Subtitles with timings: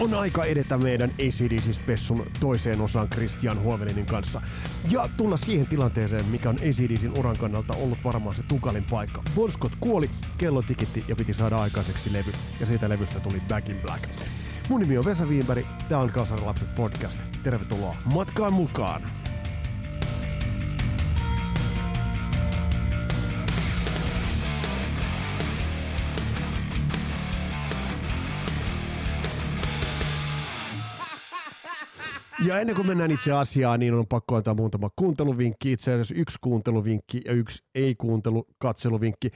[0.00, 4.40] on aika edetä meidän ACDC-spessun toiseen osaan Christian Huovelinin kanssa
[4.90, 9.22] ja tulla siihen tilanteeseen, mikä on ACDCin uran kannalta ollut varmaan se tukalin paikka.
[9.34, 13.68] Bon Scott kuoli, kello tikitti ja piti saada aikaiseksi levy ja siitä levystä tuli Back
[13.68, 14.04] in Black.
[14.68, 17.18] Mun nimi on Vesa Wienberg, tää on Kasarilapset podcast.
[17.42, 19.23] Tervetuloa matkaan mukaan!
[32.46, 35.72] Ja ennen kuin mennään itse asiaan, niin on pakko antaa muutama kuunteluvinkki.
[35.72, 39.30] Itse asiassa yksi kuunteluvinkki ja yksi ei-kuuntelu katseluvinkki.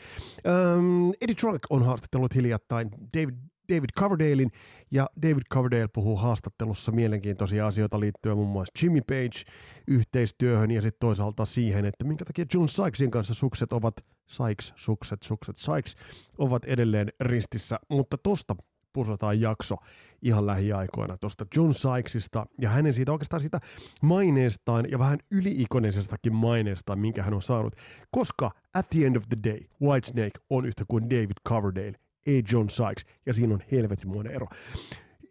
[0.76, 3.34] Um, Eddie Trunk on haastatellut hiljattain David,
[3.68, 4.50] David Coverdalein,
[4.90, 9.42] ja David Coverdale puhuu haastattelussa mielenkiintoisia asioita liittyen muun muassa Jimmy Page
[9.86, 13.94] yhteistyöhön ja sitten toisaalta siihen, että minkä takia John Sykesin kanssa sukset ovat,
[14.26, 15.96] Sykes, sukset, sukset, Sykes,
[16.38, 18.56] ovat edelleen ristissä, mutta tosta
[18.98, 19.76] pusataan jakso
[20.22, 23.60] ihan lähiaikoina tuosta John Sykesista ja hänen siitä oikeastaan siitä
[24.02, 27.76] maineestaan ja vähän yliikonisestakin maineestaan, minkä hän on saanut,
[28.10, 31.92] koska at the end of the day Whitesnake on yhtä kuin David Coverdale,
[32.26, 34.46] ei John Sykes, ja siinä on helvetimoinen ero.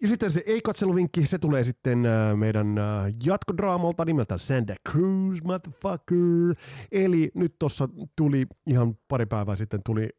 [0.02, 6.56] Ja sitten se ei-katseluvinkki, se tulee sitten äh, meidän äh, jatkodraamalta nimeltä Santa Cruz, motherfucker.
[6.92, 10.10] Eli nyt tuossa tuli ihan pari päivää sitten tuli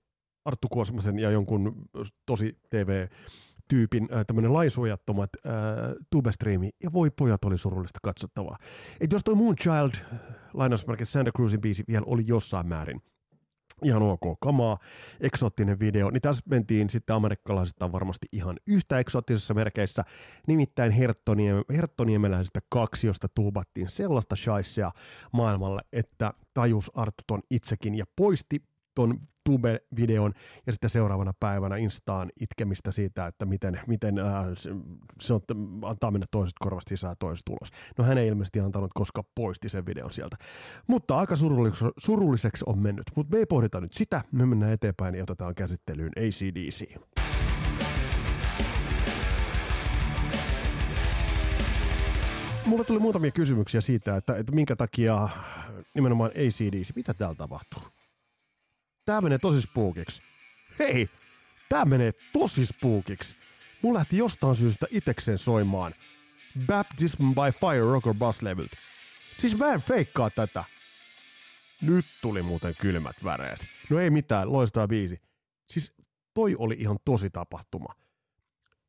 [0.49, 1.89] Arttu Kuosmasen ja jonkun
[2.27, 5.53] tosi TV-tyypin äh, tämmöinen lainsuojattomat äh,
[6.11, 8.59] tubestreami, ja voi pojat oli surullista katsottavaa.
[9.01, 9.95] Et jos toi Moonchild,
[10.55, 13.03] lainausmerkeissä Santa Cruzin biisi vielä oli jossain määrin
[13.85, 14.79] ihan ok kamaa,
[15.21, 20.05] eksoottinen video, niin tässä mentiin sitten amerikkalaisista varmasti ihan yhtä eksoottisessa merkeissä,
[20.47, 20.93] nimittäin
[21.73, 24.91] Herttoniemeläisestä kaksiosta tuubattiin sellaista shaisea
[25.33, 28.63] maailmalle, että tajus Arttu ton itsekin ja poisti
[28.99, 30.33] ton Tube-videon
[30.67, 34.71] ja sitten seuraavana päivänä Instaan itkemistä siitä, että miten, miten ää, se,
[35.21, 35.41] se on,
[35.83, 37.71] antaa mennä toisesta korvasta sisään toisesta ulos.
[37.99, 40.37] No hän ei ilmeisesti antanut, koska poisti sen videon sieltä.
[40.87, 43.05] Mutta aika surulliseksi, surulliseksi on mennyt.
[43.17, 46.97] Mutta me ei pohdita nyt sitä, me mennään eteenpäin ja otetaan käsittelyyn ACDC.
[52.67, 55.29] Mulla tuli muutamia kysymyksiä siitä, että, että minkä takia
[55.95, 57.98] nimenomaan ACDC, mitä täällä tapahtuu?
[59.09, 60.23] Tää menee tosi spookiksi.
[60.79, 61.09] Hei,
[61.69, 63.37] tää menee tosi spookiksi.
[63.83, 65.95] Mulla lähti jostain syystä itekseen soimaan
[66.67, 68.77] Baptism by Fire Rocker Bass Leveltä.
[69.39, 70.65] Siis mä en feikkaa tätä.
[71.83, 73.59] Nyt tuli muuten kylmät väreet.
[73.91, 75.21] No ei mitään, loistaa biisi.
[75.67, 75.93] Siis
[76.35, 77.95] toi oli ihan tosi tapahtuma.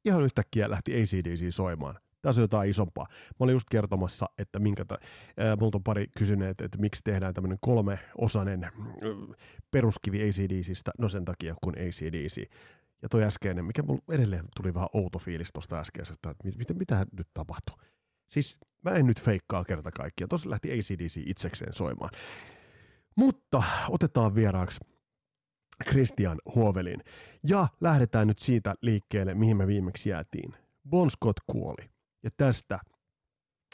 [0.06, 2.00] Ihan yhtäkkiä lähti ACDC soimaan.
[2.22, 3.07] Tässä on jotain isompaa.
[3.09, 5.00] Mä olin just kertomassa, että minkä ta-
[5.59, 8.72] multa on pari kysyneet, että miksi tehdään tämmöinen kolmeosainen äh,
[9.72, 10.91] peruskivi ACDCistä.
[10.97, 12.50] No sen takia, kun ACDC.
[13.02, 16.80] Ja toi äskeinen, mikä mulla edelleen tuli vähän outo fiilis tuosta äskeisestä, että mit, mit,
[16.80, 17.75] mitä nyt tapahtuu.
[18.30, 20.28] Siis mä en nyt feikkaa kerta kaikkia.
[20.28, 22.09] Tuossa lähti ACDC itsekseen soimaan.
[23.16, 24.80] Mutta otetaan vieraaksi
[25.86, 27.03] Christian Huovelin.
[27.44, 30.53] Ja lähdetään nyt siitä liikkeelle, mihin me viimeksi jäätiin.
[30.90, 31.90] Bon Scott kuoli.
[32.24, 32.80] Ja tästä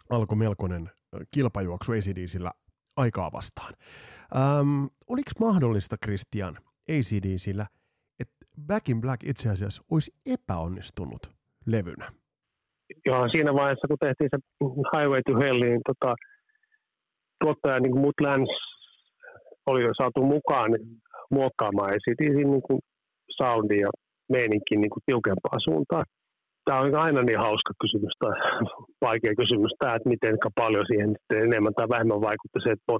[0.09, 0.89] alkoi melkoinen
[1.31, 2.51] kilpajuoksu ACDCillä
[2.97, 3.73] aikaa vastaan.
[4.35, 6.57] Ähm, oliko mahdollista, Christian,
[6.89, 7.65] ACDCillä,
[8.19, 11.31] että Back in Black itse asiassa olisi epäonnistunut
[11.65, 12.11] levynä?
[13.05, 14.37] Joo, siinä vaiheessa, kun tehtiin se
[14.97, 16.15] Highway to Hell, niin tota,
[17.43, 18.53] tuottaja niin kuin Lance
[19.65, 21.01] oli jo saatu mukaan niin
[21.31, 22.79] muokkaamaan ACDCin niin kuin
[23.29, 23.89] soundin ja
[24.29, 26.05] meininkin niin kuin tiukempaan suuntaan
[26.65, 28.33] tämä on aina niin hauska kysymys tai
[29.01, 32.93] vaikea kysymys tämä, että miten paljon siihen enemmän tai vähemmän vaikutti se, että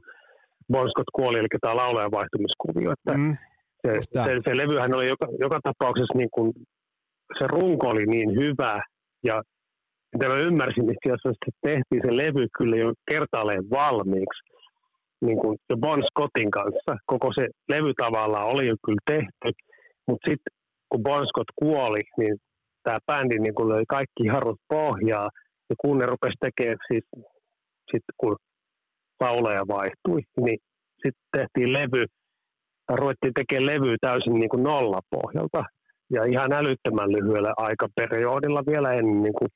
[0.72, 2.92] Bon Scott kuoli, eli tämä laulajan vaihtumiskuvio.
[2.92, 3.38] Että mm,
[3.81, 3.92] se,
[4.26, 6.53] se, se, levyhän oli joka, joka tapauksessa niin kuin,
[7.38, 8.81] se runko oli niin hyvä
[9.24, 9.42] ja
[10.14, 14.41] mitä mä ymmärsin itse asiassa, että tehtiin se levy kyllä jo kertaalleen valmiiksi
[15.22, 16.97] niin kuin jo Bon Scottin kanssa.
[17.06, 19.59] Koko se levy tavallaan oli jo kyllä tehty,
[20.08, 20.53] mutta sitten
[20.90, 22.35] kun Bon Scott kuoli, niin
[22.85, 25.29] tämä bändi niin kun löi kaikki harut pohjaa,
[25.70, 27.05] ja kun ne rupesi tekemään, siis,
[27.91, 28.35] sit kun
[29.20, 30.59] laulaja vaihtui, niin
[31.03, 32.05] sitten tehtiin levy,
[32.87, 35.64] tai ruvettiin tekemään levy täysin niin kuin nollapohjalta,
[36.16, 39.49] ja ihan älyttömän lyhyellä aikaperiodilla vielä ennen niin kuin,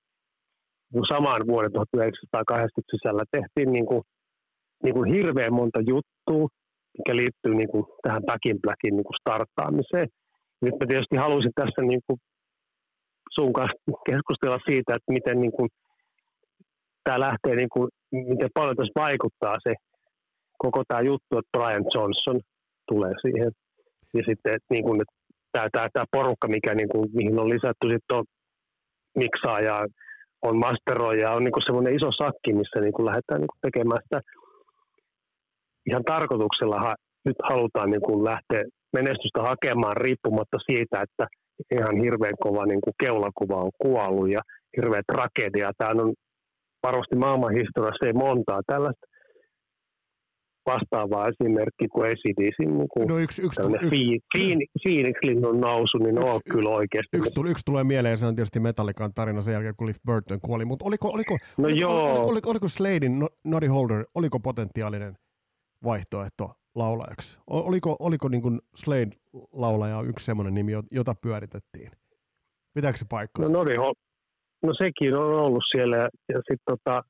[0.93, 4.01] niin saman vuoden 1980 sisällä tehtiin niin kuin,
[4.83, 6.47] niin kuin hirveän monta juttua,
[6.97, 10.07] mikä liittyy niin kuin tähän Back in Blackin niin kuin starttaamiseen.
[10.61, 12.19] Nyt mä tietysti haluaisin tässä niin kuin
[13.35, 13.77] sun kanssa
[14.09, 15.69] keskustella siitä, että miten niin kuin,
[17.03, 19.73] tämä lähtee, niin kuin, miten paljon tässä vaikuttaa se
[20.57, 22.39] koko tämä juttu, että Brian Johnson
[22.87, 23.51] tulee siihen.
[24.13, 25.15] Ja sitten, että, niin kuin, että
[25.51, 28.25] tämä, tämä, tämä porukka, mikä, niin kuin, mihin on lisätty sitten on
[29.15, 29.87] miksaa ja
[30.41, 34.21] on masteroja, on niin semmoinen iso sakki, missä niin lähdetään niin tekemään sitä
[35.85, 41.27] ihan tarkoituksella nyt halutaan niin kuin lähteä menestystä hakemaan riippumatta siitä, että
[41.71, 44.41] ihan hirveän kova niin kuin keulakuva on kuollut ja
[44.77, 45.71] hirveä tragedia.
[45.77, 46.13] Tämä on
[46.83, 49.05] varmasti maailman historiassa ei montaa tällaista
[50.65, 52.59] vastaavaa esimerkki kuin ACDC.
[52.59, 54.19] Niin kuin no yksi, yksi, yksi,
[54.83, 57.17] Phoenix-linnun nousu, niin yksi, on kyllä oikeasti.
[57.17, 60.39] Yksi, tuli, yksi tulee mieleen, se on tietysti Metallican tarina sen jälkeen, kun Cliff Burton
[60.41, 62.11] kuoli, mutta oliko, oliko, no oliko, joo.
[62.11, 65.13] oliko, oliko, oliko Sladein Noddy Holder, oliko potentiaalinen
[65.83, 67.37] vaihtoehto laulajaksi?
[67.47, 71.91] Oliko, oliko niin kuin Slade-laulaja yksi semmoinen nimi, jota pyöritettiin?
[72.73, 73.45] Pitääkö se paikkaa?
[73.45, 73.75] No, Noddy,
[74.63, 75.97] no sekin on ollut siellä
[76.29, 77.03] ja sitten tota,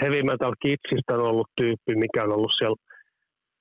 [0.00, 2.76] Heavy Metal Kidsistä on ollut tyyppi, mikä on ollut siellä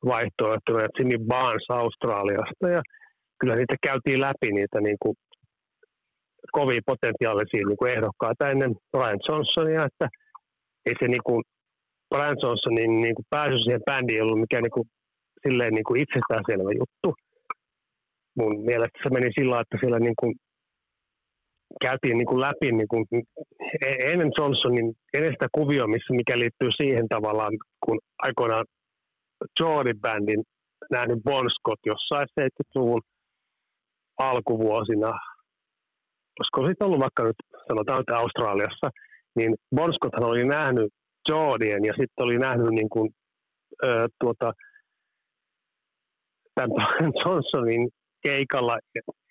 [0.06, 2.82] vaihtoehtona, ja Jimmy Barnes Australiasta, ja
[3.40, 5.16] kyllä niitä käytiin läpi, niitä niin kuin
[6.52, 10.08] kovin potentiaalisia niin kuin ehdokkaita ennen Brian Johnsonia, että
[10.86, 11.44] ei se niin kuin
[12.10, 14.88] Brian Johnsonin niin kuin pääsy siihen bändiin ollut mikään niin kuin,
[15.48, 17.10] silleen niin kuin itsestäänselvä juttu.
[18.38, 20.36] Mun mielestä se meni sillä että siellä niin kuin
[21.82, 23.06] käytiin niin kuin läpi niin kuin
[24.00, 27.54] ennen Johnsonin, ennen sitä kuvioa, missä, mikä liittyy siihen tavallaan,
[27.86, 28.66] kun aikoinaan
[29.60, 30.44] Jordi-bändin
[30.92, 33.02] nähnyt Bon Scott jossain 70-luvun
[34.20, 35.12] alkuvuosina,
[36.38, 37.36] koska sitten ollut vaikka nyt,
[37.68, 38.90] sanotaan että Australiassa,
[39.36, 40.94] niin Bon Scotthan oli nähnyt
[41.30, 43.10] Jordien ja sitten oli nähnyt niin kuin,
[43.86, 44.54] ö, tuota,
[46.56, 47.90] tämän Johnsonin
[48.28, 48.78] keikalla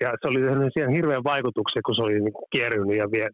[0.01, 3.29] ja se oli tehnyt siihen hirveän vaikutuksen, kun se oli niin kierrynyt ja vie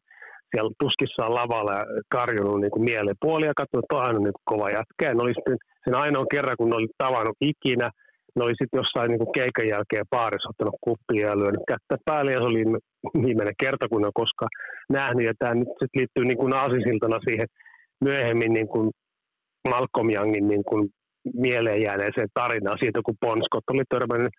[0.50, 1.84] siellä tuskissaan lavalla ja
[2.16, 5.02] karjunut niin kuin mielipuoli ja katsonut, että on niin kova jätkä.
[5.06, 7.88] Ja ne oli sitten sen ainoa kerran, kun ne oli tavannut ikinä,
[8.36, 12.30] ne oli sitten jossain niin kuin keikan jälkeen baarissa ottanut kuppia ja lyönyt kättä päälle
[12.32, 12.64] ja se oli
[13.24, 14.54] viimeinen kerta, kun ne on koskaan
[14.98, 15.26] nähnyt.
[15.26, 17.48] Ja tämä nyt sitten liittyy niin kuin aasisiltana siihen
[18.06, 18.90] myöhemmin niin kuin
[19.68, 20.82] Malcolm Youngin niin kuin
[21.34, 24.32] mieleen jääneeseen tarinaan siitä, kun Bon Scott oli törmännyt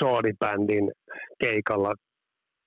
[0.00, 0.92] Jordi-bändin
[1.38, 1.94] keikalla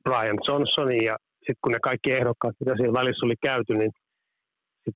[0.04, 3.92] Brian Johnsonin ja sitten kun ne kaikki ehdokkaat, mitä siellä välissä oli käyty, niin
[4.84, 4.96] sit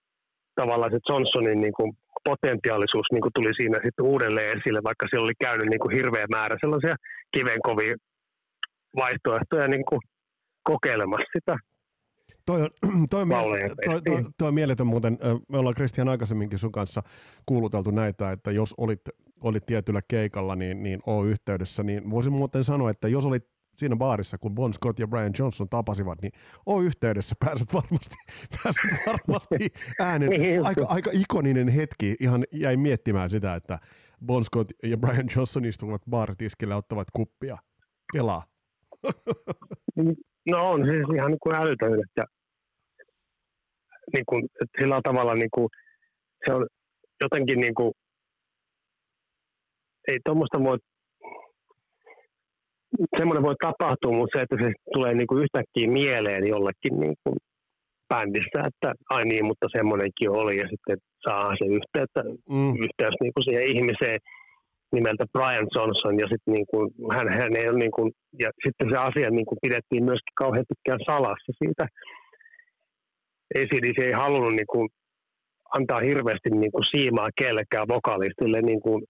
[0.56, 1.92] tavallaan se Johnsonin niin kuin
[2.24, 6.26] potentiaalisuus niin kuin tuli siinä sitten uudelleen esille, vaikka siellä oli käynyt niin kuin hirveä
[6.30, 6.96] määrä sellaisia
[7.32, 7.96] kivenkovia
[8.96, 10.02] vaihtoehtoja niin kuin
[10.64, 11.58] kokeilemassa sitä.
[12.50, 12.70] Toi on,
[13.12, 13.26] toi,
[13.86, 15.18] toi, toi, toi on mieletön muuten,
[15.50, 17.04] me ollaan Kristian aikaisemminkin sun kanssa
[17.46, 19.02] kuuluteltu näitä, että jos olit,
[19.42, 23.48] olit tietyllä keikalla, niin, niin oo yhteydessä, niin voisin muuten sanoa, että jos olit
[23.78, 26.32] siinä baarissa, kun Bon Scott ja Brian Johnson tapasivat, niin
[26.66, 28.16] oo yhteydessä, pääset varmasti,
[28.64, 29.56] pääset varmasti
[30.00, 30.30] äänen.
[30.30, 30.66] Niin.
[30.66, 33.80] Aika, aika ikoninen hetki, ihan jäi miettimään sitä, että
[34.26, 37.58] Bon Scott ja Brian Johnson istuvat baaritiskillä ottavat kuppia.
[38.14, 38.44] Kelaa.
[40.50, 42.26] No on siis ihan niin kuin älytön, että
[44.14, 45.68] niin kuin, että sillä tavalla niin kuin,
[46.46, 46.68] se on
[47.22, 47.92] jotenkin niin kuin,
[50.08, 50.78] ei tuommoista voi
[53.18, 57.38] semmoinen voi tapahtua, mutta se, että se tulee niin kuin yhtäkkiä mieleen jollekin niin kuin
[58.10, 62.74] bändissä, että ai niin, mutta semmoinenkin oli ja sitten saa se yhteyttä, mm.
[62.86, 64.20] yhteys niin kuin siihen ihmiseen
[64.96, 68.90] nimeltä Brian Johnson ja sitten niin kuin, hän, hän ei ole niin kuin, ja sitten
[68.90, 71.86] se asia niin kuin pidettiin myöskin kauhean pitkään salassa siitä.
[73.56, 74.90] ACDC ei halunnut niin kuin,
[75.78, 79.04] antaa hirveästi niin kuin siimaa kellekään vokalistille niin kuin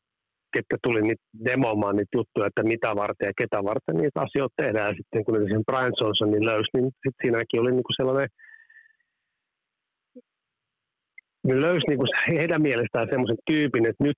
[0.53, 4.87] ketkä tuli niitä demomaan niitä juttuja, että mitä varten ja ketä varten niitä asioita tehdään.
[4.87, 8.29] Ja sitten kun sen Brian Johnsonin löysi, niin sitten siinäkin oli niinku sellainen,
[11.47, 14.17] ne löysi niinku heidän mielestään semmoisen tyypin, että nyt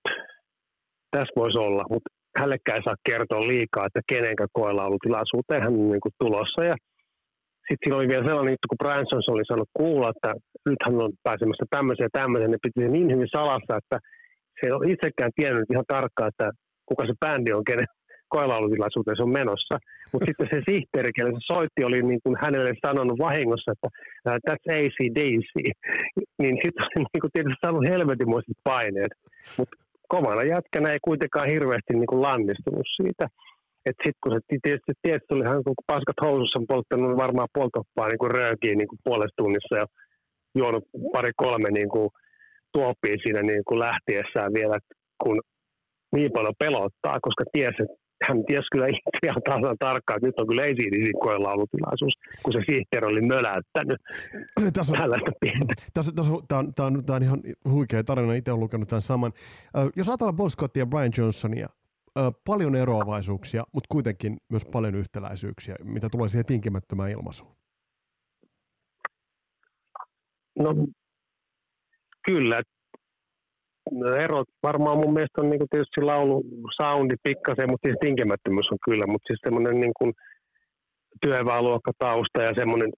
[1.10, 5.72] tässä voisi olla, mutta hällekään ei saa kertoa liikaa, että kenenkä koella ollut tilaisuuteen hän
[5.72, 6.64] on niinku tulossa.
[6.64, 6.76] Ja
[7.72, 10.30] sitten siinä oli vielä sellainen juttu, kun Brian Johnson oli saanut kuulla, että
[10.70, 13.96] nyt hän on pääsemässä tämmöiseen ja tämmöiseen, ne piti sen niin hyvin salassa, että
[14.56, 16.46] se ei ole itsekään tiennyt ihan tarkkaan, että
[16.88, 17.88] kuka se bändi on, kenen
[18.34, 19.74] koelaulutilaisuuteen se on menossa.
[20.12, 23.88] Mutta sitten se sihteeri, kelle se soitti, oli niin kuin hänelle sanonut vahingossa, että
[24.26, 25.52] uh, that's ACDC.
[26.42, 29.12] niin sitten oli niin kuin tietysti saanut helvetimoiset paineet.
[29.58, 29.76] Mutta
[30.14, 33.26] kovana jätkänä ei kuitenkaan hirveästi niin kuin lannistunut siitä.
[33.86, 38.30] Että sitten kun se tietysti, tietysti hän kun paskat housussa polttanut varmaan poltoppaa niin kuin
[38.30, 39.86] röökiä niin kuin puolesta tunnissa ja
[40.58, 42.08] juonut pari kolme niin kuin
[42.72, 44.78] tuoppiin siinä niin kuin lähtiessään vielä,
[45.22, 45.40] kun
[46.16, 47.96] niin paljon pelottaa, koska ties, että
[48.28, 52.60] hän ties kyllä itse ihan tasan tarkkaan, että nyt on kyllä ACDC laulutilaisuus, kun se
[52.66, 54.00] sihteeri oli möläyttänyt
[54.76, 55.74] tässä on, tällaista pientä.
[55.94, 59.02] Tässä, tässä, tämä, on, tämä, on, tämä on ihan huikea tarina, itse olen lukenut tämän
[59.02, 59.32] saman.
[59.96, 61.68] Jos ajatellaan Bon Scottia ja Brian Johnsonia,
[62.46, 67.56] paljon eroavaisuuksia, mutta kuitenkin myös paljon yhtäläisyyksiä, mitä tulee siihen tinkimättömään ilmaisuun.
[70.58, 70.74] No
[72.26, 72.62] kyllä.
[73.90, 76.44] No, erot varmaan mun mielestä on niin tietysti laulu
[76.80, 80.12] soundi pikkasen, mutta siis tinkemättömyys on kyllä, mutta siis semmoinen niin kuin
[81.98, 82.90] tausta ja semmoinen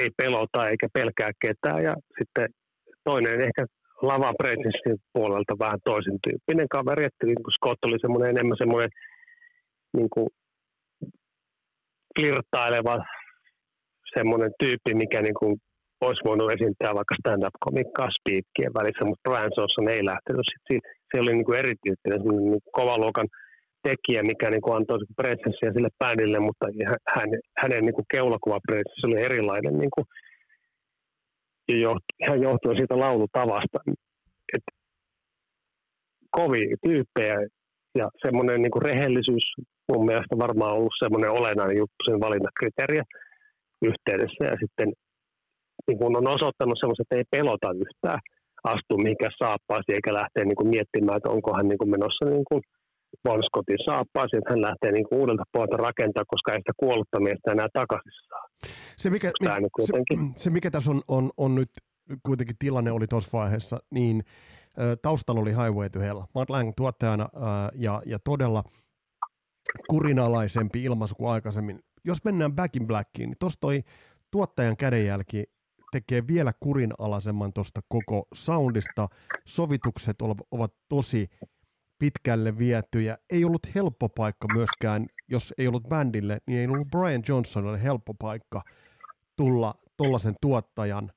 [0.00, 1.82] ei pelota eikä pelkää ketään.
[1.82, 2.48] Ja sitten
[3.04, 3.66] toinen ehkä
[4.02, 4.32] lava
[5.12, 8.90] puolelta vähän toisen tyyppinen kaveri, että niin kuin Scott oli semmoinen enemmän semmoinen
[9.96, 10.28] niin kuin
[12.18, 12.98] flirttaileva
[14.16, 15.56] semmoinen tyyppi, mikä niin kuin
[16.00, 20.46] olisi voinut esiintää vaikka stand-up-komikkaa speakkien välissä, mutta Brian Johnson ei lähtenyt.
[20.50, 23.28] Sitten se oli niin kuin erityyppinen niin kovaluokan
[23.82, 26.66] tekijä, mikä niin kuin antoi presenssiä sille bändille, mutta
[27.14, 27.28] hän,
[27.58, 28.58] hänen niin kuin keulakuva
[29.04, 30.06] oli erilainen niin kuin,
[31.68, 33.78] ja johtu, hän johtui siitä laulutavasta.
[34.54, 34.64] Et
[36.30, 37.36] kovia tyyppejä
[37.98, 39.46] ja semmoinen niin rehellisyys
[39.92, 43.04] mun mielestä varmaan ollut semmoinen olennainen juttu sen valinnakriteeriä
[43.90, 44.88] yhteydessä ja sitten
[45.86, 48.20] niin kun on osoittanut semmoista, että ei pelota yhtään
[48.74, 52.48] astua mihinkään saappaasi eikä lähteä niin kuin miettimään, että onko hän niin kuin menossa niin
[52.50, 52.62] kuin
[53.24, 57.24] Bon Scottin saappaasi, että hän lähtee niin kuin uudelta puolelta rakentaa, koska ei sitä kuollutta
[57.26, 58.46] miestä enää takaisin saa.
[58.96, 59.92] Se mikä, niin se,
[60.42, 61.70] se, mikä tässä on, on, on nyt
[62.22, 64.24] kuitenkin tilanne oli tuossa vaiheessa, niin
[65.02, 66.20] taustalla oli Highway to Hell.
[66.34, 67.28] Matt Lang tuottajana
[67.74, 68.64] ja, ja todella
[69.90, 71.80] kurinalaisempi ilmaisu kuin aikaisemmin.
[72.04, 73.82] Jos mennään Back in Blackiin, niin tuossa toi
[74.30, 75.44] tuottajan kädenjälki
[75.92, 79.08] tekee vielä kurinalaisemman tuosta koko soundista.
[79.46, 80.16] Sovitukset
[80.50, 81.28] ovat tosi
[81.98, 83.18] pitkälle vietyjä.
[83.30, 88.14] Ei ollut helppo paikka myöskään, jos ei ollut bändille, niin ei ollut Brian Johnsonille helppo
[88.14, 88.62] paikka
[89.36, 91.12] tulla tuollaisen tuottajan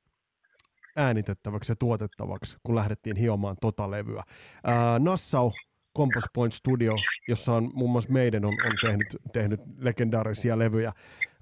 [0.95, 4.23] äänitettäväksi ja tuotettavaksi, kun lähdettiin hiomaan tota levyä.
[4.63, 5.51] Ää, Nassau
[5.97, 6.93] Compass Point Studio,
[7.27, 10.93] jossa on muun muassa meidän on, on tehnyt, tehnyt legendaarisia levyjä.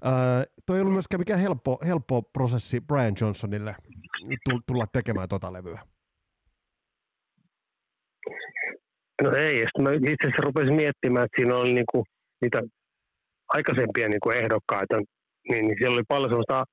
[0.04, 3.76] Ää, toi ei ollut myöskään mikään helppo, helppo prosessi Brian Johnsonille
[4.66, 5.80] tulla tekemään tota levyä.
[9.22, 12.04] No ei, sitten mä itse asiassa rupesin miettimään, että siinä oli niinku
[12.42, 12.62] niitä
[13.48, 14.96] aikaisempia niinku ehdokkaita,
[15.50, 16.64] niin, niin siellä oli paljon sellaista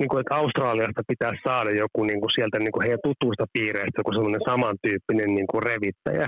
[0.00, 4.00] niin kuin, että Australiasta pitää saada joku niin kuin sieltä niin kuin heidän tutuista piireistä
[4.00, 6.26] joku semmoinen samantyyppinen niin kuin revittäjä.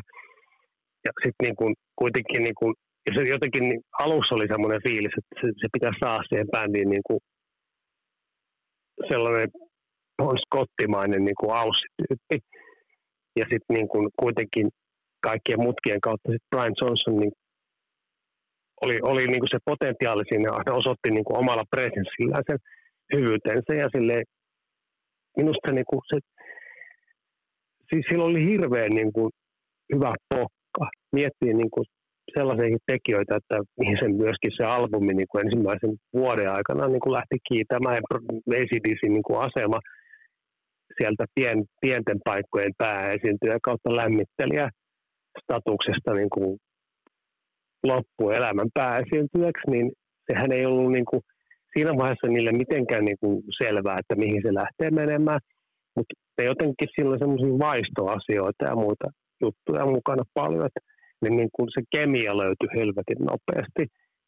[1.05, 2.75] Ja sitten niin kuin, kuitenkin niin kuin,
[3.07, 6.91] ja se jotenkin niin, alussa oli semmoinen fiilis, että se, se pitää saada siihen bändiin
[6.91, 7.21] niin kuin
[9.09, 9.49] sellainen
[10.19, 12.39] on skottimainen niin kuin aussityyppi.
[13.37, 14.69] Ja sitten niin kuin kuitenkin
[15.21, 17.33] kaikkien mutkien kautta sit Brian Johnson niin
[18.83, 22.59] oli, oli niin kuin se potentiaali siinä, hän osoitti niin kuin omalla presenssillään sen
[23.15, 24.23] hyvyytensä ja sille
[25.37, 26.19] minusta niin kuin se,
[27.91, 29.31] siis sillä oli hirveän niin kuin
[29.95, 30.87] hyvä pokka.
[31.13, 31.87] Miettii niin kuin
[32.35, 37.13] sellaisia tekijöitä, että mihin sen myöskin se albumi niin kuin ensimmäisen vuoden aikana niin kuin
[37.13, 38.03] lähti kiitämään
[38.59, 39.79] ACDC niin kuin asema
[40.99, 44.69] sieltä pien, pienten paikkojen pääesiintyjä kautta lämmittelijä
[45.43, 46.59] statuksesta niin kuin
[47.83, 49.93] loppuelämän pääesiintyjäksi, niin
[50.27, 51.23] sehän ei ollut niin kuin
[51.73, 55.41] siinä vaiheessa niille mitenkään niin kuin selvää, että mihin se lähtee menemään,
[55.97, 59.07] mutta ne jotenkin silloin semmoisia vaistoasioita ja muita
[59.41, 60.81] juttuja mukana paljon, että
[61.23, 63.83] ne niin kuin se kemia löytyi helvetin nopeasti.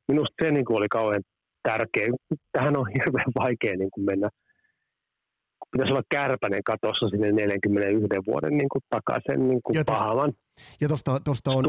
[0.09, 1.23] Minusta se niin kuin oli kauhean
[1.63, 2.07] tärkeä.
[2.53, 4.29] Tähän on hirveän vaikea niin kuin mennä
[5.73, 10.33] pitäisi olla kärpänen katossa sinne 41 vuoden niin kuin takaisin niin kuin ja pahavan
[10.81, 11.65] ja tosta, tosta on,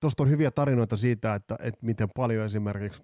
[0.00, 3.02] Tuosta on hyviä tarinoita siitä, että, että miten paljon esimerkiksi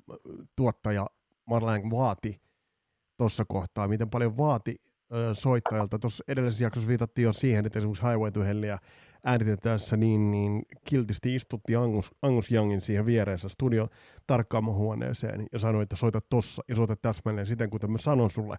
[0.56, 1.06] tuottaja
[1.46, 2.40] Marlene vaati
[3.16, 4.76] tuossa kohtaa, miten paljon vaati
[5.32, 5.98] soittajalta.
[5.98, 8.78] Tuossa edellisessä jaksossa viitattiin jo siihen, että esimerkiksi Highway to Hellia
[9.24, 13.88] äänitettäessä niin, niin kiltisti istutti Angus, Angus Youngin siihen viereensä studio
[14.26, 18.56] tarkkaamohuoneeseen ja sanoi, että soita tossa ja soita täsmälleen siten, kuten mä sanon sulle,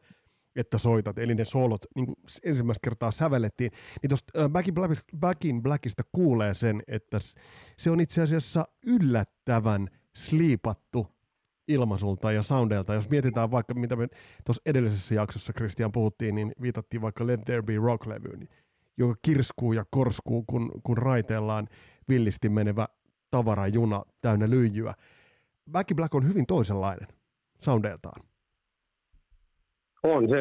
[0.56, 1.18] että soitat.
[1.18, 3.72] Eli ne soolot niin kuin ensimmäistä kertaa sävellettiin.
[4.02, 7.18] Niin tuosta Back, in Black, Back in Blackista kuulee sen, että
[7.78, 11.08] se on itse asiassa yllättävän sliipattu
[11.68, 12.94] ilmaisulta ja soundeilta.
[12.94, 14.08] Jos mietitään vaikka, mitä me
[14.46, 18.48] tuossa edellisessä jaksossa, Christian, puhuttiin, niin viitattiin vaikka Let There Be Rock-levyyn,
[18.98, 21.68] joka kirskuu ja korskuu, kun, kun raiteellaan
[22.10, 22.88] villisti menevä
[23.32, 24.94] tavarajuna täynnä lyijyä.
[25.72, 27.08] Back Black on hyvin toisenlainen
[27.62, 28.35] soundeiltaan.
[30.14, 30.40] On, se,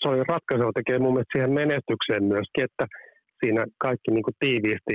[0.00, 2.86] se oli ratkaiseva tekee mun mielestä siihen menestykseen myöskin, että
[3.40, 4.94] siinä kaikki niin kuin tiiviisti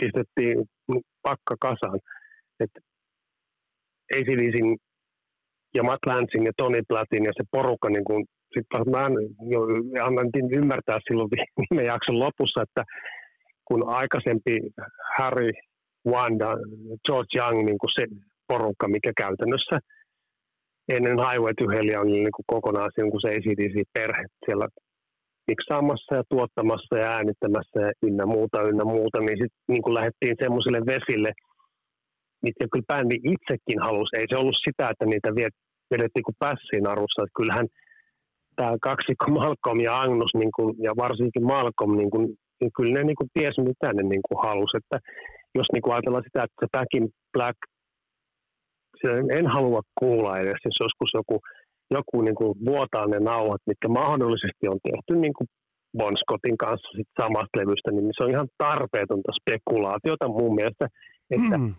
[0.00, 0.56] pistettiin
[1.22, 1.98] pakka kasaan.
[4.14, 4.76] ACDCin
[5.74, 9.06] ja Matt Lansin ja Tony Plattin ja se porukka, niin kuin, sit mä
[9.54, 9.60] jo
[10.06, 10.28] annan
[10.58, 11.30] ymmärtää silloin
[11.60, 12.82] viime jakson lopussa, että
[13.64, 14.54] kun aikaisempi
[15.18, 15.50] Harry,
[16.08, 16.50] Wanda,
[17.06, 18.06] George Young, niin kuin se
[18.48, 19.78] porukka, mikä käytännössä
[20.88, 24.68] ennen Highway to Hellia oli niin kuin kokonaan kuin se ACDC-perhe siellä
[25.48, 30.80] miksaamassa ja tuottamassa ja äänittämässä ja ynnä muuta, ynnä muuta, niin sitten niin lähdettiin semmoiselle
[30.86, 31.32] vesille,
[32.42, 34.16] mitkä kyllä bändi itsekin halusi.
[34.16, 35.30] Ei se ollut sitä, että niitä
[35.90, 37.22] vedettiin kuin pässiin arussa.
[37.22, 37.66] Että kyllähän
[38.56, 42.24] tämä kaksikko Malcolm ja Agnus niin kuin, ja varsinkin Malcolm, niin, kuin,
[42.60, 44.76] niin kyllä ne niin kuin ties mitä ne niin kuin halusi.
[44.76, 44.98] Että
[45.54, 47.58] jos niin kuin ajatellaan sitä, että se Back in Black,
[49.38, 51.40] en halua kuulla edes, jos joskus joku
[51.90, 55.48] joku niin kuin vuotaa ne nauhat, mitkä mahdollisesti on tehty niin kuin
[55.98, 60.86] Bon Scottin kanssa sit samasta levystä, niin se on ihan tarpeetonta spekulaatiota mun mielestä,
[61.30, 61.74] että mm.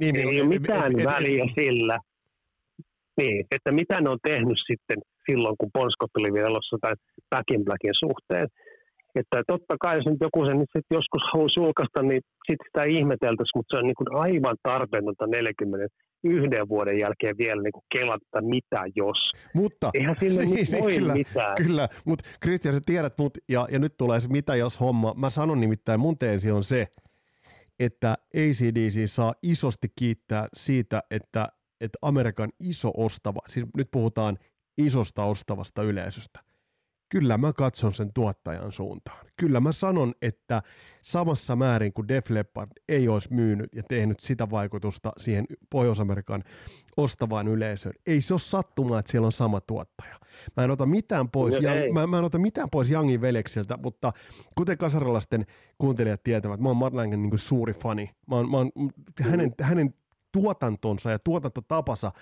[0.00, 1.98] niin, ei niin, ole mitään et, väliä et, sillä,
[3.20, 4.98] niin, että mitä ne on tehnyt sitten
[5.30, 6.92] silloin, kun Bon Scott oli vielä elossa tai
[7.30, 8.48] Back in Blackin suhteen.
[9.14, 13.58] Että totta kai, jos nyt joku sen nyt joskus haluaisi julkaista, niin sitten sitä ihmeteltäisiin,
[13.58, 15.86] mutta se on niin kuin aivan tarpeetonta 40
[16.24, 19.32] yhden vuoden jälkeen vielä niin kelata mitä jos.
[19.54, 21.56] Mutta, Eihän sille niin, nyt voi kyllä, mitään.
[21.56, 25.14] Kyllä, mutta Kristian, sä tiedät mut, ja, ja nyt tulee se mitä jos homma.
[25.16, 26.86] Mä sanon nimittäin, mun teesi on se,
[27.78, 31.48] että ACDC saa isosti kiittää siitä, että,
[31.80, 34.38] että Amerikan iso ostava, siis nyt puhutaan
[34.78, 36.40] isosta ostavasta yleisöstä,
[37.08, 39.26] kyllä mä katson sen tuottajan suuntaan.
[39.36, 40.62] Kyllä mä sanon, että
[41.02, 46.44] samassa määrin kuin Def Leppard ei olisi myynyt ja tehnyt sitä vaikutusta siihen Pohjois-Amerikan
[46.96, 50.18] ostavaan yleisöön, ei se ole sattumaa, että siellä on sama tuottaja.
[50.56, 53.76] Mä en ota mitään pois, no, Young, mä, mä en ota mitään pois Youngin veljeksiltä,
[53.82, 54.12] mutta
[54.54, 55.46] kuten kasaralaisten
[55.78, 58.10] kuuntelijat tietävät, mä oon Matt Langen niin suuri fani.
[58.26, 58.88] Mä oon, mä oon mm.
[59.20, 59.94] hänen, hänen
[60.32, 62.12] tuotantonsa ja tuotantotapansa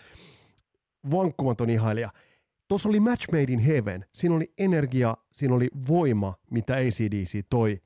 [1.10, 2.10] vankkumaton ihailija–
[2.68, 4.04] tuossa oli match made in heaven.
[4.12, 7.80] Siinä oli energia, siinä oli voima, mitä ACDC toi.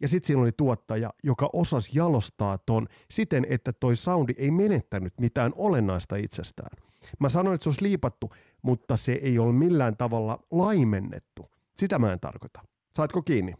[0.00, 5.12] Ja sitten siinä oli tuottaja, joka osasi jalostaa ton siten, että toi soundi ei menettänyt
[5.20, 6.76] mitään olennaista itsestään.
[7.18, 8.30] Mä sanoin, että se olisi liipattu,
[8.62, 11.50] mutta se ei ole millään tavalla laimennettu.
[11.74, 12.60] Sitä mä en tarkoita.
[12.92, 13.54] Saatko kiinni?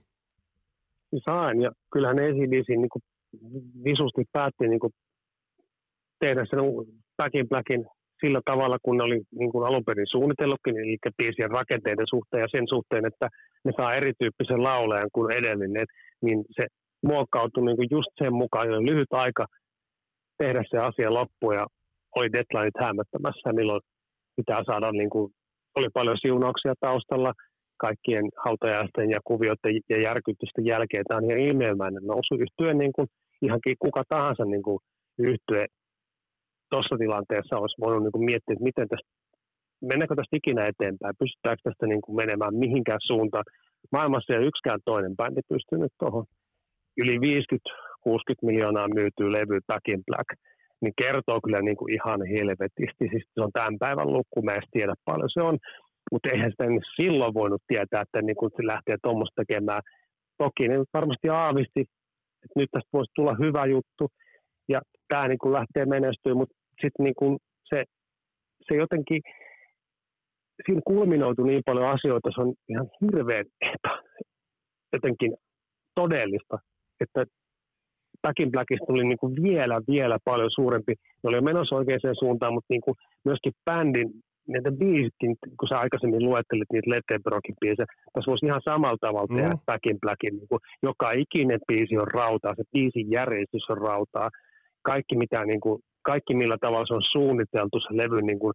[1.25, 2.89] Sain, ja kyllähän ACDC niin
[3.85, 4.81] visusti päätti niin
[6.19, 6.59] tehdä sen
[7.17, 7.87] Back in Blackin
[8.21, 12.49] sillä tavalla, kun ne oli niin kuin alun perin suunnitellutkin, eli biisien rakenteiden suhteen ja
[12.51, 13.29] sen suhteen, että
[13.65, 15.87] ne saa erityyppisen laulajan kuin edellinen,
[16.23, 16.67] niin se
[17.07, 19.45] muokkautui niin kuin just sen mukaan, jo lyhyt aika
[20.39, 21.67] tehdä se asia loppuun ja
[22.17, 23.81] oli deadlineit hämmättämässä, milloin
[24.37, 25.33] pitää saada, niin kuin,
[25.77, 27.33] oli paljon siunauksia taustalla
[27.77, 31.05] kaikkien hautajaisten ja kuvioiden ja järkytysten jälkeen.
[31.05, 33.09] Tämä on ihan ilmeelmäinen nousu yhtyen niin kuin,
[33.43, 34.79] ihankin kuka tahansa niin kuin,
[35.19, 35.67] yhtye
[36.71, 39.09] tuossa tilanteessa olisi voinut niin kuin miettiä, että miten tästä,
[39.91, 43.45] mennäänkö tästä ikinä eteenpäin, pystytäänkö tästä niin kuin menemään mihinkään suuntaan.
[43.97, 46.25] Maailmassa ei yksikään toinen bändi pystynyt tuohon.
[47.03, 50.29] Yli 50-60 miljoonaa myytyy levy Back in Black,
[50.83, 53.05] niin kertoo kyllä niin kuin ihan helvetisti.
[53.13, 55.59] Siis se on tämän päivän lukku, mä en tiedä paljon se on,
[56.13, 56.65] mutta eihän sitä
[57.01, 59.83] silloin voinut tietää, että niin kuin se lähtee tuommoista tekemään.
[60.39, 61.81] Toki ne varmasti aavisti,
[62.45, 64.05] että nyt tästä voisi tulla hyvä juttu,
[64.69, 67.85] ja tämä niin kuin lähtee menestyä, mutta sitten niin kuin se,
[68.69, 69.21] se jotenkin,
[70.67, 73.45] siinä kulminoitu niin paljon asioita, se on ihan hirveän
[74.93, 75.33] jotenkin
[75.95, 76.59] todellista,
[77.01, 77.25] että
[78.23, 80.93] Back in Blackista tuli niin kuin vielä, vielä paljon suurempi.
[80.93, 84.11] Ne oli menossa oikeaan suuntaan, mutta niin kuin myöskin bändin,
[84.49, 89.37] näitä biisitkin, kun sä aikaisemmin luettelit niitä Led Zepperokin biisejä, tässä voisi ihan samalla tavalla
[89.37, 89.67] tehdä mm.
[89.67, 90.37] Back in Blackin.
[90.37, 94.29] Niin kuin joka ikinen biisi on rautaa, se biisin järjestys on rautaa.
[94.83, 98.55] Kaikki mitä niin kuin kaikki millä tavalla se on suunniteltu se levy niin kuin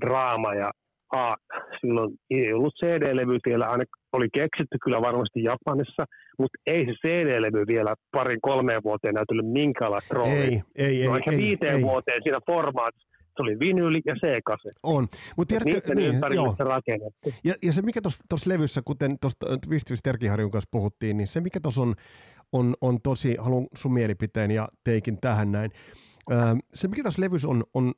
[0.00, 0.70] draama ja
[1.16, 1.36] A,
[1.80, 6.04] silloin ei ollut CD-levy vielä, aina oli keksitty kyllä varmasti Japanissa,
[6.38, 10.34] mutta ei se CD-levy vielä parin kolmeen vuoteen näytellyt minkäänlaista roolia.
[10.34, 11.18] Ei, ei, no ei.
[11.18, 11.82] ehkä ei, viiteen ei.
[11.82, 13.08] vuoteen siinä formaatissa.
[13.36, 14.70] Se oli vinyli ja C-kase.
[14.82, 15.08] On.
[15.36, 16.56] Mut tiedätkö, niin, joo.
[16.58, 17.32] rakennettu.
[17.44, 21.60] Ja, ja se mikä tuossa levyssä, kuten tuosta Vistivist Terkiharjun kanssa puhuttiin, niin se mikä
[21.60, 21.94] tuossa on,
[22.52, 25.70] on, on tosi, haluan sun mielipiteen ja teikin tähän näin,
[26.74, 27.94] se, mikä tässä levyssä on, on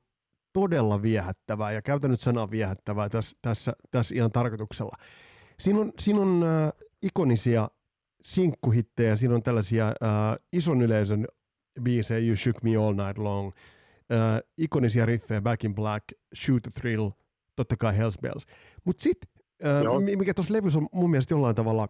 [0.53, 4.97] todella viehättävää, ja käytän nyt sanaa viehättävää tässä, tässä, tässä ihan tarkoituksella.
[5.59, 7.71] Siinä on, siinä on äh, ikonisia
[8.25, 9.95] sinkkuhittejä, siinä on tällaisia äh,
[10.53, 11.27] ison yleisön
[11.83, 13.53] biisejä, You Shook Me All Night Long,
[14.13, 16.05] äh, ikonisia riffejä, Back in Black,
[16.37, 17.11] Shoot the Thrill,
[17.57, 18.47] totta kai Hells Bells.
[18.85, 19.31] Mutta sitten,
[19.65, 21.89] äh, mikä tuossa levyssä on mun mielestä jollain tavalla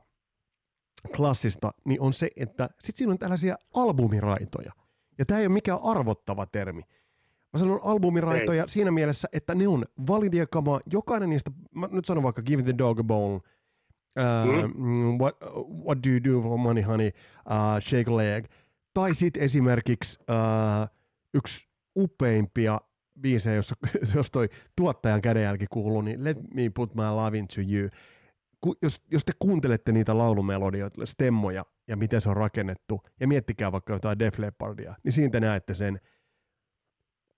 [1.16, 4.72] klassista, niin on se, että sitten siinä on tällaisia albumiraitoja.
[5.20, 6.82] Ja tämä ei ole mikään arvottava termi.
[7.52, 8.68] Mä sanon albumiraitoja ei.
[8.68, 10.80] siinä mielessä, että ne on validia kamaa.
[10.92, 13.42] Jokainen niistä, mä nyt sanon vaikka Give the Dog a Bone, uh,
[14.74, 15.18] mm.
[15.18, 15.36] what,
[15.84, 17.10] what do you do for money honey,
[17.46, 18.44] uh, Shake a Leg.
[18.94, 20.88] Tai sitten esimerkiksi uh,
[21.34, 22.80] yksi upeimpia
[23.20, 23.74] biisejä, jos,
[24.14, 27.88] jos toi tuottajan kädenjälki kuuluu, niin Let Me Put My Love Into You.
[28.60, 33.72] Ku, jos, jos te kuuntelette niitä laulumelodioita, stemmoja ja miten se on rakennettu, ja miettikää
[33.72, 36.00] vaikka jotain Def Leppardia, niin siitä näette sen,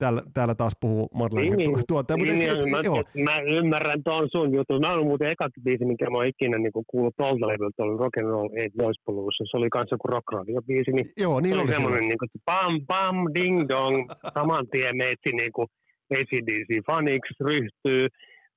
[0.02, 2.16] täällä, täällä taas puhuu Madeleine niin, niin, tuottaja.
[2.16, 3.02] Niin, niin, et, mä, joo.
[3.28, 4.80] mä, ymmärrän tuon sun jutun.
[4.80, 8.18] Mä olen muuten eka biisi, minkä mä oon ikinä niin kuullut tuolta levyltä, oli Rock
[8.18, 9.36] and Roll Eight Noise Blues.
[9.50, 10.92] Se oli kanssa joku rock radio biisi.
[10.92, 14.10] Niin joo, niin oli, oli semmoinen niin kuin, bam, bam, ding dong.
[14.34, 15.68] Saman tien meitsi niin kuin
[16.14, 18.08] ACDC faniksi ryhtyy.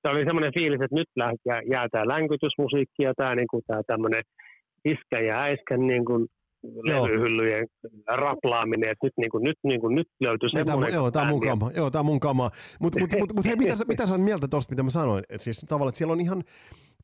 [0.06, 1.10] Se oli semmoinen fiilis, että nyt
[1.46, 4.24] jää, jää tämä länkytysmusiikki ja tämä, niin kuin, tämä tämmöinen
[4.86, 6.28] iskä ja äiskän niin kuin,
[6.84, 7.68] levyhyllyjen
[8.08, 10.94] raplaaminen, että nyt, niin kuin, nyt, niin kuin, nyt löytyy niin, semmoinen...
[10.94, 11.72] Joo, tämä on mun kama.
[11.76, 12.52] Joo, tämä on mun kama.
[12.80, 15.24] Mutta mut, mut, mut, hei, mitä, sä, mitä sä mieltä tuosta, mitä mä sanoin?
[15.30, 16.44] Et siis tavallaan, että siellä on ihan,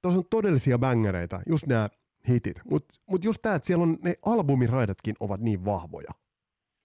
[0.02, 1.88] tuossa on todellisia bängereitä, just nämä
[2.30, 2.62] hitit.
[2.70, 6.12] Mutta mut just tämä, että siellä on ne albumiraidatkin ovat niin vahvoja.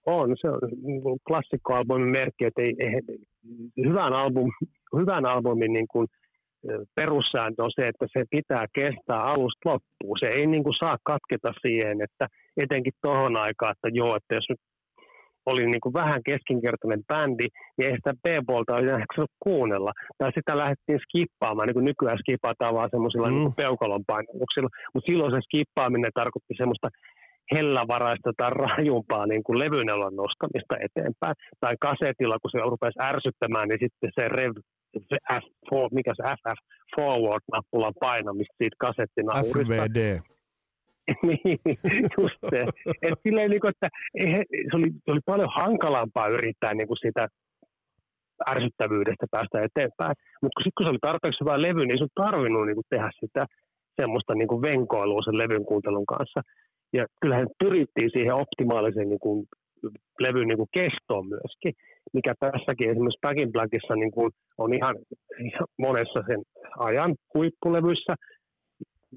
[0.05, 3.01] On, se on niin klassikkoalbumin merkki, että ei, ei,
[3.85, 4.51] hyvän, album,
[4.99, 6.07] hyvän albumin niin kuin,
[6.95, 10.17] perussääntö on se, että se pitää kestää alusta loppuun.
[10.19, 14.45] Se ei niin kuin saa katketa siihen, että etenkin tuohon aikaan, että joo, että jos
[14.49, 14.59] nyt
[15.45, 17.47] oli niin kuin vähän keskinkertainen bändi,
[17.77, 19.05] niin ei sitä B-puolta enää
[19.39, 19.91] kuunnella.
[20.17, 23.35] Tai sitä lähdettiin skippaamaan, niin kuin nykyään skipataan vaan semmoisilla mm.
[23.35, 24.69] niin peukalon painotuksilla.
[24.93, 26.89] Mutta silloin se skippaaminen tarkoitti semmoista
[27.53, 31.35] hellävaraista tai rajumpaa niin kuin levynelon nostamista eteenpäin.
[31.59, 34.53] Tai kasetilla, kun se rupesi ärsyttämään, niin sitten se rev
[34.93, 35.45] se F,
[35.91, 36.59] mikä se FF
[36.95, 39.73] forward-nappulan painamista siitä kasettinahurista.
[39.73, 40.19] FVD.
[41.27, 41.59] niin,
[42.17, 42.65] just se.
[43.01, 43.89] Et silleen, niin kuin, että
[44.69, 47.27] se, oli, se oli paljon hankalampaa yrittää niin kuin sitä
[48.49, 50.15] ärsyttävyydestä päästä eteenpäin.
[50.41, 53.09] Mutta sitten kun se oli tarpeeksi hyvä levy, niin ei sun tarvinnut niin kuin tehdä
[53.19, 53.45] sitä
[54.01, 56.41] semmoista niin kuin venkoilua sen levyn kuuntelun kanssa.
[56.93, 59.47] Ja kyllähän pyrittiin siihen optimaaliseen niin kuin,
[60.19, 61.73] levyn niin kuin kestoon myöskin
[62.13, 64.95] mikä tässäkin esimerkiksi Back in Blackissa niin kuin on ihan,
[65.39, 66.41] ihan monessa sen
[66.79, 68.13] ajan huippulevyissä,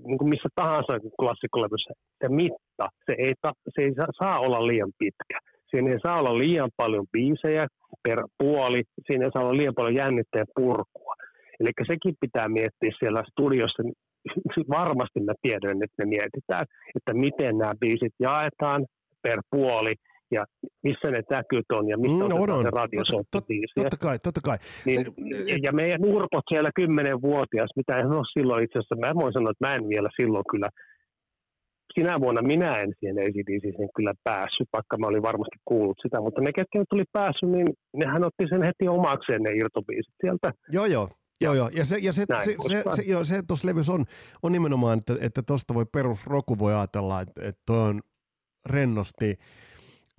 [0.07, 4.93] niin kuin missä tahansa klassikkolevyssä, se mitta, se ei, ta, se ei saa olla liian
[4.99, 5.39] pitkä.
[5.71, 7.67] Siinä ei saa olla liian paljon biisejä
[8.03, 11.15] per puoli, siinä ei saa olla liian paljon jännitteen purkua.
[11.61, 13.83] Eli sekin pitää miettiä siellä studiossa.
[14.79, 16.65] Varmasti mä tiedän, että me mietitään,
[16.97, 18.87] että miten nämä biisit jaetaan
[19.23, 19.95] per puoli–
[20.31, 20.45] ja
[20.83, 23.73] missä ne täkyt on ja missä mm, on, on se radiosoittobiisi.
[23.75, 24.59] Totta kai, totta kai.
[24.85, 25.13] Niin, se,
[25.51, 29.51] ja, ja meidän urpot siellä kymmenenvuotias, mitä en ole silloin itse asiassa, mä voin sanoa,
[29.51, 30.69] että mä en vielä silloin kyllä,
[31.95, 36.41] sinä vuonna minä en siihen ACDCin kyllä päässyt, vaikka mä olin varmasti kuullut sitä, mutta
[36.41, 40.53] ne, ketkä tuli päässyt, niin nehän otti sen heti omakseen ne irtobiisit sieltä.
[40.73, 41.09] Joo, joo.
[41.43, 41.71] Joo, joo.
[41.73, 44.05] Ja se, ja se, se, se, se, joo, se tuossa levyssä on,
[44.43, 48.01] on nimenomaan, että, että tuosta voi perusroku voi ajatella, että, että on
[48.67, 49.39] rennosti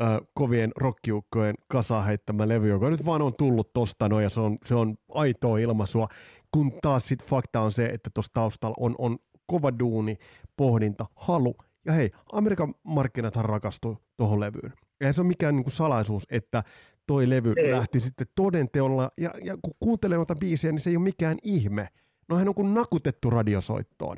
[0.01, 4.39] äh, kovien rokkiukkojen kasaan heittämä levy, joka nyt vaan on tullut tosta no, ja se
[4.39, 6.07] on, se on aitoa ilmaisua,
[6.51, 10.17] kun taas sit fakta on se, että tuossa taustalla on, on kova duuni,
[10.57, 14.73] pohdinta, halu, ja hei, Amerikan markkinathan rakastuu tuohon levyyn.
[15.01, 16.63] Eihän se ole mikään niin kuin salaisuus, että
[17.07, 17.71] toi levy Ei.
[17.71, 21.87] lähti sitten todenteolla, ja, ja kun kuuntelee noita biisejä, niin se ei ole mikään ihme.
[22.29, 24.17] No hän on kuin nakutettu radiosoittoon.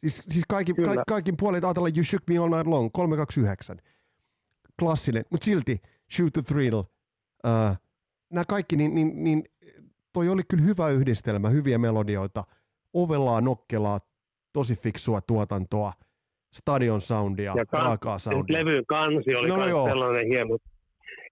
[0.00, 3.76] Siis, siis kaikki, ka, kaikin puolin ajatellaan You Shook Me All Night Long, 329
[4.78, 5.80] klassinen, mutta silti
[6.16, 7.76] Shoot the Thrill, uh,
[8.30, 9.44] nämä kaikki, niin, niin, niin
[10.12, 12.44] toi oli kyllä hyvä yhdistelmä, hyviä melodioita,
[12.94, 14.00] ovelaa, nokkelaa,
[14.52, 15.92] tosi fiksua tuotantoa,
[16.52, 18.58] stadion soundia, ja kan- raakaa soundia.
[18.58, 20.58] Levyn kansi oli no, no sellainen hieno,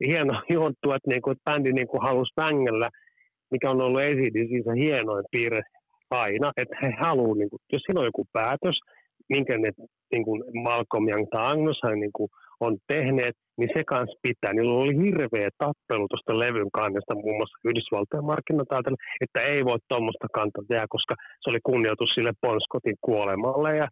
[0.07, 2.90] hieno juttu, että, niinku, että bändi niinku halusi bängellä,
[3.50, 5.62] mikä on ollut ACDCissä hienoin piirre
[6.11, 8.80] aina, että he haluavat, niinku, jos siinä on joku päätös,
[9.28, 9.70] minkä ne
[10.12, 12.30] niin kuin Malcolm Young tai Agnes niin kuin
[12.61, 14.53] on tehneet, niin se kanssa pitää.
[14.53, 18.69] Niillä oli hirveä tappelu tuosta levyn kannesta muun muassa Yhdysvaltojen markkinat
[19.25, 23.88] että ei voi tuommoista kantaa tehdä, koska se oli kunnioitus sille Bon Scottin kuolemalle ja,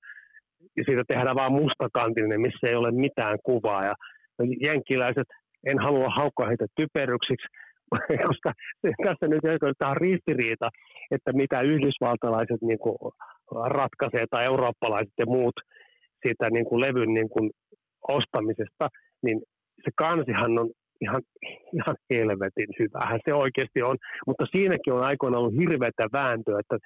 [0.77, 3.85] ja siitä tehdään vaan mustakantinen, missä ei ole mitään kuvaa.
[3.85, 3.94] Ja
[4.68, 5.29] jenkiläiset,
[5.66, 7.48] en halua haukkaa heitä typeryksiksi,
[8.29, 8.53] koska
[9.07, 9.44] tässä nyt
[9.85, 10.68] on ristiriita,
[11.11, 12.96] että mitä yhdysvaltalaiset niin kuin
[13.66, 15.55] ratkaisee tai eurooppalaiset ja muut
[16.22, 17.51] siitä niin kuin levyn niin kuin
[18.08, 18.88] ostamisesta,
[19.22, 19.40] niin
[19.84, 21.22] se kansihan on ihan,
[21.72, 26.78] ihan helvetin hyvähän se oikeasti on, mutta siinäkin on aikoina ollut hirveätä vääntöä, että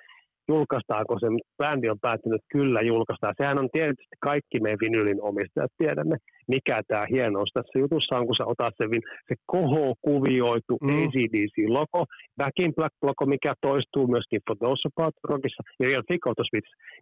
[0.48, 1.26] julkaistaanko se,
[1.59, 3.35] bändi on päättänyt kyllä julkaistaan.
[3.37, 6.16] Sehän on tietysti kaikki meidän vinylin omistajat tiedämme,
[6.48, 8.85] mikä tämä hienous tässä jutussa on, kun sä otat se,
[9.29, 10.88] se koho-kuvioitu mm.
[10.88, 12.05] ACDC-logo,
[12.38, 16.24] Back in Black-logo, mikä toistuu myöskin For Those About Rockissa ja Real Thick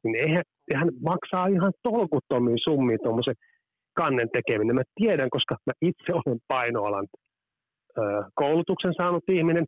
[0.04, 3.34] niin eihän, eihän maksaa ihan tolkuttomia summia tuommoisen
[3.94, 4.74] kannen tekeminen.
[4.76, 7.06] Mä tiedän, koska mä itse olen painoalan
[8.34, 9.64] koulutuksen saanut ihminen,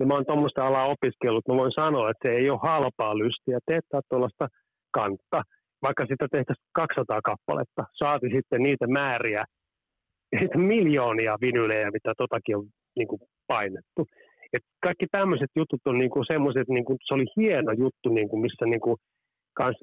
[0.00, 3.58] ja mä oon tuommoista alaa opiskellut, mä voin sanoa, että se ei ole halpaa lystiä
[3.66, 4.48] teettää tuollaista
[4.90, 5.42] kantta,
[5.82, 9.44] vaikka sitä tehtäisiin 200 kappaletta, saati sitten niitä määriä,
[10.40, 14.02] niitä miljoonia vinylejä, mitä totakin on niin kuin painettu.
[14.52, 18.64] Et kaikki tämmöiset jutut on niin semmoiset, niin se oli hieno juttu, niin kuin, missä
[18.66, 18.96] niin kuin,
[19.54, 19.76] kans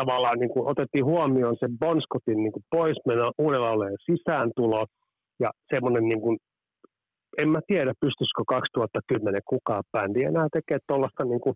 [0.00, 4.86] tavallaan niin kuin otettiin huomioon se Bon Scottin niin poismeno, uudella olleen sisääntulo
[5.40, 6.38] ja semmoinen, niin kuin,
[7.42, 11.54] en mä tiedä pystyisikö 2010 kukaan bändi enää tekemään tuollaista niin kuin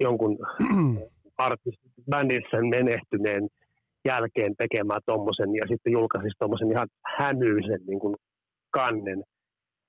[0.00, 0.38] jonkun
[2.10, 3.48] bändissä menehtyneen
[4.04, 6.88] jälkeen tekemään tuommoisen ja sitten julkaisisi tuommoisen ihan
[7.18, 8.14] hämyisen niin kuin
[8.70, 9.22] kannen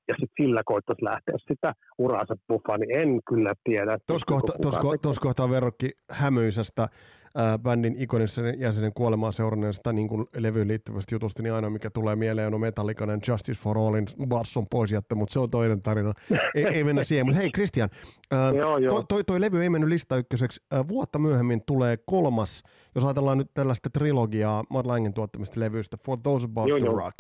[0.08, 3.98] ja sitten sillä koittaisi lähteä sitä uraansa buffaa, niin en kyllä tiedä.
[4.08, 4.54] Tuossa kohta,
[5.02, 6.88] tos kohtaa verrokki hämyisestä
[7.36, 12.16] ää, bändin ikonisen jäsenen kuolemaa seuranneesta niin kuin levyyn liittyvästä jutusta, niin aina mikä tulee
[12.16, 16.14] mieleen on Metallikanen Justice for Allin basson pois jättä, mutta se on toinen tarina.
[16.56, 17.90] ei, ei mennä siihen, mutta hei Christian,
[18.32, 18.94] ää, joo, joo.
[18.94, 20.62] Toi, toi, toi, levy ei mennyt lista ykköseksi.
[20.72, 22.64] Ää, vuotta myöhemmin tulee kolmas,
[22.96, 26.96] jos ajatellaan nyt tällaista trilogiaa Matt Langen tuottamista levyistä, For Those About joo, the joo.
[26.96, 27.16] Rock.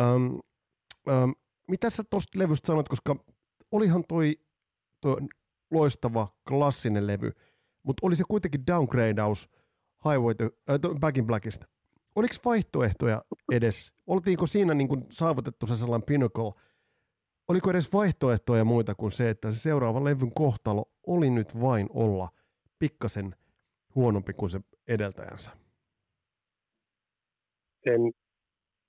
[0.00, 0.40] Um,
[1.22, 1.34] um,
[1.70, 3.16] mitä sä tuosta levystä sanot, koska
[3.72, 4.36] olihan toi,
[5.00, 5.16] toi
[5.70, 7.32] loistava klassinen levy,
[7.88, 9.48] mutta oli se kuitenkin downgradeaus
[10.04, 11.66] Highway to, äh, Back in Blackista.
[12.16, 13.22] Oliko vaihtoehtoja
[13.52, 13.92] edes?
[14.06, 16.52] Oltiinko siinä niin kuin saavutettu se sellainen pinnacle?
[17.48, 22.28] Oliko edes vaihtoehtoja muita kuin se, että se seuraava levyn kohtalo oli nyt vain olla
[22.78, 23.34] pikkasen
[23.94, 25.50] huonompi kuin se edeltäjänsä?
[27.86, 28.00] En,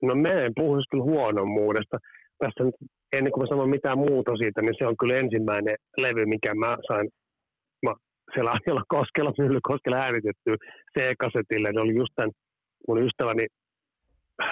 [0.02, 1.98] no mä en puhu kyllä huonommuudesta
[2.38, 2.74] tässä nyt,
[3.12, 6.76] ennen kuin mä sanon mitään muuta siitä, niin se on kyllä ensimmäinen levy, mikä mä
[6.86, 7.10] sain
[8.34, 10.50] siellä Anjala Koskella, Myllykoskella äänitetty
[10.94, 11.72] C-kasetille.
[11.72, 12.30] Ne oli just tämän
[12.88, 13.46] mun ystäväni
[14.42, 14.48] äh,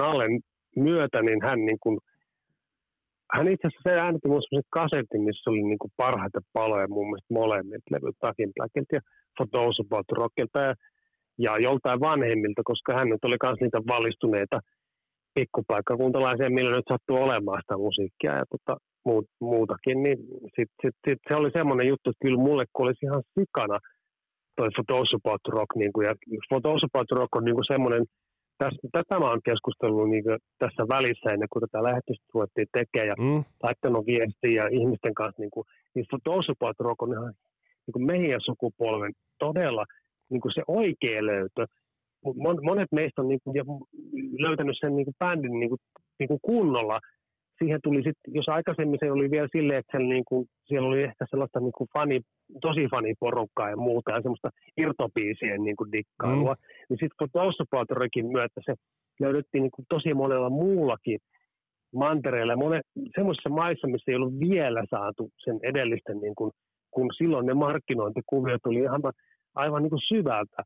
[0.00, 0.40] Nallen
[0.76, 1.98] myötä, niin hän niin kuin,
[3.34, 7.06] hän itse asiassa se äänitti mun semmoisen kasetin, missä oli niin kuin parhaita paloja mun
[7.06, 9.00] mielestä molemmat levyt Takin Blackilta ja
[9.38, 10.74] For Those About Rockilta ja,
[11.38, 14.60] ja joltain vanhemmilta, koska hän nyt oli myös niitä valistuneita–
[15.38, 18.74] pikkupaikkakuntalaisia, millä nyt sattuu olemaan sitä musiikkia ja tota,
[19.08, 20.18] muut, muutakin, niin
[20.54, 23.78] sit, sit, sit, se oli semmoinen juttu, että kyllä mulle kun olisi ihan sikana
[24.56, 26.14] toi Photos About Rock, niin kuin, ja
[26.48, 28.02] Photos About Rock on niin kuin semmoinen,
[28.92, 30.24] tätä mä oon keskustellut niin
[30.62, 33.40] tässä välissä ennen kuin tätä lähetystä ruvettiin tekemään ja mm.
[33.62, 37.34] laittanut viestiä ja ihmisten kanssa, niin, kuin, niin Photos About Rock on ihan
[37.84, 39.84] niin kuin meidän sukupolven todella
[40.30, 41.66] niin kuin se oikea löytö,
[42.62, 43.54] monet meistä on niin kuin,
[44.38, 45.80] löytänyt sen niin kuin bändin niin kuin,
[46.18, 47.00] niin kuin kunnolla.
[47.58, 51.02] Siihen tuli sitten, jos aikaisemmin se oli vielä silleen, että siellä, niin kuin, siellä oli
[51.02, 52.20] ehkä sellaista niin kuin fani,
[52.60, 56.60] tosi faniporukkaa ja muuta ja semmoista irtopiisien niin kuin dikkailua, mm.
[56.88, 58.74] niin sitten kun Taustapaltorikin myötä se
[59.20, 61.18] löydettiin niin kuin tosi monella muullakin
[61.94, 62.80] mantereilla ja
[63.14, 66.50] semmoisissa maissa, missä ei ollut vielä saatu sen edellisten, niin kuin,
[66.90, 69.02] kun silloin ne markkinointikuviot tuli ihan
[69.54, 70.62] aivan niin kuin syvältä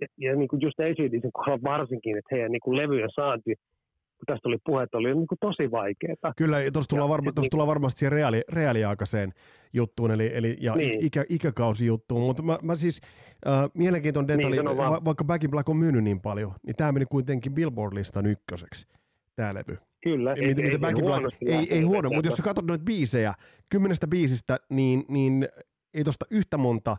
[0.00, 3.54] ja, ja niin kuin just ACDCin kohdalla varsinkin, että heidän niin kuin levyjen saanti,
[4.18, 6.32] kun tästä oli puhetta, oli niin kuin tosi vaikeaa.
[6.36, 9.32] Kyllä, tuossa tullaan, varma, niin, tullaan varmasti siihen reaali, reaaliaikaiseen
[9.72, 11.06] juttuun, eli, eli ja niin.
[11.06, 13.00] ikä, ikäkausijuttuun, mutta mä, mä siis,
[13.46, 16.92] äh, mielenkiintoinen detalji, niin, va- vaikka Back in Black on myynyt niin paljon, niin tämä
[16.92, 18.86] meni kuitenkin Billboard-listan ykköseksi,
[19.34, 19.78] tämä levy.
[20.02, 22.84] Kyllä, ei, ei, ei, Back in Black, ei, ei huono, mutta jos sä katsot noita
[22.84, 23.34] biisejä,
[23.68, 25.48] kymmenestä biisistä, niin, niin
[25.94, 26.96] ei tuosta yhtä monta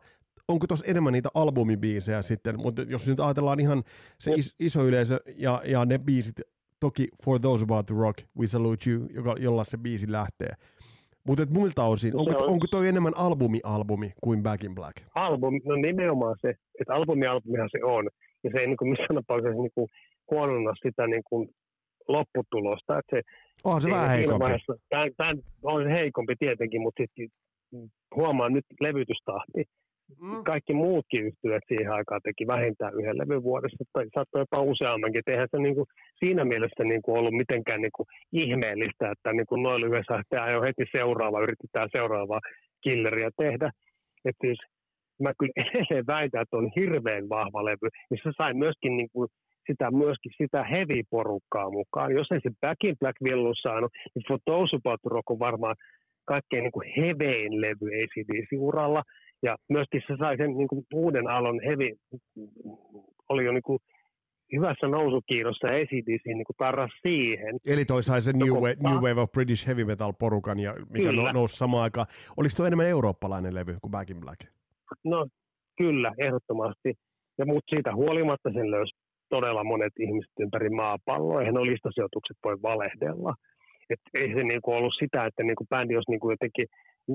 [0.47, 3.83] onko tuossa enemmän niitä albumibiisejä sitten, mutta jos nyt ajatellaan ihan
[4.19, 6.41] se is, iso yleisö ja, ja ne biisit,
[6.79, 10.53] toki For Those About the Rock, We Salute You, joka, jolla se biisi lähtee.
[11.27, 14.95] Mutta muilta osin, onko, on, onko toi enemmän albumi-albumi kuin Back in Black?
[15.15, 18.09] Albumi, no nimenomaan se, että albumi-albumihan se on.
[18.43, 19.87] Ja se ei niin kuin missään tapauksessa niin kuin
[20.31, 21.49] huononna sitä niin kuin
[22.07, 22.99] lopputulosta.
[22.99, 23.21] Että se,
[23.63, 24.45] on se vähän heikompi.
[25.17, 27.29] Tämä, on heikompi tietenkin, mutta sitten
[28.15, 29.63] huomaa nyt levytystahti
[30.21, 30.43] mm.
[30.43, 35.21] kaikki muutkin yhtyöt siihen aikaan teki vähintään yhden levyn vuodessa, tai saattoi jopa useammankin.
[35.27, 35.87] Eihän se niin kuin,
[36.19, 40.53] siinä mielessä niin kuin ollut mitenkään niin kuin ihmeellistä, että niin kuin noin lyhyessä tehdään
[40.53, 42.39] jo heti seuraava, yritetään seuraavaa
[42.83, 43.71] killeriä tehdä.
[44.25, 44.59] Että siis
[45.23, 49.29] mä kyllä edelleen väitän, että on hirveän vahva levy, niin se sai myöskin niin kuin
[49.67, 52.11] sitä, myöskin sitä heavy-porukkaa mukaan.
[52.13, 55.39] Jos ei se Back in Black vielä ollut saanut, niin For Those About Rock on
[55.39, 55.75] varmaan
[56.25, 59.03] kaikkein niin kuin hevein levy ACDC-uralla.
[59.43, 61.89] Ja myöskin se sai sen niin kuin uuden alon heavy,
[63.29, 63.79] oli jo niin kuin
[64.55, 67.57] hyvässä nousukiirossa ACDC niin kuin tarras siihen.
[67.67, 71.09] Eli toi sai sen New, Wave, New Wave of British Heavy Metal porukan, ja mikä
[71.09, 71.33] kyllä.
[71.33, 72.07] nousi samaan aikaan.
[72.37, 74.39] Oliko tuo enemmän eurooppalainen levy kuin Back in Black?
[75.03, 75.27] No
[75.77, 76.93] kyllä, ehdottomasti.
[77.37, 78.95] Ja mutta siitä huolimatta sen löysi
[79.29, 81.39] todella monet ihmiset ympäri maapalloa.
[81.39, 83.33] Eihän nuo listasijoitukset voi valehdella.
[83.89, 86.67] Et ei se niin kuin ollut sitä, että niin kuin bändi olisi niin kuin jotenkin,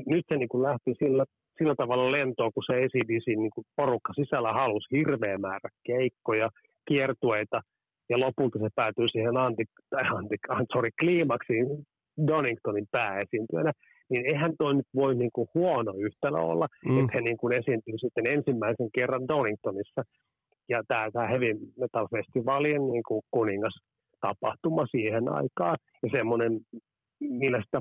[0.06, 1.24] nyt se niin kuin lähti sillä,
[1.58, 6.48] sillä tavalla lentoon, kun se ACDC niin kuin porukka sisällä halusi hirveä määrä keikkoja,
[6.88, 7.60] kiertueita,
[8.08, 10.36] ja lopulta se päätyy siihen anti, tai anti,
[10.72, 11.66] sorry, kliimaksiin
[12.26, 13.72] Doningtonin pääesiintyjänä,
[14.10, 17.00] niin eihän toi nyt voi niin kuin huono yhtälö olla, mm.
[17.00, 20.02] että he niin kuin esiintyy sitten ensimmäisen kerran Doningtonissa.
[20.68, 23.74] Ja tämä, tämä Heavy Metal Festivalien niin kuin kuningas
[24.20, 26.60] tapahtuma siihen aikaan ja semmoinen,
[27.20, 27.80] millä sitä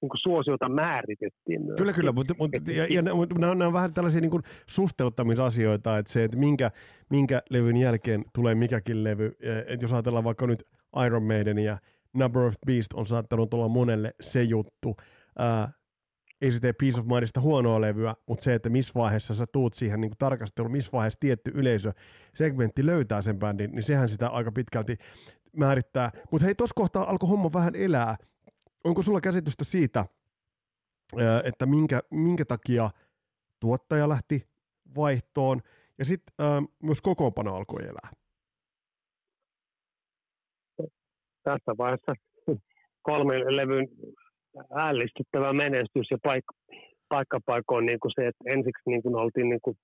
[0.00, 1.76] niin kuin suosiota määritettiin myös.
[1.76, 4.42] Kyllä, kyllä, mutta, mutta, ja, ja, mutta nämä, on, nämä on vähän tällaisia niin kuin
[4.66, 6.70] suhteuttamisasioita, että se, että minkä,
[7.10, 10.64] minkä levyn jälkeen tulee mikäkin levy, että jos ajatellaan vaikka nyt
[11.06, 11.78] Iron Maiden ja
[12.12, 14.96] Number of Beast on saattanut olla monelle se juttu,
[15.38, 15.72] ää,
[16.42, 19.74] ei se tee Peace of Mindista huonoa levyä, mutta se, että missä vaiheessa sä tuut
[19.74, 21.92] siihen niin tarkasteluun, missä vaiheessa tietty yleisö,
[22.34, 24.96] segmentti löytää sen bändin, niin sehän sitä aika pitkälti
[25.56, 26.10] määrittää.
[26.32, 28.16] Mutta hei, tuossa kohtaa alkoi homma vähän elää.
[28.84, 30.04] Onko sulla käsitystä siitä,
[31.44, 32.90] että minkä, minkä takia
[33.60, 34.48] tuottaja lähti
[34.96, 35.60] vaihtoon
[35.98, 36.34] ja sitten
[36.82, 38.10] myös kokoonpano alkoi elää?
[41.42, 42.12] Tässä vaiheessa
[43.02, 43.88] kolmen levyn
[44.70, 46.54] ällistyttävä menestys ja paikka,
[47.08, 49.76] paikkapaikoin niin kuin se, että ensiksi niin kuin oltiin niin kuin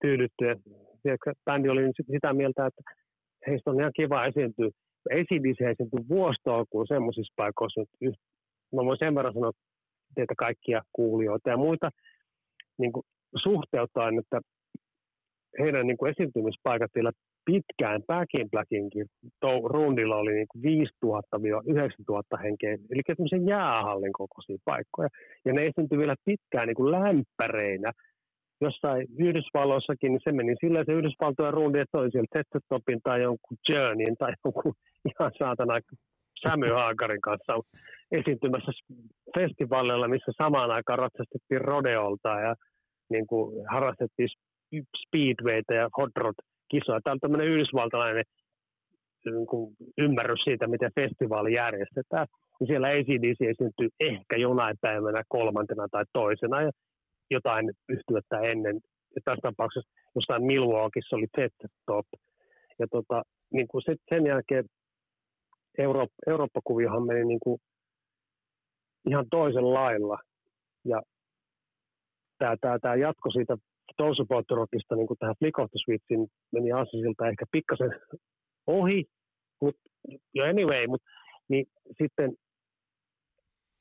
[0.00, 2.82] tyydytty ja bändi oli sitä mieltä, että
[3.46, 4.68] heistä on ihan kiva esiintyä.
[5.10, 7.96] ACDC esiintyi vuostolkuun semmoisissa paikoissa, että
[8.74, 9.52] mä voin sen verran sanoa
[10.14, 11.88] teitä kaikkia kuulijoita ja muita
[12.78, 13.06] niin kuin
[13.36, 14.40] suhteuttaen, että
[15.58, 16.90] heidän niin kuin esiintymispaikat
[17.44, 19.06] pitkään Back in Blackinkin
[19.64, 20.86] rundilla oli niin
[22.36, 25.08] 5000-9000 henkeä, eli semmoisen jäähallin kokoisia paikkoja.
[25.44, 27.92] Ja ne esiintyi vielä pitkään niin kuin lämpäreinä.
[28.60, 33.56] Jossain Yhdysvalloissakin, niin se meni sillä se Yhdysvaltojen rundi, että oli siellä Testostopin tai jonkun
[33.68, 34.74] Journeyin tai jonkun
[35.10, 35.74] ihan saatana
[36.42, 37.60] Sammy Haagarin kanssa
[38.12, 38.72] esiintymässä
[39.38, 42.54] festivaaleilla, missä samaan aikaan ratsastettiin rodeolta ja
[43.10, 44.28] niin kuin harrastettiin
[44.96, 46.34] speedwayta ja hot rod
[46.70, 47.00] kisoja.
[47.00, 48.24] Tämä on tämmöinen yhdysvaltalainen
[49.24, 52.26] niin kuin ymmärrys siitä, miten festivaali järjestetään.
[52.60, 56.70] Ja siellä ACDC esiintyy ehkä jonain päivänä kolmantena tai toisena ja
[57.30, 58.80] jotain yhtyettä ennen.
[59.14, 61.52] Ja tässä tapauksessa jossain Milwaukeeissa oli Pet
[61.86, 62.06] Top.
[62.78, 64.64] Ja tota, niin kuin sen jälkeen
[65.78, 67.60] Euroop- Eurooppa-kuviohan meni niin kuin
[69.08, 70.18] ihan toisen lailla.
[70.84, 71.02] Ja
[72.38, 73.56] tämä, tämä, tämä jatko siitä
[73.96, 77.90] Tousupottorokista niin tähän Flick of the Switchin meni Assisilta ehkä pikkasen
[78.66, 79.04] ohi,
[79.60, 79.82] mutta
[80.34, 81.10] jo anyway, mutta
[81.48, 81.66] niin
[81.98, 82.36] sitten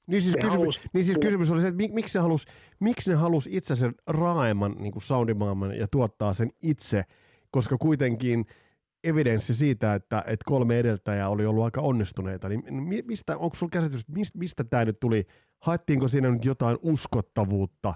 [0.07, 2.45] niin siis, kysymys, halus, niin siis kysymys oli se, että miksi, ne halus,
[2.79, 7.03] miksi ne halusi itse sen raaemman niin kuin soundimaailman ja tuottaa sen itse,
[7.51, 8.45] koska kuitenkin
[9.03, 12.63] evidenssi siitä, että, että kolme edeltäjää oli ollut aika onnistuneita, niin
[13.05, 15.25] mistä, onko sinulla käsitys, mistä, mistä tämä nyt tuli?
[15.59, 17.93] Haettiinko siinä nyt jotain uskottavuutta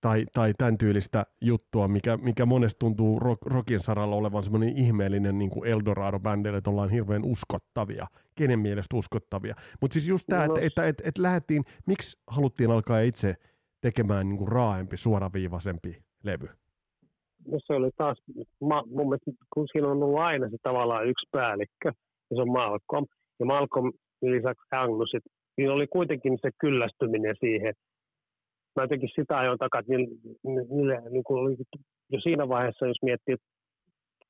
[0.00, 5.38] tai, tai tämän tyylistä juttua, mikä, mikä monesti tuntuu rock, rockin saralla olevan semmoinen ihmeellinen
[5.38, 9.54] niin kuin Eldorado-bändille, että ollaan hirveän uskottavia, kenen mielestä uskottavia.
[9.80, 13.36] Mutta siis just tämä, no, että, että, että, että lähdettiin, miksi haluttiin alkaa itse
[13.80, 16.48] tekemään niin kuin raaempi, suoraviivaisempi levy?
[17.46, 18.22] No se oli taas,
[18.60, 21.92] mun mielestä kun siinä on ollut aina se tavallaan yksi päällikkö,
[22.30, 23.06] ja se on Malcolm,
[23.40, 25.10] ja Malcolm lisäksi Angus,
[25.56, 27.74] niin oli kuitenkin se kyllästyminen siihen,
[28.76, 31.56] mä jotenkin sitä ajoin takaa, että niille, niille niin kuin oli
[32.12, 33.36] jo siinä vaiheessa, jos miettii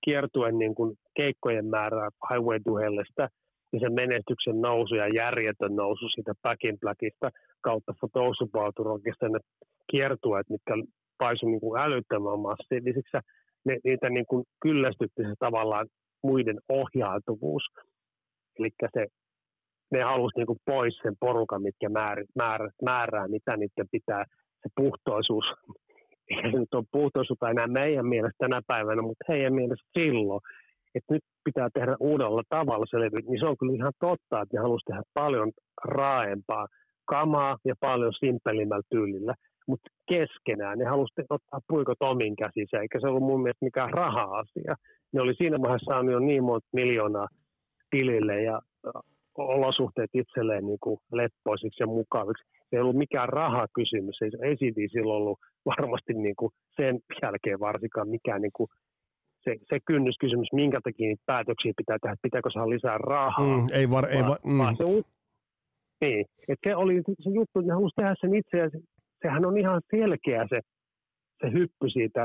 [0.05, 3.29] kiertuen niin kuin keikkojen määrää Highway to Hellistä,
[3.73, 9.39] ja sen menestyksen nousu ja järjetön nousu siitä Back in Blackista kautta Photosupauturokista ne
[9.91, 10.75] kiertueet, mitkä
[11.19, 13.17] paisuivat niin kuin älyttömän massiivisiksi.
[13.65, 15.87] Ne, niitä niin kuin kyllästytti se tavallaan
[16.23, 17.63] muiden ohjautuvuus.
[18.59, 19.07] Eli se
[19.91, 24.25] ne halusi niin kuin pois sen porukan, mitkä määr, määrää, määrää, mitä niiden pitää,
[24.63, 25.45] se puhtoisuus.
[26.31, 30.41] Eikä se nyt ole puhtoisuutta enää meidän mielestä tänä päivänä, mutta heidän mielestä silloin.
[30.95, 34.57] Että nyt pitää tehdä uudella tavalla se levy, niin se on kyllä ihan totta, että
[34.57, 35.53] ne halusi tehdä paljon
[35.85, 36.67] raaempaa
[37.05, 39.35] kamaa ja paljon simpelimmällä tyylillä.
[39.67, 44.75] Mutta keskenään ne halusi ottaa puikot omin käsissä, eikä se ollut mun mielestä mikään raha-asia.
[45.13, 47.29] Ne oli siinä vaiheessa saanut jo niin monta miljoonaa
[47.91, 48.61] tilille ja
[49.39, 52.45] olosuhteet itselleen niin kuin leppoisiksi ja mukaviksi.
[52.71, 57.61] Se ei ollut mikään rahakysymys, ei, ei siitä silloin ollut varmasti niin kuin sen jälkeen
[57.61, 58.69] varsinkaan mikään niin kuin
[59.45, 63.57] se, se kynnyskysymys, minkä takia niitä päätöksiä pitää tehdä, pitääkö saada lisää rahaa.
[63.57, 64.77] Mm, ei var, ei va, mm.
[64.77, 64.85] se,
[66.01, 68.71] niin, että se oli se juttu, että ne halusi tehdä sen itse, ja
[69.27, 70.61] sehän on ihan selkeä se,
[71.41, 72.23] se hyppy siitä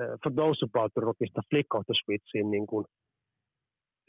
[0.00, 2.84] uh, For Those About Rockista Flick of the Switchiin, niin kuin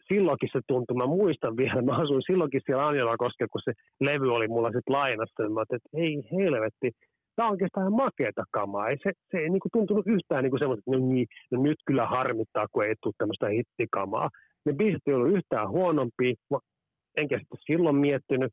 [0.07, 3.73] silloinkin se tuntui, mä muistan vielä, mä asuin silloinkin siellä Anjala koskella, kun se
[4.07, 6.91] levy oli mulla sitten lainassa, niin mä että ei helvetti,
[7.35, 8.89] tämä on oikeastaan makeata kamaa.
[8.89, 12.05] Ei, se, se ei niinku tuntunut yhtään niinku semmoista, että no, niin, no nyt kyllä
[12.05, 14.29] harmittaa, kun ei tule tämmöistä hittikamaa.
[14.65, 16.33] Ne biisit ei ollut yhtään huonompia,
[17.17, 18.51] enkä sitten silloin miettinyt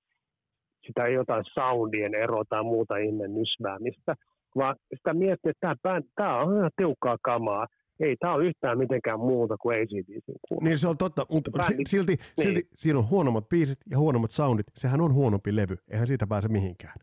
[0.86, 4.14] sitä jotain soundien eroa tai muuta ihme nysväämistä,
[4.56, 7.66] vaan sitä miettii, että tämä, tämä on ihan tiukkaa kamaa
[8.00, 10.24] ei tämä ole yhtään mitenkään muuta kuin ACDC.
[10.62, 12.46] Niin se on totta, mutta bändi, silti, niin.
[12.46, 14.66] silti siinä on huonommat biisit ja huonommat soundit.
[14.76, 16.94] Sehän on huonompi levy, eihän siitä pääse mihinkään.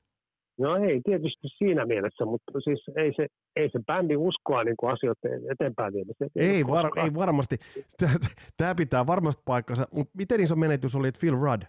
[0.58, 4.94] No ei tietysti siinä mielessä, mutta siis ei se, ei se bändi uskoa niin kuin
[4.94, 6.30] asioiden eteenpäin viemiseen.
[6.36, 7.58] Ei, var, ei varmasti.
[8.58, 11.64] Tämä pitää varmasti paikkansa, mutta miten iso menetys oli, että Phil Rudd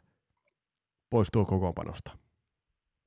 [1.11, 2.11] poistuu kokoonpanosta?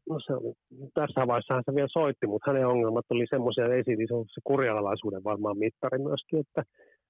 [0.09, 0.53] no se oli,
[0.93, 5.57] tässä vaiheessa se vielä soitti, mutta hänen ongelmat oli semmoisia, että ei se kurjalaisuuden varmaan
[5.57, 6.63] mittari myöskin, että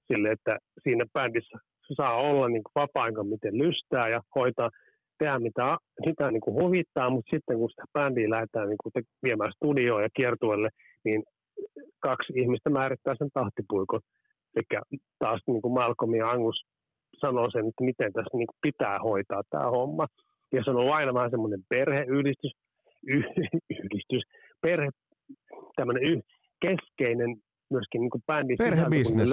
[0.06, 4.70] sille, että siinä bändissä se saa olla niin vapaa miten lystää ja hoitaa,
[5.18, 5.76] tehdä mitä,
[6.06, 10.08] mitä niin kuin huvittaa, mutta sitten kun sitä bändiä lähdetään niin kuin viemään studioon ja
[10.16, 10.68] kiertueelle,
[11.04, 11.22] niin
[12.00, 14.00] kaksi ihmistä määrittää sen tahtipuikon.
[14.56, 14.80] Eli
[15.18, 16.64] taas niin kuin Malcolm ja Angus
[17.20, 20.06] sanoo sen, että miten tässä niin kuin pitää hoitaa tämä homma.
[20.54, 22.52] Ja se on ollut aina vähän semmoinen perheyhdistys,
[23.70, 24.22] yhdistys,
[24.60, 24.88] perhe,
[25.76, 26.20] tämmöinen y,
[26.60, 27.36] keskeinen
[27.70, 29.30] myöskin niin kuin bändin Perhebisnes.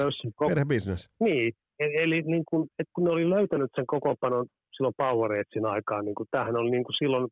[0.48, 1.10] Perhebisnes.
[1.20, 4.46] Niin, e-, eli niin kuin, että kun ne oli löytänyt sen kokopanon
[4.76, 7.28] silloin Power Raidsin aikaan, niin kuin, tämähän oli niin kuin silloin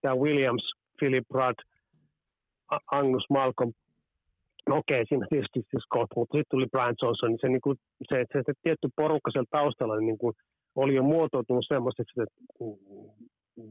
[0.00, 1.58] tämä Williams, Philip Rudd,
[2.92, 3.72] Angus Malcolm,
[4.68, 7.64] no okei, okay, siinä tietysti siis Scott, mutta sitten tuli Brian Johnson, niin se, niin
[7.66, 7.76] kuin,
[8.08, 10.34] se, se, se tietty porukka siellä taustalla niin kuin,
[10.76, 12.40] oli jo muotoutunut semmoiseksi, että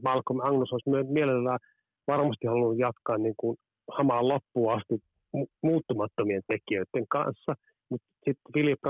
[0.02, 1.58] Malcolm Angus olisi mielellään
[2.06, 3.56] varmasti halunnut jatkaa niin kuin
[3.90, 4.94] hamaan loppuun asti
[5.62, 7.54] muuttumattomien tekijöiden kanssa.
[7.90, 8.80] Mutta sitten Philip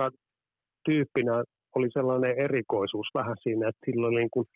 [0.85, 1.45] tyyppinä
[1.75, 4.47] oli sellainen erikoisuus vähän siinä, että silloin niin kuin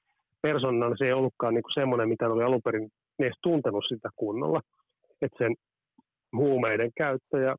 [0.42, 4.60] persoonana se ei ollutkaan niin kuin semmoinen, mitä oli alun perin edes tuntenut sitä kunnolla.
[5.22, 5.54] Että sen
[6.36, 7.56] huumeiden käyttö ja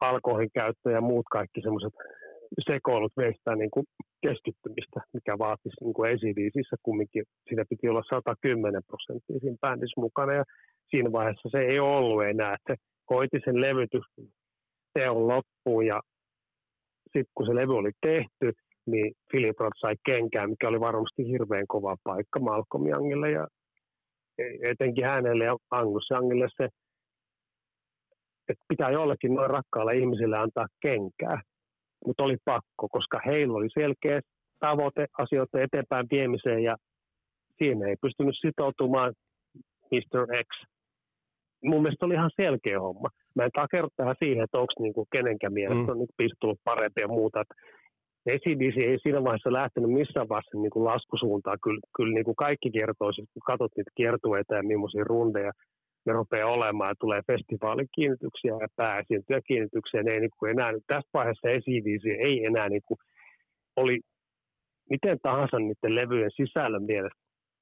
[0.00, 1.94] alkoholin käyttö ja muut kaikki semmoiset
[2.64, 3.86] sekoilut veistää niin kuin
[4.22, 7.24] keskittymistä, mikä vaatisi niin kuin ACDCissä kumminkin.
[7.48, 10.44] Siinä piti olla 110 prosenttia siinä bändissä mukana ja
[10.90, 12.54] siinä vaiheessa se ei ollut enää.
[12.54, 12.76] Että se
[13.10, 14.04] hoiti sen levytys
[14.94, 16.00] teon loppuun ja
[17.02, 18.52] sitten kun se levy oli tehty,
[18.86, 23.46] niin Philip Roth sai kenkään, mikä oli varmasti hirveän kova paikka Malcolm Youngille ja
[24.62, 26.68] etenkin hänelle ja Angus Youngille se,
[28.48, 31.40] että pitää jollekin noin rakkaalle ihmisille antaa kenkää
[32.06, 34.20] mutta oli pakko, koska heillä oli selkeä
[34.60, 36.76] tavoite asioiden eteenpäin viemiseen ja
[37.58, 39.14] siinä ei pystynyt sitoutumaan
[39.92, 40.26] Mr.
[40.44, 40.68] X.
[41.64, 43.08] Mun mielestä oli ihan selkeä homma.
[43.34, 45.88] Mä en takeru tähän siihen, että onko niinku kenenkään mielestä mm.
[45.88, 47.44] on niinku tullut parempi ja muuta.
[48.30, 51.58] ACDC ei siinä vaiheessa lähtenyt missään vaiheessa niinku laskusuuntaan.
[51.62, 55.52] Kyllä, kyllä niinku kaikki kertoo, kun katsot niitä kiertueita ja millaisia rundeja
[56.06, 62.04] ne rupeaa olemaan, tulee festivaalikiinnityksiä ja pääesiintyjäkiinnityksiä, ne ei niin kuin enää, tässä vaiheessa ACDC
[62.18, 62.98] ei enää niin kuin,
[63.76, 64.00] oli
[64.90, 67.20] miten tahansa niiden levyjen sisällön mielestä,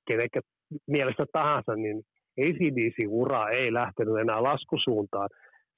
[0.09, 0.41] kenenkä
[0.87, 2.03] mielestä tahansa, niin
[2.41, 5.29] ACDC-ura ei lähtenyt enää laskusuuntaan.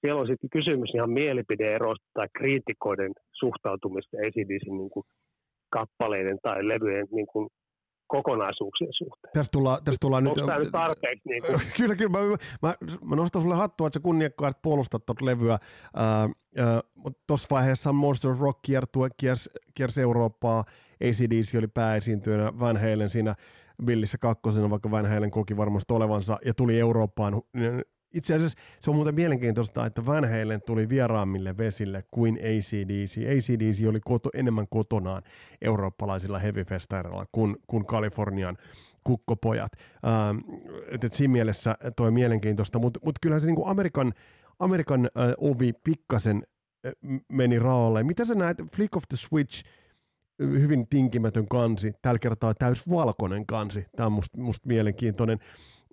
[0.01, 4.91] Siellä on sitten kysymys ihan mielipideeroista tai kriitikoiden suhtautumista ACDC niin
[5.71, 7.49] kappaleiden tai levyjen niin kuin
[8.07, 9.33] kokonaisuuksien suhteen.
[9.33, 10.39] Tässä tullaan, tässä tullaan nyt...
[10.39, 11.29] Onko nyt tarpeeksi?
[11.29, 11.61] Niin kuin?
[11.77, 12.11] kyllä, kyllä.
[12.11, 12.19] Mä,
[12.63, 15.59] mä, mä nostan sulle hattua, että sä kunniakkaasti puolustat tuota levyä.
[16.95, 20.65] mutta tuossa vaiheessa Monster Rock kiertue, kiersi, kiersi Eurooppaa.
[21.05, 23.35] ACDC oli pääesiintyjänä Van Halen siinä
[23.85, 27.43] Billissä kakkosena, vaikka Van Halen koki varmasti olevansa, ja tuli Eurooppaan
[28.17, 33.19] itse asiassa se on muuten mielenkiintoista, että Van Halen tuli vieraammille vesille kuin ACDC.
[33.19, 35.23] ACDC oli koto, enemmän kotonaan
[35.63, 38.57] eurooppalaisilla heavy-festareilla kuin, kuin Kalifornian
[39.05, 39.73] kukkopojat.
[39.73, 40.39] Ähm,
[40.89, 44.13] et, et siinä mielessä toi mielenkiintoista, mutta mut kyllähän se niinku Amerikan,
[44.59, 46.43] Amerikan äh, ovi pikkasen
[46.87, 46.93] äh,
[47.33, 48.03] meni raalle.
[48.03, 49.65] Mitä sä näet, Flick of the Switch,
[50.39, 55.39] hyvin tinkimätön kansi, tällä kertaa täys valkoinen kansi, tämä on musta must mielenkiintoinen.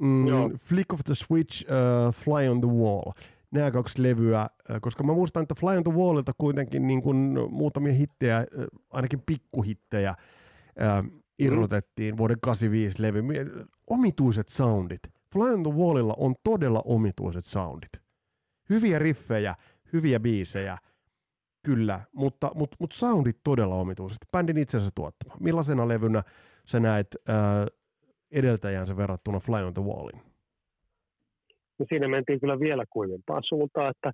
[0.01, 3.11] Mm, Flick of the Switch, uh, Fly on the Wall.
[3.51, 7.37] Nämä kaksi levyä, uh, koska mä muistan, että Fly on the Wallilta kuitenkin niin kuin
[7.49, 12.17] muutamia hittejä, uh, ainakin pikkuhittejä, uh, irrotettiin mm.
[12.17, 13.21] vuoden 85 levy.
[13.87, 15.01] Omituiset soundit.
[15.33, 17.91] Fly on the Wallilla on todella omituiset soundit.
[18.69, 19.55] Hyviä riffejä,
[19.93, 20.77] hyviä biisejä,
[21.63, 24.17] kyllä, mutta, mutta, mutta soundit todella omituiset.
[24.31, 25.35] Bändin itsensä tuottama.
[25.39, 26.23] Millaisena levynä
[26.65, 27.82] sä näet uh,
[28.33, 30.21] edeltäjänsä verrattuna Fly on the Wallin?
[31.79, 34.11] No siinä mentiin kyllä vielä kuivempaan suuntaan, että,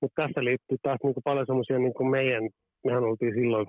[0.00, 2.48] mutta tässä liittyy taas niin kuin paljon semmoisia niin kuin meidän,
[2.84, 3.66] mehän oltiin silloin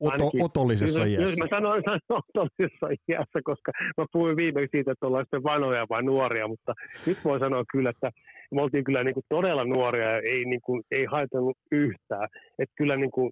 [0.00, 1.22] Oto, otollisessa iässä.
[1.22, 5.86] Jos mä sanoin, sanoin otollisessa iässä, koska mä puhuin viimeksi siitä, että ollaan sitten vanhoja
[5.90, 6.72] vai nuoria, mutta
[7.06, 8.10] nyt voi sanoa kyllä, että
[8.54, 12.28] me oltiin kyllä niin kuin todella nuoria ja ei, niin kuin, ei haitannut yhtään.
[12.58, 13.30] Että kyllä niin kuin,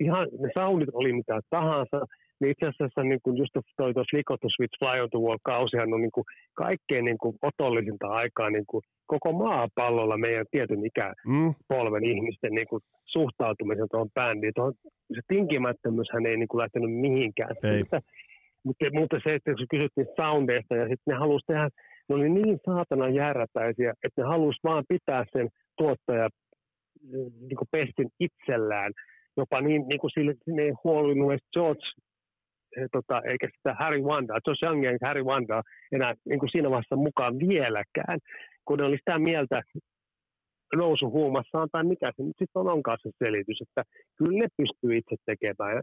[0.00, 2.00] ihan ne soundit oli mitä tahansa,
[2.40, 5.94] niin itse asiassa niin kuin just toi tuossa Lico to Switch Fly on Wall kausihan
[5.94, 6.24] on niin kuin
[6.54, 12.10] kaikkein niin kuin otollisinta aikaa niin kuin koko maapallolla meidän tietyn ikäpolven mm.
[12.14, 14.52] ihmisten niin kuin suhtautumisen tuohon bändiin.
[14.54, 14.74] Tuohon,
[15.14, 17.54] se tinkimättömyys hän ei niin kuin lähtenyt mihinkään.
[17.62, 17.78] Ei.
[17.78, 18.00] Mutta,
[18.64, 21.68] mutta, mutta, se, että kun kysyttiin soundeista ja sitten ne halusi tehdä,
[22.08, 26.28] ne oli niin saatana järräpäisiä, että ne halusi vaan pitää sen tuottaja
[27.48, 28.92] niin kuin pestin itsellään.
[29.36, 31.86] Jopa niin, niin kuin sille, ne ei huolinut edes George
[32.92, 35.62] tota, eikä sitä Harry Wanda, Josh Young ja Harry Wanda
[35.92, 38.18] enää niin kuin siinä vaiheessa mukaan vieläkään,
[38.64, 39.62] kun ne oli sitä mieltä,
[40.76, 43.82] nousuhuumassaan tai mikä se nyt sitten on onkaan se selitys, että
[44.18, 45.74] kyllä ne pystyy itse tekemään.
[45.76, 45.82] Ja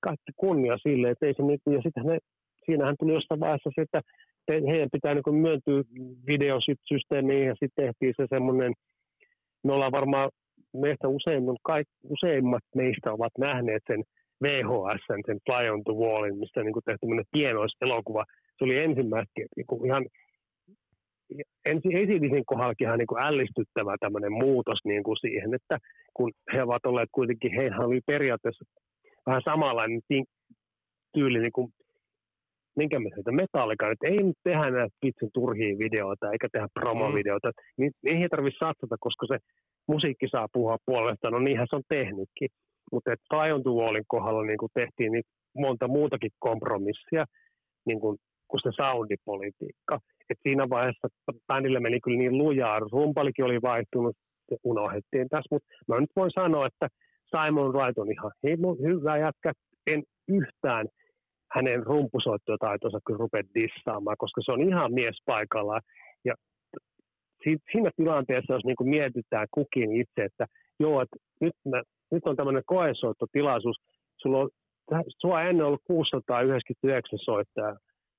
[0.00, 2.18] kaikki kunnia sille, että ei se niin, ja sitten ne,
[2.66, 4.00] siinähän tuli jossain vaiheessa se, että
[4.70, 5.82] heidän pitää niin myöntyä
[6.26, 8.72] videosysteemiin ja sitten tehtiin se semmoinen,
[9.64, 10.30] me ollaan varmaan
[10.72, 14.02] meistä useimmat, kaik, useimmat meistä ovat nähneet sen
[14.42, 18.24] VHS, sen Fly on the Wallin, missä niin tehty pienoiselokuva.
[18.58, 20.04] Se oli ensimmäistä niin ihan
[21.64, 25.78] ensin esitisin kohdallakin ihan niin kuin ällistyttävä tämmöinen muutos niin kuin siihen, että
[26.14, 28.64] kun he ovat olleet kuitenkin, hehän oli periaatteessa
[29.26, 30.00] vähän samanlainen
[31.14, 31.68] tyyli niin kuin
[32.76, 37.48] minkä me sieltä metallika, että ei nyt tehdä näitä vitsin turhia videoita eikä tehdä promovideoita,
[37.48, 37.62] mm.
[37.78, 39.38] niin niihin ei tarvitse satsata, koska se
[39.88, 42.50] musiikki saa puhua puolestaan, no niinhän se on tehnytkin.
[42.92, 45.24] Mutta Fly on the Wallin kohdalla niin kuin tehtiin niin
[45.58, 47.24] monta muutakin kompromissia,
[47.86, 48.16] niin kuin,
[48.48, 49.98] kuin se soundipolitiikka.
[50.30, 51.08] Et siinä vaiheessa
[51.46, 54.16] bändillä meni kyllä niin lujaa, rumpalikin oli vaihtunut,
[54.48, 56.88] se unohdettiin tässä, mutta mä nyt voin sanoa, että
[57.30, 58.32] Simon Wright on ihan
[58.82, 59.52] hyvä jätkä,
[59.86, 60.86] en yhtään
[61.54, 65.82] hänen rumpusoittotaitonsa kyllä rupea dissaamaan, koska se on ihan mies paikallaan.
[66.24, 66.34] Ja
[67.42, 70.46] siinä tilanteessa, jos niin mietitään kukin itse, että
[70.80, 73.76] joo, että nyt, mä, nyt on tämmöinen koesoittotilaisuus,
[74.16, 74.50] sulla on,
[75.18, 77.76] sua ennen ollut 699 soittajaa,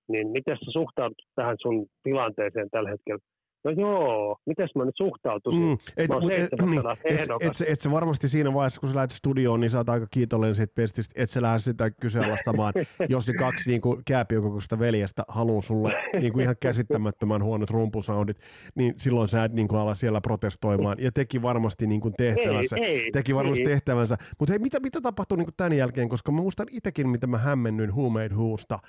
[0.08, 3.20] niin miten sä suhtaudut tähän sun tilanteeseen tällä hetkellä?
[3.64, 5.64] No joo, miten mä nyt suhtautuisin?
[5.64, 8.96] Mm, et, mut, et, niin, et, et, et, et, se varmasti siinä vaiheessa, kun sä
[8.96, 12.74] lähdet studioon, niin sä oot aika kiitollinen siitä pestistä, että sä lähdet sitä kyseenalaistamaan,
[13.10, 18.38] jos ne kaksi niin kääpiökokoista veljestä haluaa sulle niin kuin ihan käsittämättömän huonot rumpusoundit,
[18.76, 20.98] niin silloin sä et niin kuin ala siellä protestoimaan.
[21.00, 22.76] Ja teki varmasti niin kuin tehtävänsä.
[22.76, 23.68] Ei, ei, teki varmasti ei.
[23.68, 24.18] tehtävänsä.
[24.40, 27.38] Mutta hei, mitä, mitä tapahtui niin kuin tämän jälkeen, koska mä muistan itsekin, mitä mä
[27.38, 28.80] hämmennyin Who Made Whosta,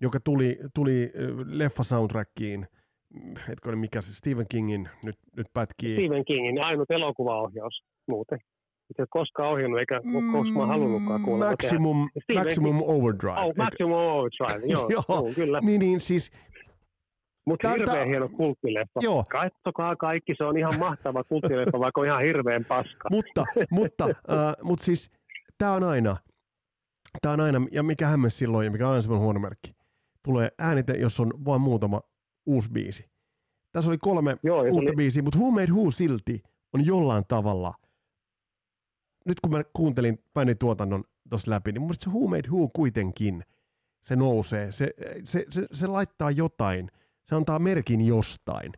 [0.00, 1.12] joka tuli, tuli
[1.46, 2.66] leffa soundtrackiin–
[3.48, 5.94] hetkinen, mikä se Stephen Kingin nyt, nyt pätkii?
[5.94, 8.38] Stephen Kingin ainut elokuvaohjaus muuten.
[8.96, 11.50] Se ei koskaan ohjannut eikä mm, koskaan halunnutkaan kuulla.
[11.50, 12.90] Maximum, maximum King.
[12.90, 13.40] Overdrive.
[13.40, 15.60] Oh, Maximum Overdrive, joo, joo, joo kyllä.
[15.60, 16.30] Niin, niin siis
[17.46, 19.00] mutta hirveän hieno kulttileffa.
[19.00, 19.24] Joo.
[19.30, 23.08] Katsokaa kaikki, se on ihan mahtava kulttileffa, vaikka on ihan hirveän paska.
[23.10, 25.10] mutta, mutta, äh, mutta siis
[25.58, 26.16] tämä on aina,
[27.22, 29.72] tämä on aina, ja mikä hämmes silloin, ja mikä on aina semmoinen huono merkki.
[30.24, 32.00] Tulee äänite, jos on vain muutama
[32.46, 33.10] uusi biisi.
[33.72, 34.96] Tässä oli kolme Joo, uutta oli...
[34.96, 37.74] biisiä, mutta Who Made Who silti on jollain tavalla,
[39.26, 43.44] nyt kun mä kuuntelin bändin tuotannon tuossa läpi, niin mun se Who Made Who kuitenkin,
[44.04, 46.90] se nousee, se, se, se, se laittaa jotain,
[47.24, 48.72] se antaa merkin jostain.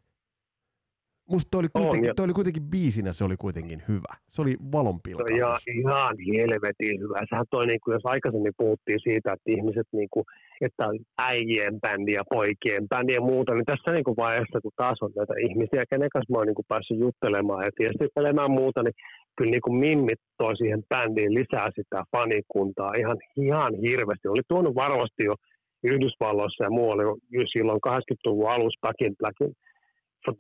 [1.30, 4.12] Musta toi oli, kuitenkin, on, toi oli kuitenkin biisinä, se oli kuitenkin hyvä.
[4.30, 5.30] Se oli valonpilkaus.
[5.36, 7.18] Ihan, ihan helvetin hyvä.
[7.28, 10.24] Sehän toi, niin kuin, jos aikaisemmin puhuttiin siitä, että ihmiset, niin kuin,
[10.60, 14.72] että on äijien bändi ja poikien bändi ja muuta, niin tässä niin kuin vaiheessa, kun
[14.76, 18.82] taas on näitä ihmisiä, kenen kanssa mä oon niin kuin päässyt juttelemaan ja viestittelemään muuta,
[18.82, 18.94] niin
[19.36, 24.28] kyllä niin kuin Mimmit toi siihen bändiin lisää sitä fanikuntaa ihan, ihan hirveästi.
[24.28, 25.34] Oli tuonut varmasti jo
[25.84, 29.52] Yhdysvalloissa ja muualla jo silloin 80-luvun alussa Back in Blackin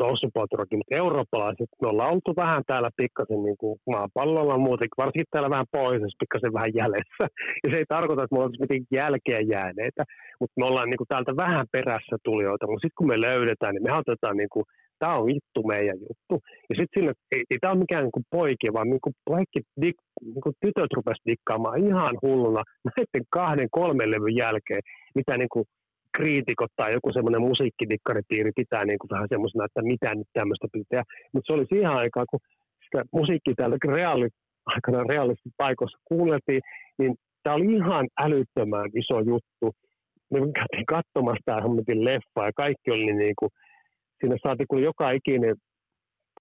[0.02, 5.50] toussupoturokin, mutta eurooppalaiset, me ollaan oltu vähän täällä pikkasen niin kuin maapallolla muutenkin, varsinkin täällä
[5.50, 7.24] vähän pohjoisessa pikkasen vähän jäljessä.
[7.62, 10.02] Ja se ei tarkoita, että me oltaisiin mitenkään jälkeen jääneitä,
[10.40, 13.86] mutta me ollaan niin kuin täältä vähän perässä tulijoita, mutta sitten kun me löydetään, niin
[13.88, 14.64] me otetaan niin kuin,
[15.02, 16.34] tämä on vittu meidän juttu.
[16.68, 19.98] Ja sitten sinne, ei, ei tämä ole mikään niin poikia, vaan niin kuin poikki, dik,
[20.34, 24.82] niin kuin tytöt rupesivat dikkaamaan ihan hulluna näiden kahden, kolmen levyn jälkeen,
[25.14, 25.64] mitä niin kuin
[26.16, 31.02] kriitikot tai joku semmoinen musiikkidikkaripiiri pitää niin kuin vähän semmoisena, että mitä nyt tämmöistä pitää.
[31.32, 32.40] Mutta se oli siihen aikaan, kun
[32.84, 34.28] sitä musiikkia täällä reaali,
[34.66, 36.62] aikana realistisissa paikoissa kuunneltiin,
[36.98, 39.66] niin tämä oli ihan älyttömän iso juttu.
[40.30, 43.50] Me käytiin katsomassa tämä hommetin leffa ja kaikki oli niin kuin,
[44.20, 45.56] siinä saatiin kun joka ikinen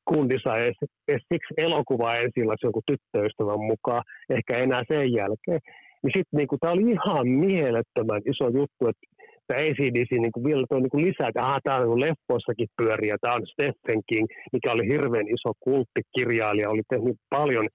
[0.06, 5.60] kundi sai edes, edes siksi elokuvaa ensin jonkun tyttöystävän mukaan, ehkä enää sen jälkeen.
[6.04, 9.06] Niin sitten niin tämä oli ihan mielettömän iso juttu, että
[9.52, 13.16] tämä ACDC niin kuin vielä toi niin kuin lisää, että tämä on niin leffoissakin pyöriä,
[13.22, 17.68] tämä on Stephen King, mikä oli hirveän iso kulttikirjailija, oli tehnyt paljon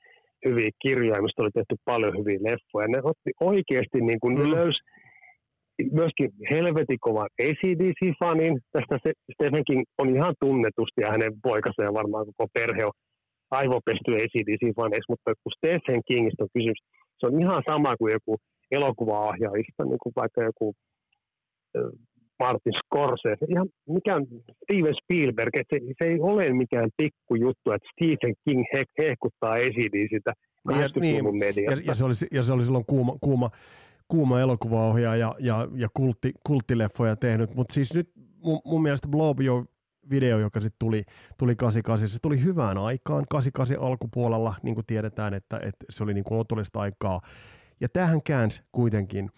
[0.45, 2.89] hyviä kirjoja, mistä oli tehty paljon hyviä leffoja.
[2.89, 4.43] Ne otti oikeasti, niin kuin, mm.
[4.43, 4.81] ne löysi
[6.01, 8.55] myöskin helvetin kovan ACDC-fanin.
[8.73, 12.97] Tästä se, Stephen King on ihan tunnetusti ja hänen poikansa ja varmaan koko perhe on
[13.51, 16.81] aivopesty ACDC-faneiksi, mutta kun Stephen Kingistä on kysymys,
[17.19, 18.33] se on ihan sama kuin joku
[18.71, 20.75] elokuva-ohjaajista, niin kuin vaikka joku
[22.39, 24.27] Martin Scorsese, ihan mikään
[24.63, 29.57] Steven Spielberg, että se, se ei ole mikään pikkujuttu, että Stephen King he, hehkuttaa
[30.11, 30.33] sitä
[31.01, 33.51] niin, ja, niin, ja, ja, se oli, ja se oli silloin kuuma, kuuma,
[34.09, 38.11] kuuma elokuvaohjaaja ja, ja, ja kultti, kulttileffoja tehnyt, mutta siis nyt
[38.43, 39.65] mun, mun mielestä Blow Your
[40.11, 41.03] video, joka sitten tuli,
[41.39, 46.15] tuli 88, se tuli hyvään aikaan, 88 alkupuolella, niin kuin tiedetään, että, että se oli
[46.15, 47.21] niin kuin otollista aikaa,
[47.81, 49.31] ja tähän käänsi kuitenkin–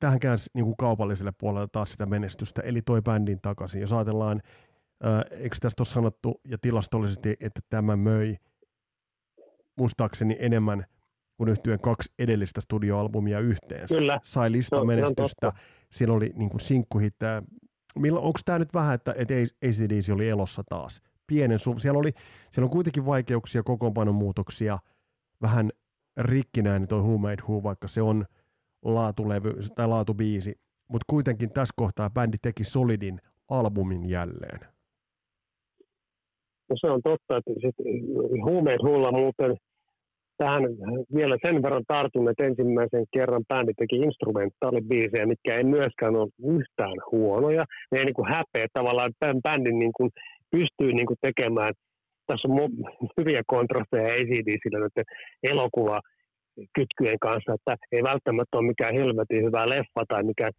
[0.00, 3.80] tähän käänsi niin kuin kaupalliselle puolelle taas sitä menestystä, eli toi bändin takaisin.
[3.80, 4.42] Jos ajatellaan,
[5.02, 8.36] ää, eikö tästä ole sanottu ja tilastollisesti, että tämä möi
[9.76, 10.84] muistaakseni enemmän
[11.36, 13.94] kuin yhtyeen kaksi edellistä studioalbumia yhteensä.
[13.94, 14.20] Kyllä.
[14.24, 15.52] Sai lista menestystä,
[15.90, 17.42] siellä oli niin kuin sinkkuhittää.
[17.96, 21.02] Onko tämä nyt vähän, että, että ACDC oli elossa taas?
[21.26, 22.12] Pienen su- siellä, oli,
[22.50, 24.78] siellä on kuitenkin vaikeuksia, kokoonpanon muutoksia,
[25.42, 25.70] vähän
[26.16, 28.24] rikkinäinen toi Who Made Who, vaikka se on–
[28.84, 30.54] laatulevy tai laatubiisi,
[30.88, 33.18] mutta kuitenkin tässä kohtaa bändi teki solidin
[33.50, 34.60] albumin jälleen.
[36.68, 37.76] No se on totta, että sit
[38.44, 39.56] huumeet huulla muuten
[40.36, 40.62] tähän
[41.14, 46.96] vielä sen verran tartun, että ensimmäisen kerran bändi teki instrumentaalibiisejä, mitkä ei myöskään ole yhtään
[47.12, 47.64] huonoja.
[47.90, 50.10] Ne ei niin kuin häpeä tavallaan, että bändin niin kuin
[50.50, 51.72] pystyy niin kuin tekemään,
[52.26, 52.70] tässä on
[53.18, 55.04] hyviä kontrasteja ACDCillä näiden
[55.42, 56.00] elokuva
[56.76, 60.50] kytkyjen kanssa, että ei välttämättä ole mikään helvetin hyvä leffa tai mikä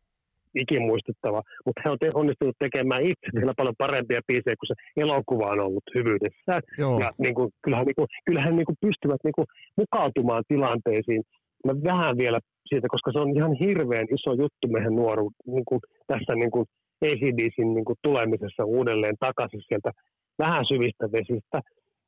[0.56, 5.60] ikimuistettava, mutta he on onnistunut tekemään itse vielä paljon parempia biisejä, kun se elokuva on
[5.60, 6.54] ollut hyvyydessä.
[6.78, 7.00] Joo.
[7.00, 11.22] Ja niin kuin, kyllähän, niin kuin, kyllähän niin kuin pystyvät niin kuin, mukautumaan tilanteisiin.
[11.66, 12.40] Mä vähän vielä
[12.70, 16.66] siitä, koska se on ihan hirveän iso juttu meidän nuoru niin kuin, tässä niin kuin
[17.06, 19.92] ACDCin niin kuin, tulemisessa uudelleen takaisin sieltä
[20.40, 21.60] vähän syvistä vesistä,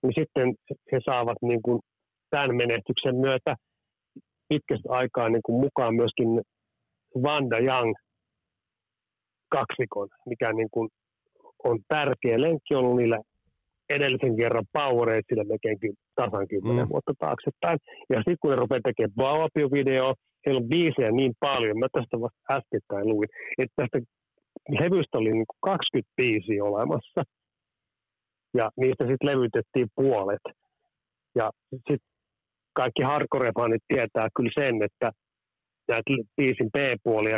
[0.03, 0.53] niin sitten
[0.91, 1.79] he saavat niin kuin,
[2.29, 3.55] tämän menestyksen myötä
[4.49, 6.41] pitkästä aikaa niin kuin mukaan myöskin
[7.23, 7.93] Vanda Young
[9.49, 10.89] kaksikon, mikä niin kuin
[11.63, 13.19] on tärkeä lenkki ollut niillä
[13.89, 15.77] edellisen kerran Powerade melkein
[16.15, 16.89] tasan kymmenen mm.
[16.89, 17.79] vuotta taaksepäin.
[18.09, 20.13] Ja sitten kun ne rupeaa tekemään Bauapio-video,
[20.45, 23.97] heillä on biisejä niin paljon, mä tästä vasta äskettäin luin, että tästä
[24.79, 27.21] levystä oli niin 20 biisiä olemassa.
[28.57, 30.45] Ja niistä sitten levytettiin puolet.
[31.35, 31.97] Ja sitten
[32.75, 35.11] kaikki hardcore-fanit tietää kyllä sen, että
[35.87, 37.37] näitä biisin B-puolia,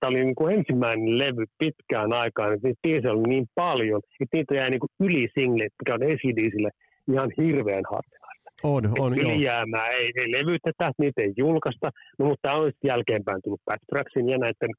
[0.00, 4.36] tämä oli niin kuin ensimmäinen levy pitkään aikaan, että niitä biisejä oli niin paljon, että
[4.36, 6.70] niitä jäi niin kuin yli single, mikä on ACDCille
[7.12, 8.48] ihan hirveän harvinaista.
[8.62, 13.60] On, on, Ylijäämää ei, ei levytetä, niitä ei julkaista, no, mutta tämä on jälkeenpäin tullut
[13.64, 14.70] Backtracksin ja näiden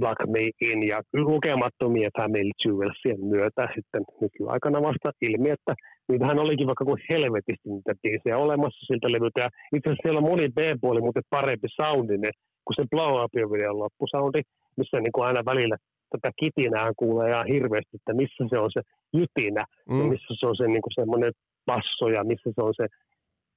[0.00, 5.74] Black Me In ja lukemattomia Family Jewelsien myötä sitten nykyaikana vasta ilmi, että
[6.08, 9.40] niitähän olikin vaikka kuin helvetisti niitä biisejä olemassa siltä levyltä.
[9.40, 12.34] Ja itse asiassa siellä on moni B-puoli, mutta parempi soundinen
[12.64, 14.42] kuin se Blow Up videon loppusoundi,
[14.76, 15.76] missä niin kuin aina välillä
[16.10, 18.80] tätä kitinää kuulee ihan hirveästi, että missä se on se
[19.16, 19.98] jytinä, mm.
[20.00, 21.32] ja missä se on se niin kuin semmoinen
[21.66, 22.86] basso ja missä se on se,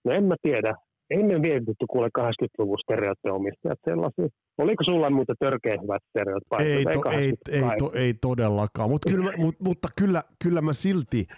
[0.05, 0.71] no en mä tiedä,
[1.09, 4.27] ei me mietitty kuule 80-luvun stereoteomistajat sellaisia.
[4.57, 6.43] Oliko sulla muuta törkeä hyvät stereot?
[6.59, 11.25] Ei, to, ei, ei, to, ei todellakaan, Mut kyllä, mut, mutta kyllä, kyllä mä silti–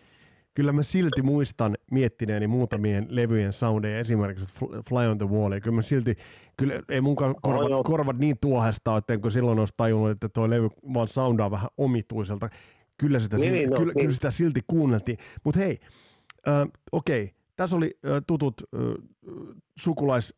[0.59, 5.75] kyllä mä silti muistan miettineeni muutamien levyjen soundeja, esimerkiksi Fly on the Wall, ja kyllä
[5.75, 6.15] mä silti,
[6.57, 10.49] kyllä ei mun korvat, oh, korvat niin tuohesta, että kun silloin olisi tajunnut, että tuo
[10.49, 12.49] levy vaan soundaa vähän omituiselta.
[12.97, 14.01] Kyllä sitä, niin, silti, no, kyllä, niin.
[14.01, 15.17] kyllä sitä silti kuunneltiin.
[15.43, 15.79] Mutta hei,
[16.47, 17.35] äh, okei, okay.
[17.59, 18.63] Tässä oli tutut
[19.79, 20.33] sukulais,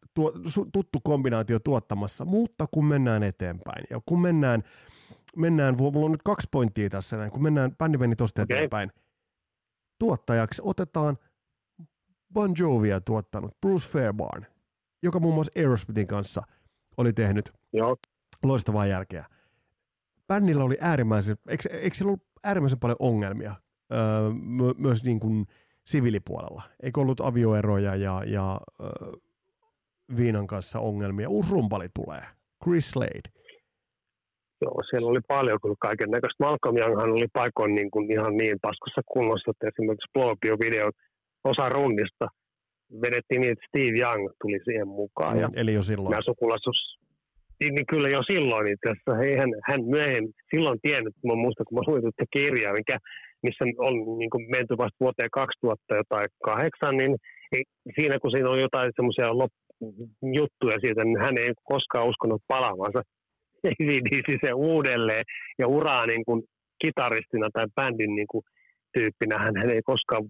[0.74, 4.64] tuttu kombinaatio tuottamassa, mutta kun mennään eteenpäin ja kun mennään,
[5.36, 8.58] mennään mulla on nyt kaksi pointtia tässä näin, kun mennään bändi meni tosta okay.
[8.58, 8.92] eteenpäin,
[10.00, 11.18] tuottajaksi otetaan
[12.34, 14.46] Bon Jovia tuottanut Bruce Fairbairn,
[15.04, 16.44] joka muun muassa Aerosmithin kanssa
[16.98, 17.98] oli tehnyt Joo.
[18.44, 19.26] loistavaa jälkeä.
[20.28, 23.56] Bändillä oli äärimmäisen, eikö, eikö siellä ollut äärimmäisen paljon ongelmia
[23.94, 25.48] öö, my, myös niin kuin
[25.86, 26.62] siviilipuolella?
[26.84, 29.12] Eikö ollut avioeroja ja, ja öö,
[30.18, 31.30] Viinan kanssa ongelmia?
[31.30, 32.22] Uusi rumpali tulee,
[32.64, 33.30] Chris Slade.
[34.62, 36.44] Joo, siellä oli paljon kyllä kaiken näköistä.
[36.44, 40.90] Malcolm Younghan oli paikoin niin kuin ihan niin paskassa kunnossa, että esimerkiksi Blowpio video
[41.44, 42.28] osa runnista
[43.04, 45.38] vedettiin niin, että Steve Young tuli siihen mukaan.
[45.40, 46.12] Ja Eli jo silloin.
[46.12, 47.00] nämä sukulaisuus,
[47.60, 51.78] niin niin kyllä jo silloin itse asiassa, hän, hän myöhemmin silloin tiennyt, mä muistan, kun
[51.78, 52.98] mä luin tuota kirjaa, mikä,
[53.44, 57.16] missä on niin kuin menty vasta vuoteen 2000 jotain kahdeksan, niin
[57.96, 59.28] siinä kun siinä on jotain semmoisia
[60.40, 63.02] juttuja siitä, niin hän ei koskaan uskonut palaavansa
[63.68, 65.24] ACDC uudelleen
[65.60, 66.44] ja uraa niin kuin
[66.82, 68.44] kitaristina tai bändin niin kuin
[68.94, 70.24] tyyppinä hän, hän ei koskaan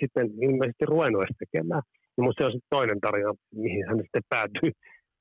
[0.00, 1.82] sitten ilmeisesti ruvennut edes tekemään.
[2.16, 4.70] Ja musta se on sitten toinen tarina, mihin hän sitten päätyi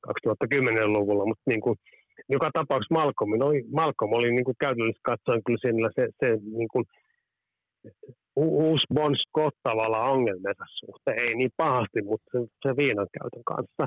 [0.07, 1.75] 2010-luvulla, mutta niin kuin,
[2.29, 3.47] joka tapauksessa Malcolm, no,
[3.79, 6.27] Malcolm oli niin kuin käytännössä katsoen kyllä se, se
[6.59, 6.85] niin kuin,
[8.35, 13.85] uusi Bon Scott tavallaan ongelmensa suhteen, ei niin pahasti, mutta se, se viinan käytön kanssa.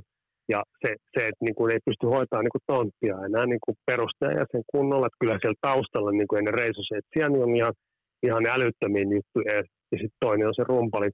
[0.48, 3.76] Ja se, se että niin kuin ei pysty hoitamaan niin kuin tonttia enää niin kuin
[3.86, 7.74] perustaja sen kunnolla, että kyllä siellä taustalla niin kuin ennen reisosetsiä niin on ihan,
[8.22, 9.54] ihan älyttömiä juttuja.
[9.56, 11.10] Ja, ja sitten toinen on se rumpali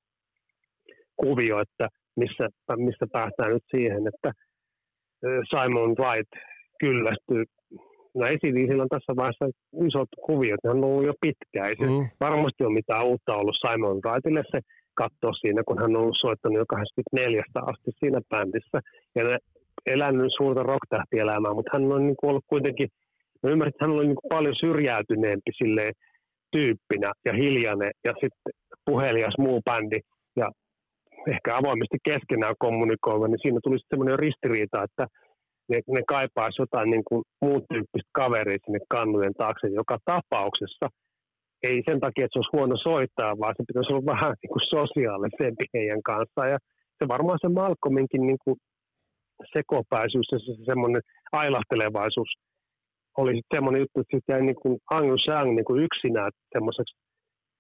[1.17, 2.45] kuvio, että missä,
[2.77, 4.31] missä päästään nyt siihen, että
[5.51, 6.33] Simon Wright
[6.81, 7.45] kyllästyy.
[8.15, 9.47] No esiliisillä on tässä vaiheessa
[9.87, 11.69] isot kuviot, hän on ollut jo pitkään.
[11.69, 12.09] Ei se Mm.
[12.21, 14.59] varmasti ole mitään uutta ollut Simon Wrightille se
[14.95, 17.43] katsoa siinä, kun hän on ollut soittanut jo 84
[17.73, 18.79] asti siinä bändissä.
[19.17, 19.37] Ja ne
[19.87, 22.89] elänyt suurta rock-tähtielämää, mutta hän on niin kuin ollut kuitenkin,
[23.43, 25.93] mä ymmärrän, että hän on niin kuin paljon syrjäytyneempi silleen
[26.53, 28.53] tyyppinä ja hiljainen ja sitten
[28.87, 30.01] puhelias muu bändi
[30.37, 30.49] ja
[31.33, 35.07] ehkä avoimesti keskenään kommunikoiva, niin siinä tuli sitten semmoinen ristiriita, että
[35.69, 40.87] ne, ne kaipaisi jotain niin kuin muun tyyppistä kaveria sinne kannujen taakse joka tapauksessa.
[41.63, 44.71] Ei sen takia, että se olisi huono soittaa, vaan se pitäisi olla vähän niin kuin
[44.77, 46.51] sosiaalisempi heidän kanssaan.
[46.51, 46.59] Ja
[46.99, 48.57] se varmaan se Malcolminkin niin kuin
[49.57, 51.03] sekopäisyys ja se, se semmoinen
[51.33, 52.31] ailahtelevaisuus
[53.17, 56.95] oli semmoinen juttu, että sitten jäi niin kuin Angus Young niin kuin yksinään semmoiseksi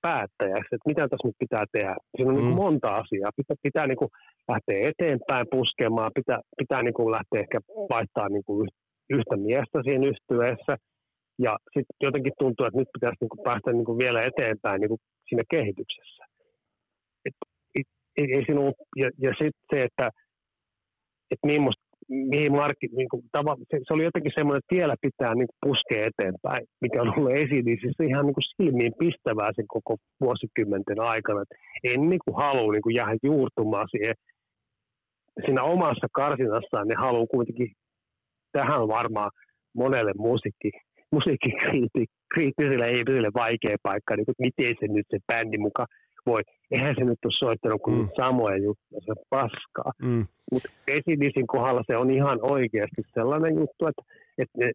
[0.08, 1.94] päättäjäksi, että mitä tässä nyt pitää tehdä.
[2.16, 2.40] Siinä on mm.
[2.40, 3.36] niin kuin monta asiaa.
[3.40, 4.10] Pitää, pitää niin kuin
[4.52, 7.58] lähteä eteenpäin puskemaan, pitää, pitää niin kuin lähteä ehkä
[7.94, 8.68] vaihtaa niin kuin
[9.16, 10.74] yhtä miestä siinä yhtyeessä.
[11.46, 14.92] Ja sitten jotenkin tuntuu, että nyt pitäisi niin kuin päästä niin kuin vielä eteenpäin niin
[14.92, 16.22] kuin siinä kehityksessä.
[17.26, 17.36] Et,
[17.78, 17.88] et,
[18.18, 20.06] ei, ei siinä ollut, ja, ja sitten se, että
[21.32, 25.34] et millaista mihin markki, niin kuin, tava, se, se, oli jotenkin semmoinen, että vielä pitää
[25.34, 29.68] niin puskea eteenpäin, mikä on ollut esiin, niin siis ihan niin kuin silmiin pistävää sen
[29.68, 31.42] koko vuosikymmenten aikana.
[31.42, 34.14] Et ei niin kuin halua niin kuin jäädä juurtumaan siihen.
[35.44, 37.72] Siinä omassa karsinassaan ne haluaa kuitenkin,
[38.52, 39.30] tähän varmaan
[39.74, 40.70] monelle musiikki,
[41.12, 45.88] musiikkikriittiselle ihmiselle vaikea paikka, niin kuin, miten se nyt se bändi mukaan
[46.26, 46.40] voi.
[46.70, 48.08] Eihän se nyt ole soittanut kuin Mm.
[48.16, 49.92] samoja juttuja, se paskaa.
[50.02, 50.26] Mm.
[50.52, 54.02] Mutta Esidisin kohdalla se on ihan oikeasti sellainen juttu, että,
[54.38, 54.72] että ne,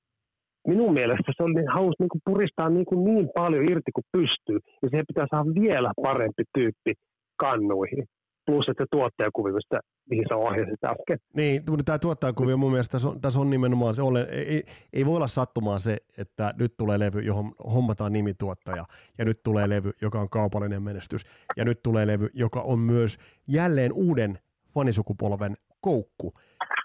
[0.67, 4.89] minun mielestä se oli, halusi niin puristaa niin, kuin niin paljon irti kuin pystyy, ja
[4.89, 6.93] siihen pitää saada vielä parempi tyyppi
[7.37, 8.05] kannuihin.
[8.49, 9.79] Plus, että se tuottajakuvi, mistä,
[10.09, 11.19] mihin sä ohjasit äsken.
[11.33, 15.15] Niin, tämä tuottajakuvio mun mielestä tässä on, tässä on nimenomaan se, ole, ei, ei voi
[15.15, 18.85] olla sattumaan se, että nyt tulee levy, johon hommataan nimituottaja,
[19.17, 21.21] ja nyt tulee levy, joka on kaupallinen menestys,
[21.57, 24.39] ja nyt tulee levy, joka on myös jälleen uuden
[24.73, 26.33] fanisukupolven koukku.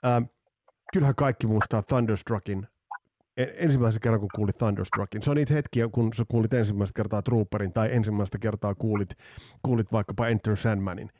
[0.06, 0.24] Ähm,
[0.92, 2.66] kyllähän kaikki muistaa Thunderstruckin
[3.36, 5.22] e- ensimmäisen kerran, kun kuulit Thunderstruckin.
[5.22, 9.10] Se on niitä hetkiä, kun sä kuulit ensimmäistä kertaa Trooperin tai ensimmäistä kertaa kuulit,
[9.62, 11.10] kuulit vaikkapa Enter Sandmanin.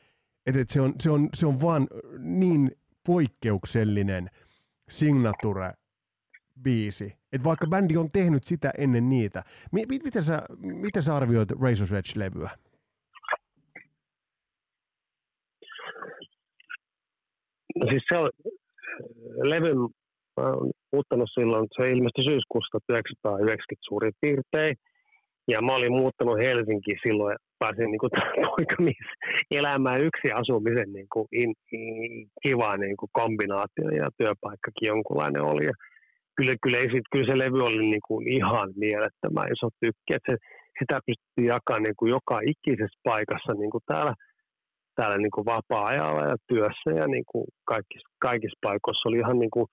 [0.45, 1.87] Et, et se, on, se, on, se on vaan
[2.19, 2.71] niin
[3.05, 4.27] poikkeuksellinen
[4.91, 9.43] signature-biisi, että vaikka bändi on tehnyt sitä ennen niitä.
[9.71, 12.49] Mi, miten, sä, miten sä arvioit Razor's Edge-levyä?
[17.75, 18.29] No siis se on,
[19.43, 19.77] levyn
[20.41, 24.75] mä oon muuttanut silloin, se ilmestyi syyskuussa 1990 suurin piirtein.
[25.47, 28.15] Ja mä olin muuttanut Helsinkiin silloin pääsin niin
[28.49, 29.07] poikamies
[29.51, 35.65] elämään yksi asumisen niin kuin in, in, kiva niin kuin kombinaatio ja työpaikkakin jonkunlainen oli.
[35.65, 35.73] Ja
[36.37, 40.37] kyllä, kyllä, sit, kyllä se levy oli niin kuin ihan mielettömän iso tykki, että se,
[40.79, 44.13] sitä pystyttiin jakamaan niin kuin joka ikisessä paikassa niin kuin täällä,
[44.95, 49.53] täällä niin kuin vapaa-ajalla ja työssä ja niin kuin kaikissa, kaikissa paikoissa oli ihan niin
[49.55, 49.67] kuin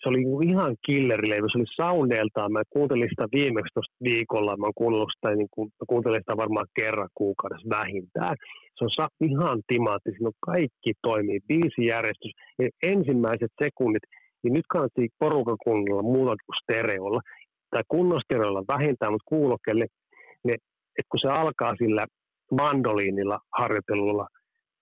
[0.00, 2.52] se oli niinku ihan killerilevy, se oli soundeiltaan.
[2.52, 4.66] Mä kuuntelin sitä viimeksi tuosta viikolla, mä
[5.14, 8.36] sitä, niin kuin, mä kuuntelin sitä varmaan kerran kuukaudessa vähintään.
[8.76, 14.02] Se on ihan timaatti, siinä on kaikki toimii, biisijärjestys, ja ensimmäiset sekunnit,
[14.42, 17.20] niin nyt kannattaa porukan kuunnella muuta kuin stereolla,
[17.70, 19.86] tai kunnon stereolla vähintään, mutta kuulokkeelle,
[20.98, 22.06] että kun se alkaa sillä
[22.60, 24.26] mandoliinilla harjoittelulla,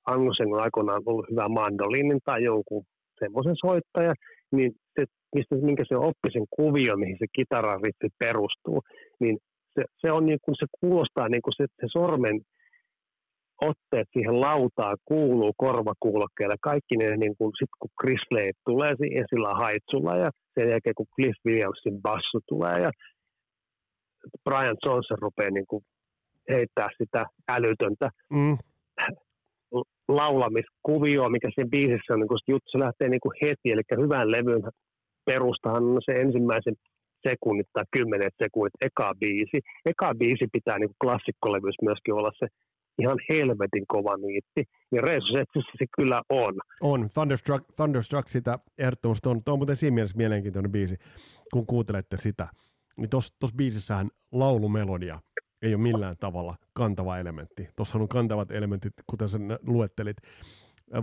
[0.06, 2.84] Angusen on aikoinaan ollut hyvä mandoliinin tai jonkun
[3.18, 4.14] semmoisen soittaja,
[4.52, 8.82] niin se, mistä, minkä se oppi sen kuvio, mihin se kitarariffi perustuu,
[9.20, 9.38] niin
[9.74, 12.40] se, se, on niin kuin, se kuulostaa niin kuin se, se sormen
[13.62, 16.55] otteet siihen lautaan kuuluu korvakuulokkeelle.
[16.61, 20.95] Kaikki ne, niin kuin, sit kun Chris Lade tulee siihen sillä haitsulla ja sen jälkeen
[20.95, 22.90] kun Cliff Williamsin bassu tulee ja
[24.45, 25.82] Brian Johnson rupeaa niin kuin
[26.51, 28.59] heittää sitä älytöntä mm.
[30.08, 34.30] Laulamiskuvioa, mikä siinä biisissä on, niin kun juttu se lähtee niin kuin heti, eli hyvän
[34.30, 34.62] levyn
[35.24, 36.74] perustahan on se ensimmäisen
[37.28, 39.58] sekunnit tai kymmenet sekunnit eka biisi.
[39.86, 42.46] Eka biisi pitää niin klassikkolevyys myöskin olla se
[42.98, 44.64] ihan helvetin kova niitti.
[44.92, 46.54] Ja Resurrectissä se kyllä on.
[46.80, 47.10] On.
[47.10, 49.44] Thunderstruck, Thunderstruck sitä ehdottomasti on.
[49.44, 50.96] Tuo on muuten siinä mielessä mielenkiintoinen biisi,
[51.52, 52.48] kun kuuntelette sitä.
[52.96, 55.18] Niin tuossa biisissähän laulumelodia
[55.64, 57.68] ei ole millään tavalla kantava elementti.
[57.76, 60.16] Tuossa on kantavat elementit, kuten sä luettelit.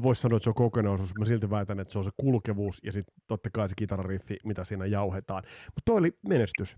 [0.04, 1.16] Voisi sanoa, että se on kokonaisuus.
[1.20, 4.64] Mä silti väitän, että se on se kulkevuus ja sitten totta kai se kitarariffi, mitä
[4.64, 5.44] siinä jauhetaan.
[5.66, 6.78] Mutta toi oli menestys.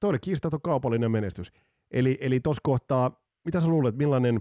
[0.00, 1.52] Toi oli kiistaton kaupallinen menestys.
[1.90, 4.40] Eli, eli tuossa kohtaa, mitä sä luulet, millainen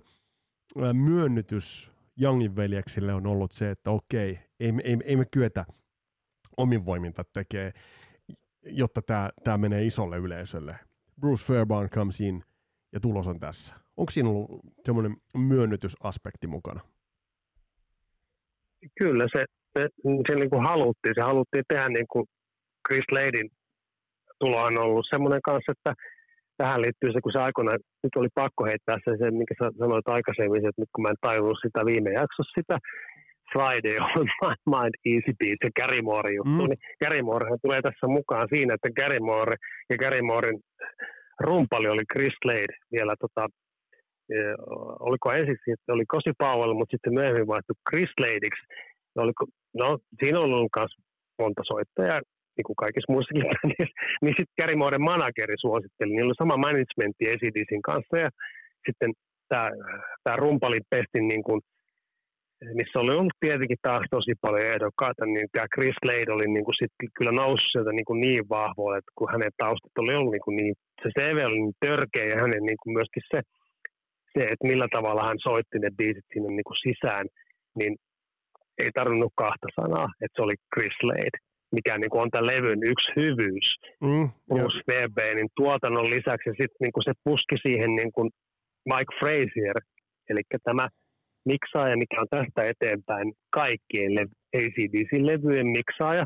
[0.93, 1.91] myönnytys
[2.22, 5.66] Youngin veljeksille on ollut se, että okei, ei, ei, ei me kyetä
[6.57, 7.74] omin voiminta tekee,
[8.63, 9.01] jotta
[9.43, 10.80] tämä menee isolle yleisölle.
[11.20, 12.43] Bruce Fairbairn comes in–
[12.96, 13.76] ja tulos on tässä.
[13.98, 16.82] Onko siinä ollut semmoinen myönnytysaspekti mukana?
[19.00, 19.46] Kyllä se,
[19.78, 19.88] se,
[20.28, 21.16] se niin kuin haluttiin.
[21.16, 22.26] Se haluttiin tehdä niin kuin
[22.88, 23.50] Chris Ladin
[24.39, 25.93] tulo on ollut semmoinen kanssa, että
[26.58, 30.08] tähän liittyy se, kun se aikoinaan, nyt oli pakko heittää se, se minkä sä sanoit
[30.08, 32.78] aikaisemmin, että nyt kun mä en tajunnut sitä viime jaksossa sitä,
[33.54, 36.70] Friday on My Mind Easy Beat, se Gary Moore juttu, mm.
[36.70, 39.56] niin Gary Moore tulee tässä mukaan siinä, että Gary Moore
[39.89, 40.58] ja Gary Mooren
[41.40, 43.48] rumpali oli Chris Slade vielä tota,
[44.34, 44.36] e,
[45.00, 48.66] oliko ensiksi, että oli Kosi Powell, mutta sitten myöhemmin vaihtui Chris Sladeiksi.
[49.16, 50.94] Oliko, no, siinä on ollut myös
[51.40, 52.22] monta soittajaa,
[52.58, 57.24] niin kuin kaikissa muissakin bändissä, niin sitten Gary Mooren manageri suositteli, niillä oli sama managementti
[57.32, 58.30] ACDCin kanssa, ja
[58.86, 59.12] sitten
[59.50, 61.62] tämä, rumpalin pestin niin kuin,
[62.74, 66.80] missä oli ollut tietenkin taas tosi paljon ehdokkaita, niin tämä Chris Slade oli niin kuin
[66.82, 70.45] sit kyllä noussut sieltä niin, kuin niin vahvoa, että kun hänen taustat oli ollut niin,
[70.45, 73.39] kuin niin se CV oli niin törkeä ja hänen niin kuin myöskin se,
[74.34, 77.26] se, että millä tavalla hän soitti ne biisit sinne niin kuin sisään,
[77.80, 77.93] niin
[78.84, 81.38] ei tarvinnut kahta sanaa, että se oli Chris Slade,
[81.72, 83.68] mikä niin kuin on tämän levyn yksi hyvyys.
[84.01, 84.80] Mm, Bruce
[85.36, 88.30] niin tuotannon lisäksi sitten niin kuin se puski siihen niin kuin
[88.91, 89.78] Mike Frazier,
[90.30, 90.88] eli tämä
[91.46, 96.26] miksaaja, mikä on tästä eteenpäin kaikkien le- ACDC-levyjen miksaaja,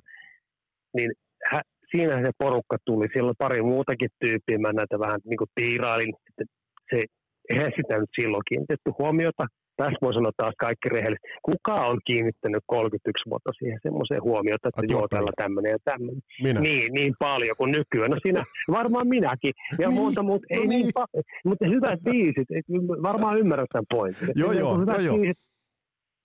[0.95, 1.11] niin
[1.51, 1.61] hä,
[1.91, 3.07] siinä se porukka tuli.
[3.13, 6.53] Siellä oli pari muutakin tyyppiä, mä näitä vähän niin kuin tiirailin, että
[6.89, 7.03] se,
[7.49, 9.45] eihän sitä nyt silloin kiinnitetty huomiota,
[9.82, 11.27] tässä voi sanoa taas kaikki rehellisesti.
[11.49, 16.21] Kuka on kiinnittänyt 31 vuotta siihen semmoiseen huomiota, että joo, tällä tämmöinen ja tämmöinen.
[16.43, 16.59] Minä.
[16.59, 18.11] Niin, niin paljon kuin nykyään.
[18.11, 18.43] No siinä,
[18.80, 19.53] varmaan minäkin.
[19.80, 20.82] Ja niin, monta, mutta no ei niin.
[20.82, 22.47] niin pa- mutta hyvät biisit,
[23.09, 24.27] varmaan ymmärrät tämän pointin.
[24.36, 25.38] Joo, joo, hyvät joo, biisit,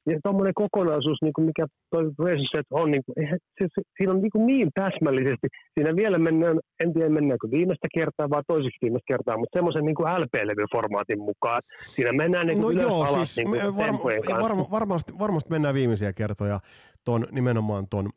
[0.07, 3.15] ja tuommoinen kokonaisuus, niin kuin mikä toi Reset on, niin kuin,
[3.59, 7.89] se, se, siinä on niin, kuin niin täsmällisesti, siinä vielä mennään, en tiedä mennäänkö viimeistä
[7.95, 11.63] kertaa vai toiseksi viimeistä kertaa, mutta semmoisen niin LP-levyformaatin mukaan.
[11.95, 13.99] Siinä mennään niin kuin no ylös joo, alas siis niin kuin varma,
[14.43, 16.61] varma, varmasti, varmasti mennään viimeisiä kertoja
[17.05, 18.11] ton, nimenomaan tuon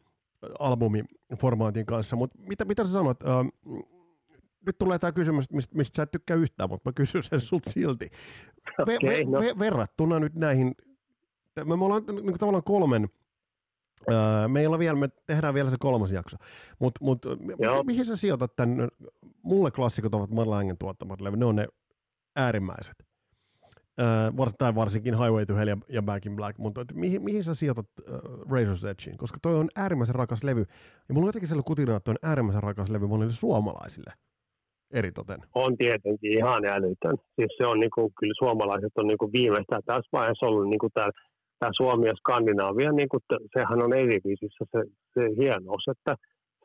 [0.59, 3.45] albumiformaatin kanssa, mutta mitä, mitä sä sanot, äh,
[4.65, 7.69] nyt tulee tämä kysymys, mistä, mistä sä et tykkää yhtään, mutta mä kysyn sen sulta
[7.69, 8.09] silti.
[8.87, 9.39] Ve, okay, ve, no.
[9.39, 10.75] ve, verrattuna nyt näihin
[11.65, 13.09] me, me ollaan niin kuin tavallaan kolmen,
[14.11, 16.37] öö, me ei ole vielä, me tehdään vielä se kolmas jakso,
[16.79, 18.87] mutta mut, mi- mihin sä sijoitat tämän,
[19.43, 21.67] mulle klassikot ovat Marlangen tuottamat levy, ne on ne
[22.35, 23.07] äärimmäiset.
[23.99, 27.53] Öö, tai varsinkin Highway to Hell ja, ja Back in Black, mutta mihin, mihin sä
[27.53, 29.17] sijoitat uh, Razor's Edgein?
[29.17, 30.65] Koska toi on äärimmäisen rakas levy,
[31.07, 34.13] ja mulla on jotenkin sellainen kutina, että toi on äärimmäisen rakas levy monille suomalaisille
[34.91, 35.39] eritoten.
[35.55, 37.17] On tietenkin ihan älytön.
[37.35, 41.11] Siis se on niinku, kyllä suomalaiset on niinku viimeistään tässä vaiheessa ollut niinku täällä
[41.59, 43.21] tämä Suomi ja Skandinaavia, niin kuin,
[43.53, 44.79] sehän on Erivisissä se,
[45.13, 46.15] se hienous, että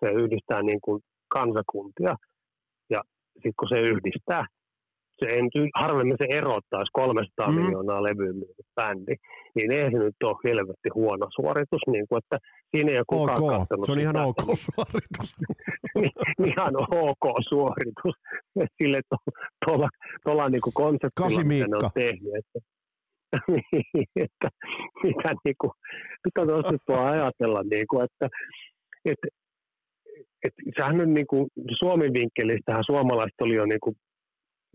[0.01, 2.16] se yhdistää niin kuin kansakuntia.
[2.90, 3.01] Ja
[3.34, 4.47] sitten kun se yhdistää,
[5.18, 7.55] se en, harvemmin se erottaa, 300 mm.
[7.55, 8.32] miljoonaa levyä
[8.74, 9.14] bändi,
[9.55, 12.38] niin ei se nyt ole helvetti huono suoritus, niin kuin, että
[12.70, 13.59] siinä ei ole kukaan okay.
[13.59, 13.86] katsonut.
[13.86, 15.36] Se on ihan ok suoritus.
[16.51, 18.14] ihan ok suoritus.
[18.78, 19.01] Sille
[19.64, 19.88] tuolla,
[20.24, 22.32] tuolla niin kuin konseptilla, mitä ne on tehnyt.
[22.38, 22.59] Että
[24.24, 24.49] että
[25.03, 25.72] mitä niin kuin,
[26.24, 28.28] mitä tuossa ajatella, niin kuin, että,
[29.05, 29.28] että,
[30.45, 31.47] että sehän on niin kuin,
[31.78, 33.97] Suomen vinkkelistähän suomalaiset oli jo niin kuin,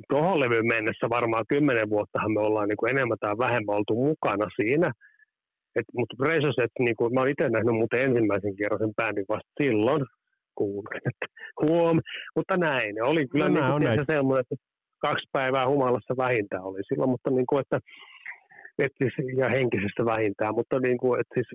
[0.10, 4.48] tuohon levyyn mennessä varmaan kymmenen vuottahan me ollaan niin kuin enemmän tai vähemmän oltu mukana
[4.56, 4.92] siinä.
[5.76, 9.52] Et, mutta Resoset, niin kuin, mä oon itse nähnyt muuten ensimmäisen kerran sen bändin vasta
[9.64, 10.06] silloin,
[10.56, 11.26] kuulin, että
[11.64, 11.98] huom,
[12.36, 13.04] mutta näin.
[13.04, 14.56] Oli kyllä no, niin kuin, on semmoinen, että
[15.06, 17.80] kaksi päivää humalassa vähintään oli silloin, mutta niin kuin, että
[18.80, 21.48] et siis, ja henkisestä vähintään, mutta niin kuin, et siis,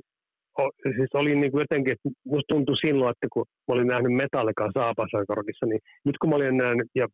[0.61, 1.97] o, siis oli niin kuin jotenkin,
[2.33, 6.57] musta tuntui silloin, että kun mä olin nähnyt Metallican Saapasakorkissa, niin nyt kun mä olin
[6.57, 7.07] nähnyt, ja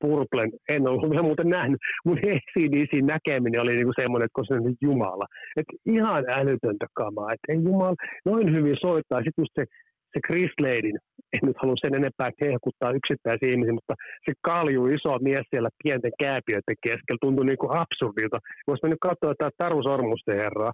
[0.00, 4.54] Purplen, en ollut vielä muuten nähnyt, mun ACDC näkeminen oli niinku semmoinen, että kun se
[4.54, 5.26] on Jumala.
[5.56, 7.94] Että ihan älytöntä kamaa, että ei Jumala
[8.24, 9.22] noin hyvin soittaa.
[9.24, 9.64] Sitten se,
[10.12, 10.98] se Chris Ladin,
[11.34, 16.12] en nyt halua sen enempää kehkuttaa yksittäisiä ihmisiä, mutta se kalju iso mies siellä pienten
[16.22, 18.38] kääpiöiden keskellä tuntui niin kuin absurdilta.
[18.66, 20.72] Voisi nyt katsoa tätä Taru Sormusten herraa,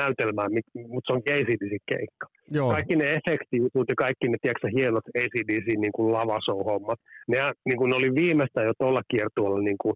[0.00, 0.48] näytelmää,
[0.92, 2.26] mutta se on ACDC keikka.
[2.50, 2.70] Joo.
[2.70, 7.90] Kaikki ne efektiivit ja kaikki ne tiedätkö, hienot ACDC niin kuin lavashow-hommat, ne, niin kuin
[7.90, 9.94] ne oli viimeistä jo tuolla kiertueella niin, kuin,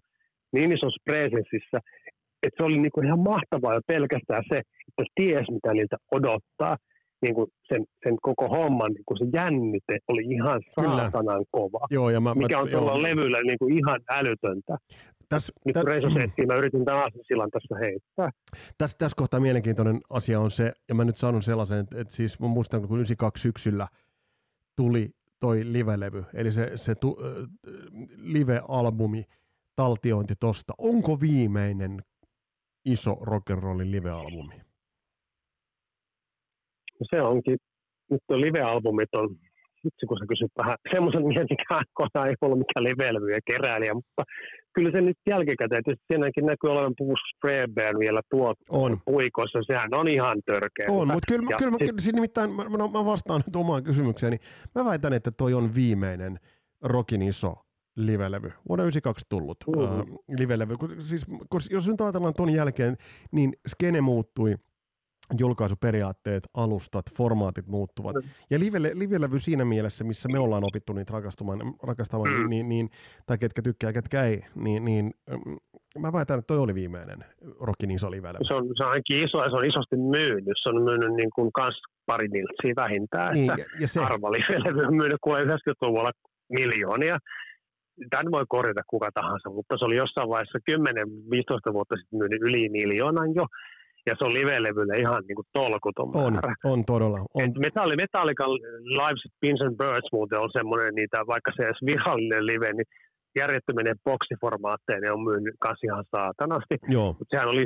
[0.53, 1.77] niin isossa presenssissä,
[2.43, 6.75] että se oli niin kuin ihan mahtavaa jo pelkästään se, että ties mitä niiltä odottaa
[7.25, 12.09] niin kuin sen, sen koko homman niin kuin se jännite oli ihan saatanan kova, joo,
[12.09, 14.77] ja mä, mikä on tuolla levyllä niin kuin ihan älytöntä.
[15.29, 15.81] Täs, Nyt tä,
[16.35, 18.29] kun mä yritin tämän sillan tässä heittää.
[18.77, 22.39] Tässä, tässä kohtaa mielenkiintoinen asia on se, ja mä nyt sanon sellaisen, että, että siis
[22.39, 23.87] mä muistan, kun 92 syksyllä
[24.75, 25.09] tuli
[25.39, 27.49] toi live-levy, eli se, se tu, äh,
[28.17, 29.23] live-albumi,
[29.75, 30.73] taltiointi tosta.
[30.77, 32.01] Onko viimeinen
[32.85, 34.64] iso rock'n'rollin live-albumi?
[37.03, 37.57] Se onkin,
[38.11, 39.29] nyt tuo live-albumit on,
[39.87, 44.23] itse kun sä kysyt vähän semmoisen mikä aikoinaan ei ollut mikään live ja keräilijä, mutta
[44.73, 48.97] kyllä se nyt jälkikäteen, tietysti siinäkin näkyy olevan Bruce Spreadburn vielä tuot on.
[49.05, 50.85] puikossa, sehän on ihan törkeä.
[50.89, 51.87] On, mutta kyllä, ja kyllä, sit...
[51.87, 54.37] kyllä siis nimittäin mä, mä, vastaan nyt omaan kysymykseeni.
[54.75, 56.39] Mä väitän, että toi on viimeinen
[56.83, 57.53] Rockin iso
[57.95, 60.13] livelevy, vuonna 92 tullut mm-hmm.
[60.13, 60.75] uh, livelevy.
[60.99, 61.25] Siis,
[61.69, 62.97] jos nyt ajatellaan ton jälkeen,
[63.31, 64.55] niin skene muuttui–
[65.39, 68.15] julkaisuperiaatteet, alustat, formaatit muuttuvat.
[68.15, 68.21] Mm.
[68.49, 72.49] Ja live, live-levy siinä mielessä, missä me ollaan opittu niitä rakastumaan, rakastamaan, mm.
[72.49, 72.89] niin, niin,
[73.25, 75.57] tai ketkä tykkää, ketkä ei, niin, niin mm,
[75.99, 77.25] mä väitän, että toi oli viimeinen
[77.59, 80.57] Rockin iso live Se on, se on ainakin iso ja se on isosti myynyt.
[80.63, 83.33] Se on myynyt niin kuin kans pari miltsiä vähintään.
[83.33, 83.99] Niin, että ja se...
[83.99, 86.11] Harva live-levy on myynyt kuule 90-luvulla
[86.49, 87.17] miljoonia.
[88.09, 92.69] Tämän voi korjata kuka tahansa, mutta se oli jossain vaiheessa 10-15 vuotta sitten myynyt yli
[92.69, 93.45] miljoonan jo
[94.07, 96.55] ja se on live-levylle ihan niin kuin tolkuton on, määrä.
[96.63, 97.19] On todella.
[97.33, 97.49] On.
[97.67, 98.45] Metalli, Metallica
[98.99, 102.89] Live Pins and Birds muuten on semmoinen, niitä, vaikka se edes virallinen live, niin
[103.41, 106.75] järjettöminen boksiformaatteinen on myynyt kanssa ihan saatanasti.
[106.87, 107.09] Joo.
[107.19, 107.65] Mutta sehän oli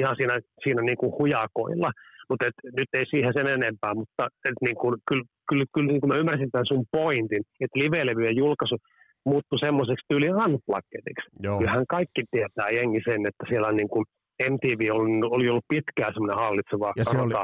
[0.00, 0.34] ihan siinä,
[0.64, 1.90] siinä niin kuin hujakoilla.
[2.28, 2.44] Mutta
[2.78, 6.20] nyt ei siihen sen enempää, mutta et niin kuin, kyllä, kyllä, kyllä niin kuin mä
[6.22, 8.76] ymmärsin tämän sun pointin, että live-levyjen julkaisu
[9.24, 11.28] muuttui semmoiseksi tyyli unpluggediksi.
[11.58, 14.04] Kyllähän kaikki tietää jengi sen, että siellä on niin kuin
[14.50, 17.34] MTV oli, oli ollut pitkään semmoinen hallitseva ja se oli,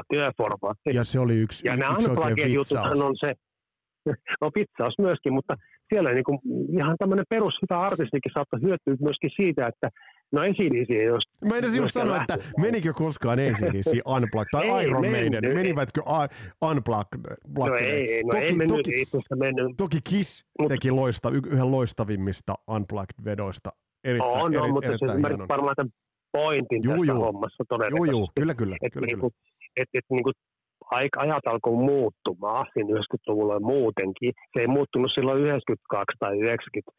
[0.93, 3.33] Ja se oli yksi, ja y- nämä yksi jututhan on se,
[4.41, 5.55] no pizzaus myöskin, mutta
[5.93, 6.39] siellä niin kuin,
[6.77, 9.89] ihan tämmöinen perus hyvä artistikin saattaa hyötyä myöskin siitä, että
[10.33, 11.23] No ACDC ei jos...
[11.49, 16.01] Mä edes just sanoa, että menikö koskaan ACDC Unplugged tai ei, Iron Maiden, ei, menivätkö
[16.61, 17.37] Unplugged?
[17.57, 19.77] No ei, no toki, ei mennyt, toki, itse mennyt.
[19.77, 23.69] Toki Kiss teki loista, yhden loistavimmista Unplugged-vedoista.
[24.03, 25.91] Erittäin, on, eri, no, mutta se varmaan tämän
[26.37, 27.23] pointin juu, tässä juu.
[27.25, 28.11] hommassa todennäköisesti.
[28.11, 28.75] Joo, joo, kyllä, kyllä.
[28.81, 29.31] Että kyllä, niinku,
[29.77, 30.31] et, et, niinku,
[31.17, 34.31] ajat alkoi muuttumaan siinä 90-luvulla muutenkin.
[34.53, 36.91] Se ei muuttunut silloin 92 tai 90.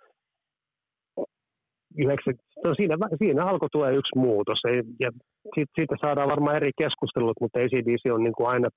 [1.99, 4.59] 90 no siinä, siinä alkoi tulla yksi muutos.
[5.01, 5.11] Ja
[5.55, 8.68] siitä, siitä saadaan varmaan eri keskustelut, mutta ACDC on niin kuin aina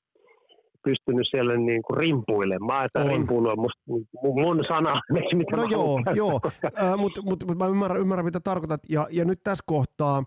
[0.88, 2.86] pystynyt siellä niin kuin rimpuilemaan.
[2.86, 3.08] Että on.
[3.08, 3.82] rimpuilu on musta
[4.24, 5.02] mun sana,
[5.40, 6.40] mitä No joo, joo.
[6.82, 8.82] äh, mutta mut, mut mä ymmärrän, ymmärrän, mitä tarkoitat.
[8.90, 10.24] Ja, ja nyt tässä kohtaa,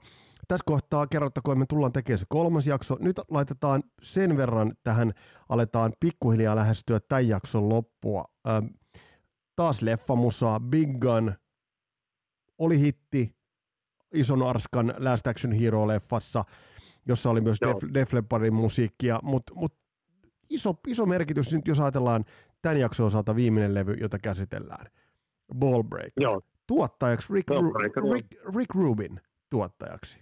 [0.49, 2.97] tässä kohtaa kerrottakoon, me tullaan tekemään se kolmas jakso.
[3.01, 5.13] Nyt laitetaan sen verran tähän,
[5.49, 8.25] aletaan pikkuhiljaa lähestyä tämän jakson loppua.
[8.49, 8.67] Ähm,
[9.57, 11.35] taas leffamusaa, Big Gun,
[12.59, 13.35] oli hitti,
[14.15, 16.45] ison Arskan Last Action Hero-leffassa,
[17.09, 19.80] jossa oli myös Def, Def Leppardin musiikkia, mutta mut
[20.51, 22.25] iso, iso merkitys nyt, jos ajatellaan
[22.63, 24.87] tämän jakson osalta viimeinen levy, jota käsitellään.
[25.59, 26.13] Ball Break.
[26.21, 26.41] Joo.
[26.67, 28.27] Tuottajaksi Rick, Ru- Rick,
[28.57, 29.21] Rick Rubin
[29.51, 30.21] tuottajaksi.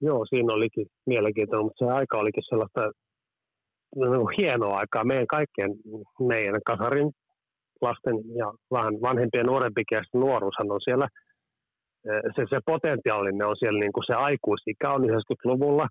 [0.00, 2.90] Joo, siinä olikin mielenkiintoinen, mutta se aika olikin sellaista
[3.96, 5.70] no, hienoa aikaa meidän kaikkien,
[6.28, 7.10] meidän kasarin
[7.80, 11.08] lasten ja vähän vanhempien nuorempikin, ja nuoruushan on siellä,
[12.36, 15.86] se, se potentiaalinen on siellä, niin kuin se aikuisikä on 90-luvulla,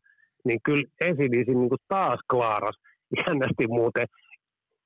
[0.46, 2.76] niin kyllä ACDC niin kuin taas klaaras
[3.20, 4.08] jännästi muuten,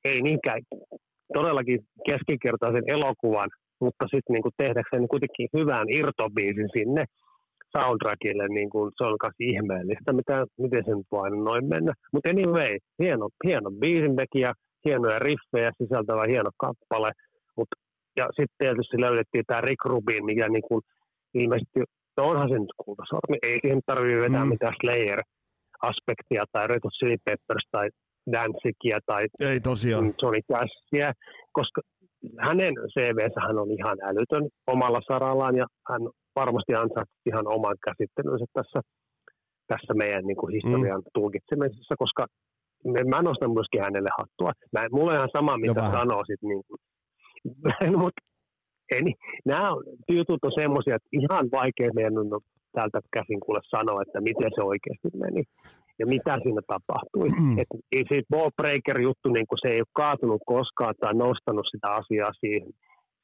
[0.04, 0.62] ei niinkään
[1.34, 3.50] todellakin keskinkertaisen elokuvan,
[3.80, 7.04] mutta sitten niin tehdäkseen kuitenkin hyvän irtobiisin sinne
[7.78, 11.94] soundtrackille, niin kuin se on myös ihmeellistä, mitä, miten se nyt voi noin mennä.
[12.14, 14.52] Mutta anyway, hieno, hieno biisintekijä,
[14.86, 17.12] hienoja riffejä sisältävä hieno kappale,
[17.58, 17.68] Mut,
[18.18, 20.82] ja sitten tietysti löydettiin tämä Rick Rubin, mikä niin kuin
[21.34, 21.80] ilmeisesti
[22.18, 23.38] että onhan se nyt kultasormi.
[23.48, 24.50] Ei siihen tarvitse vetää mm.
[24.50, 27.90] mitään Slayer-aspektia tai Red Hot Chili Peppers tai
[28.32, 30.14] Danzigia tai Ei tosiaan.
[30.22, 31.14] Johnny Cashia,
[31.52, 31.82] koska
[32.40, 36.02] hänen CVnsä hän on ihan älytön omalla sarallaan ja hän
[36.36, 38.80] varmasti ansaitsi ihan oman käsittelynsä tässä,
[39.68, 41.12] tässä meidän niin kuin historian mm.
[41.14, 42.26] tulkitsemisessa, koska
[43.10, 44.52] mä nostan myöskin hänelle hattua.
[44.74, 46.42] Mä, mulla on ihan sama, mitä no sanoisit.
[46.42, 46.80] Niin kuin,
[48.04, 48.22] mutta
[48.96, 49.02] ei,
[49.46, 49.70] nämä
[50.10, 52.30] jutut on semmoisia, että ihan vaikea meidän on
[52.76, 55.44] täältä käsin kuule sanoa, että miten se oikeasti meni
[56.00, 57.30] ja mitä siinä tapahtui.
[57.30, 57.60] Mm.
[57.60, 62.70] Et, ei se ballbreaker-juttu, niin se ei ole kaatunut koskaan tai nostanut sitä asiaa siihen.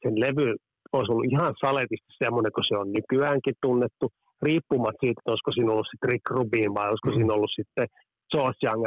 [0.03, 0.55] Sen levy
[0.93, 4.05] olisi ollut ihan saletisti semmoinen, kun se on nykyäänkin tunnettu,
[4.41, 7.15] riippumatta siitä, että olisiko siinä ollut sitten Rick Rubin vai olisiko mm.
[7.15, 7.87] siinä ollut sitten
[8.31, 8.83] George Young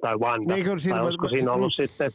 [0.00, 1.82] tai Wanda, niin, siinä, tai olisiko siinä ollut mm.
[1.82, 2.10] sitten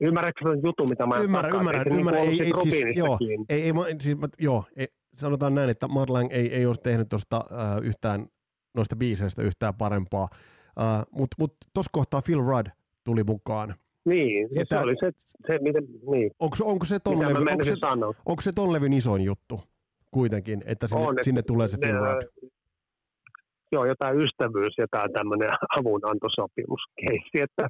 [0.00, 2.22] Ymmärrätkö sen jutun, mitä mä ymmärrän, ymmärrän, niin ymmärrän.
[2.22, 3.18] Ei, ei, siis, joo,
[3.48, 4.86] ei, ei, siis, joo, ei,
[5.16, 8.26] sanotaan näin, että Marlang ei, ei olisi tehnyt tuosta uh, yhtään
[8.74, 12.66] noista biiseistä yhtään parempaa, uh, mutta mut tuossa kohtaa Phil Rudd
[13.04, 13.74] tuli mukaan.
[14.04, 15.10] Niin, se oli se,
[15.46, 16.30] se miten, niin.
[16.38, 17.74] Onko, onko, se ton levy, onko, se,
[18.26, 19.60] onko se ton levyn isoin juttu
[20.10, 22.22] kuitenkin, että sinne, on, sinne tulee se Phil Rudd?
[23.72, 27.68] Joo, jotain ystävyys ja tämä tämmöinen avunantosopimuskeissi, että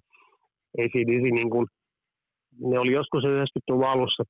[0.78, 1.66] ei siinä niin kuin,
[2.60, 4.24] ne oli joskus 90-luvun alussa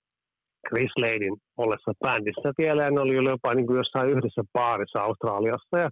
[0.69, 5.79] Chris Ladin ollessa bändissä vielä, ja ne oli jopa niin kuin jossain yhdessä baarissa Australiassa,
[5.79, 5.91] ja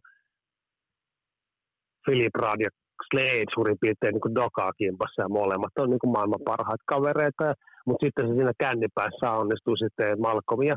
[2.04, 2.70] Philip Rad ja
[3.08, 7.54] Slade suurin piirtein niin dokaa kimpassa, ja molemmat on niin kuin maailman parhaita kavereita,
[7.86, 10.76] mutta sitten se siinä kännipäässä onnistui sitten Malcolm ja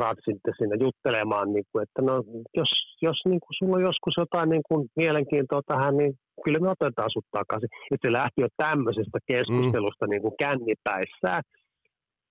[0.00, 2.14] Rad sitten siinä juttelemaan, niin kuin, että no,
[2.60, 2.70] jos,
[3.02, 6.12] jos niin kuin sulla on joskus jotain niin kuin mielenkiintoa tähän, niin
[6.44, 7.68] kyllä me otetaan sut takaisin.
[7.92, 10.10] Et se lähti jo tämmöisestä keskustelusta mm.
[10.10, 11.42] niin kuin kännipäissään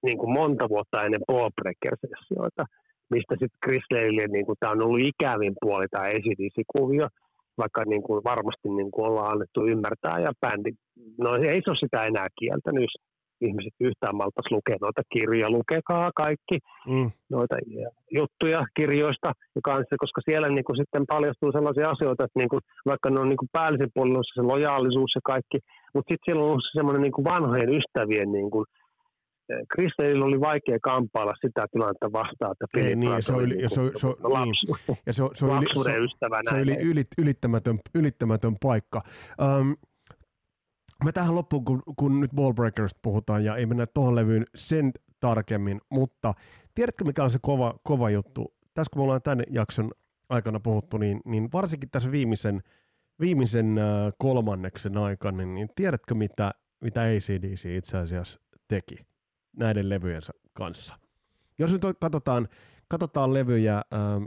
[0.03, 2.65] niin kuin monta vuotta ennen Ballbreaker-sessioita,
[3.09, 7.07] mistä sitten Chris Leille, niin kuin, tämä on ollut ikävin puoli tämä esidisi-kuvio,
[7.57, 10.71] vaikka niin kuin varmasti niin kuin ollaan annettu ymmärtää ja bändi,
[11.17, 12.89] no ei se ole sitä enää kieltänyt,
[13.41, 17.11] ihmiset yhtään maltas lukea noita kirjoja, lukekaa kaikki mm.
[17.29, 17.55] noita
[18.11, 22.61] juttuja kirjoista ja kanssa, koska siellä niin kuin sitten paljastuu sellaisia asioita, että niin kuin,
[22.85, 25.57] vaikka ne on niin kuin päällisen puolella se lojaalisuus ja kaikki,
[25.93, 28.65] mutta sitten siellä on ollut semmoinen niin kuin vanhojen ystävien niin kuin,
[29.69, 34.07] Kristelillä oli vaikea kampailla sitä tilannetta vastaan, että Ei, niin, se oli, niin, se, se,
[34.07, 34.55] niin,
[35.05, 35.91] ja se, se, oli, se,
[36.49, 39.01] se oli ylit, ylittämätön, ylittämätön paikka.
[39.41, 39.75] Um,
[41.03, 45.81] Mä tähän loppuun, kun, kun nyt Ballbreakers puhutaan ja ei mennä tuohon levyyn sen tarkemmin,
[45.89, 46.33] mutta
[46.75, 48.53] tiedätkö mikä on se kova, kova juttu?
[48.73, 49.91] Tässä kun me ollaan tämän jakson
[50.29, 52.61] aikana puhuttu, niin, niin varsinkin tässä viimeisen,
[53.19, 53.79] viimeisen
[54.17, 59.10] kolmanneksen aikana, niin tiedätkö mitä, mitä ACDC itse asiassa teki
[59.57, 60.95] näiden levyjensä kanssa?
[61.59, 62.47] Jos nyt katsotaan,
[62.87, 64.23] katsotaan levyjä, ähm,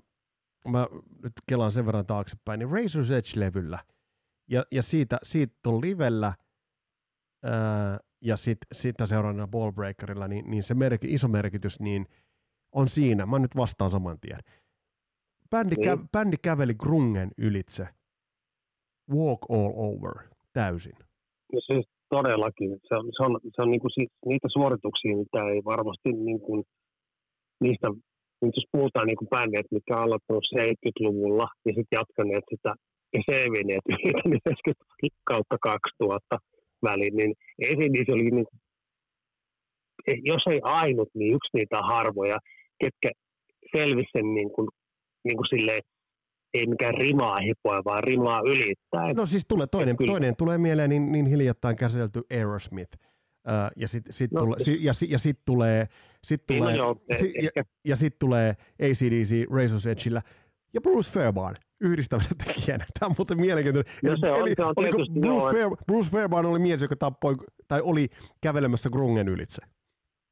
[0.69, 0.87] mä
[1.23, 3.79] nyt kelaan sen verran taaksepäin, niin Razor's Edge-levyllä
[4.51, 6.33] ja, ja siitä, siitä on livellä–
[8.21, 12.07] ja sitten sit seuraavana ballbreakerilla, niin, niin se merki, iso merkitys niin
[12.73, 13.27] on siinä.
[13.27, 14.39] Mä nyt vastaan saman tien.
[15.51, 15.85] Bändi, niin.
[15.85, 17.89] kä, bändi käveli Grungen ylitse.
[19.11, 20.29] Walk all over.
[20.53, 20.95] Täysin.
[21.53, 22.71] No siis todellakin.
[22.89, 26.65] Se on, se on, se on niinku siis niitä suorituksia, mitä ei varmasti niinku,
[27.61, 27.89] niistä,
[28.43, 32.75] nyt jos puhutaan niinku bändeet, mitkä on aloittanut 70-luvulla ja sitten jatkaneet sitä
[33.15, 34.85] ja selvinneet 90
[35.25, 36.39] kautta 2000,
[36.83, 37.33] väliin, niin
[37.69, 38.47] ACDC oli, niin,
[40.25, 42.39] jos ei ainut, niin yksi niitä harvoja,
[42.81, 43.11] ketkä
[43.77, 44.69] selvisi sen niin kuin,
[45.25, 45.83] niin kuin silleen,
[46.55, 49.17] ei mikään rimaa hipoa, vaan rimaa ylittäen.
[49.17, 52.99] No siis tulee, toinen, toinen tulee mieleen niin, niin hiljattain käsitelty Aerosmith.
[53.77, 55.89] Ja sitten sit, no, tule, si, ja, ja sit tulee,
[56.25, 60.23] sit tulee, no joo, si, ja, ja sit tulee ACDC Razor's Edgeillä
[60.75, 62.87] ja Bruce Fairbairn yhdistävänä tekijänä.
[62.99, 63.93] Tämä on muuten mielenkiintoinen.
[64.03, 67.37] No se on, Eli, se on oliko Bruce, Fair, Bruce Fairbairn oli mies, joka tappoi,
[67.69, 68.09] tai oli
[68.41, 69.63] kävelemässä Grungen ylitse?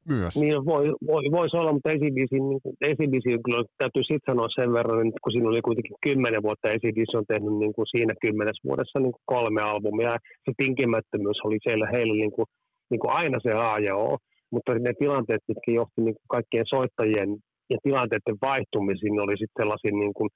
[0.09, 0.35] Myös.
[0.41, 5.23] Niin voi, voi, voisi olla, mutta ACDC, niin, kyllä täytyy sitten sanoa sen verran, että
[5.23, 9.15] kun siinä oli kuitenkin kymmenen vuotta, ACDC on tehnyt niin kuin siinä kymmenes vuodessa niin
[9.15, 12.47] kuin kolme albumia, ja se tinkimättömyys oli siellä heillä niin kuin,
[12.89, 14.17] niin kuin aina se A ja O,
[14.51, 17.29] mutta ne tilanteet, mitkä johti niin kuin kaikkien soittajien
[17.69, 20.29] ja tilanteiden vaihtumisiin, oli sitten sellaisia niin kuin,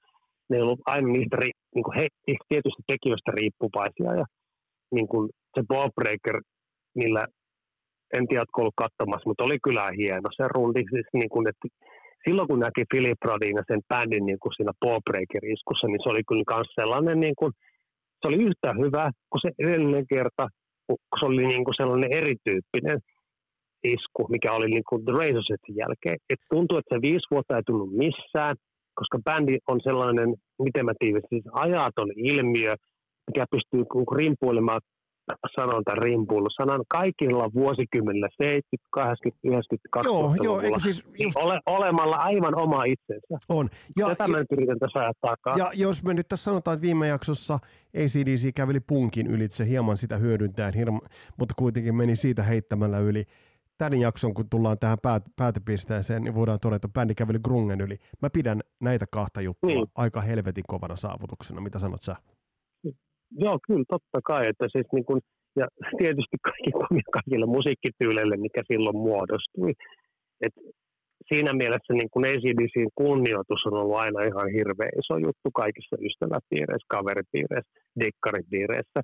[0.48, 1.36] ne ei ollut aina niistä,
[1.74, 2.04] niin kuin he,
[2.48, 4.12] tietysti tekijöistä riippuvaisia.
[4.20, 4.26] Ja
[4.96, 5.24] niin kuin
[5.54, 6.36] se ballbreaker,
[6.94, 7.24] millä
[8.16, 10.82] en tiedä, ollut katsomassa, mutta oli kyllä hieno se rundi.
[10.92, 11.68] Siis niin kuin, että
[12.24, 16.22] silloin kun näki Philip Radin ja sen bändin niin kuin siinä ballbreaker-iskussa, niin se oli
[16.28, 17.52] kyllä myös sellainen, niin kuin,
[18.20, 20.44] se oli yhtä hyvä kuin se edellinen kerta,
[20.86, 22.98] kun se oli niin kuin sellainen erityyppinen
[23.84, 26.16] isku, mikä oli niin kuin The Razorsetin jälkeen.
[26.30, 28.54] Et tuntuu, että se viisi vuotta ei tullut missään,
[28.94, 30.28] koska bändi on sellainen,
[30.58, 32.74] miten mä tiivin, siis ajaton ilmiö,
[33.26, 33.82] mikä pystyy
[34.16, 34.80] rimpuilemaan
[35.56, 41.36] sanonta rimpuillut sanan kaikilla vuosikymmenillä, 70, 80, 90, 2000 joo, joo, siis just...
[41.36, 43.38] ole, olemalla aivan oma itsensä.
[43.48, 43.68] On.
[43.96, 47.08] Ja, Tätä ja, mä yritän tässä ajattaa Ja jos me nyt tässä sanotaan, että viime
[47.08, 47.58] jaksossa
[47.94, 50.74] ACDC käveli punkin ylitse hieman sitä hyödyntäen,
[51.38, 53.24] mutta kuitenkin meni siitä heittämällä yli.
[53.78, 57.98] Tämän jakson, kun tullaan tähän päät, päätepisteeseen, niin voidaan todeta, että bändi käveli grungen yli.
[58.22, 59.86] Mä pidän näitä kahta juttua niin.
[59.94, 61.60] aika helvetin kovana saavutuksena.
[61.60, 62.16] Mitä sanot sä?
[63.30, 64.48] Joo, kyllä totta kai.
[64.48, 65.20] Että siis niin kuin,
[65.56, 65.66] ja
[65.98, 66.70] tietysti kaikki,
[67.16, 69.72] kaikille musiikkityyleille, mikä silloin muodostui.
[70.40, 70.54] Et
[71.28, 76.86] siinä mielessä niin kuin ACDCin kunnioitus on ollut aina ihan hirveä iso juttu kaikissa ystäväpiireissä,
[76.88, 79.00] kaveripiireissä, dekkaripiireissä,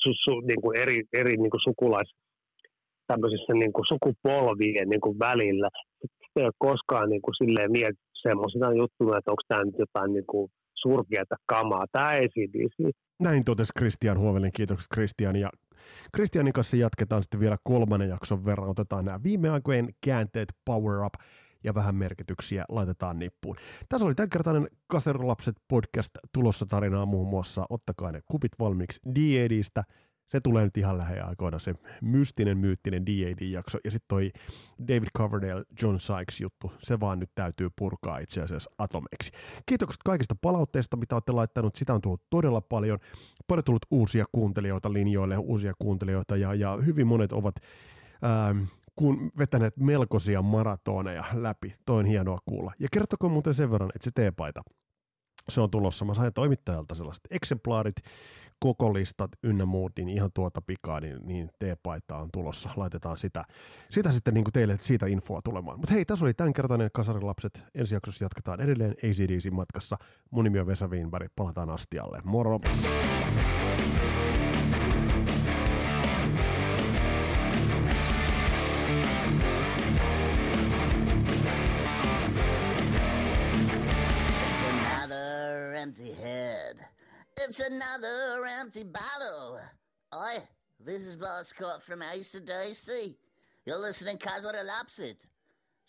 [0.00, 2.10] su, su, niin kuin eri, eri niin kuin sukulais,
[3.06, 5.68] tämmöisissä niin kuin sukupolvien niin kuin välillä.
[6.32, 10.12] Se ei ole koskaan niin kuin silleen mietitty semmoisena juttuna, että onko tämä nyt jotain
[10.12, 10.50] niin kuin
[10.82, 11.86] surkeata kamaa.
[11.92, 12.90] Tämä ACDC.
[13.20, 14.52] Näin totesi Christian Huovelin.
[14.52, 15.36] Kiitokset Christian.
[15.36, 15.50] Ja
[16.16, 18.68] Christianin kanssa jatketaan sitten vielä kolmannen jakson verran.
[18.68, 21.14] Otetaan nämä viime aikojen käänteet Power Up
[21.64, 23.56] ja vähän merkityksiä laitetaan nippuun.
[23.88, 27.66] Tässä oli tämänkertainen Kaserolapset podcast tulossa tarinaa muun muassa.
[27.70, 29.84] Ottakaa ne kupit valmiiksi Diedistä–
[30.30, 33.78] se tulee nyt ihan lähiaikoina, se mystinen, myyttinen D.A.D.-jakso.
[33.84, 34.32] Ja sitten toi
[34.88, 39.32] David Coverdale, John Sykes juttu, se vaan nyt täytyy purkaa itse asiassa atomeiksi.
[39.66, 41.76] Kiitokset kaikista palautteista, mitä olette laittanut.
[41.76, 42.98] Sitä on tullut todella paljon.
[43.46, 47.54] Paljon tullut uusia kuuntelijoita linjoille, uusia kuuntelijoita, ja, ja hyvin monet ovat
[48.24, 48.62] ähm,
[48.96, 51.74] kun vetäneet melkoisia maratoneja läpi.
[51.86, 52.72] Toi on hienoa kuulla.
[52.78, 54.62] Ja kertokaa muuten sen verran, että se teepaita,
[55.50, 56.04] se on tulossa.
[56.04, 57.96] Mä sain toimittajalta sellaiset eksemplaarit,
[58.60, 62.70] koko listat ynnä muut, niin ihan tuota pikaa, niin, niin T-paita on tulossa.
[62.76, 63.44] Laitetaan sitä,
[63.90, 65.78] sitä sitten niin kuin teille siitä infoa tulemaan.
[65.78, 67.64] Mutta hei, tässä oli tämänkertainen Kasarilapset.
[67.74, 69.96] Ensi jaksossa jatketaan edelleen ACDC matkassa.
[70.30, 71.32] Mun nimi on Vesa Wienberg.
[71.36, 72.20] Palataan astialle.
[72.24, 72.60] Moro!
[85.90, 86.76] Empty head.
[87.36, 89.58] It's another empty bottle.
[90.14, 90.38] Oi,
[90.78, 93.16] this is Boss Scott from ACDC.
[93.66, 95.16] You're listening Kaiser Lapsit.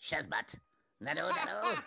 [0.02, 0.56] Shazbat.
[1.00, 1.76] Nado, nado.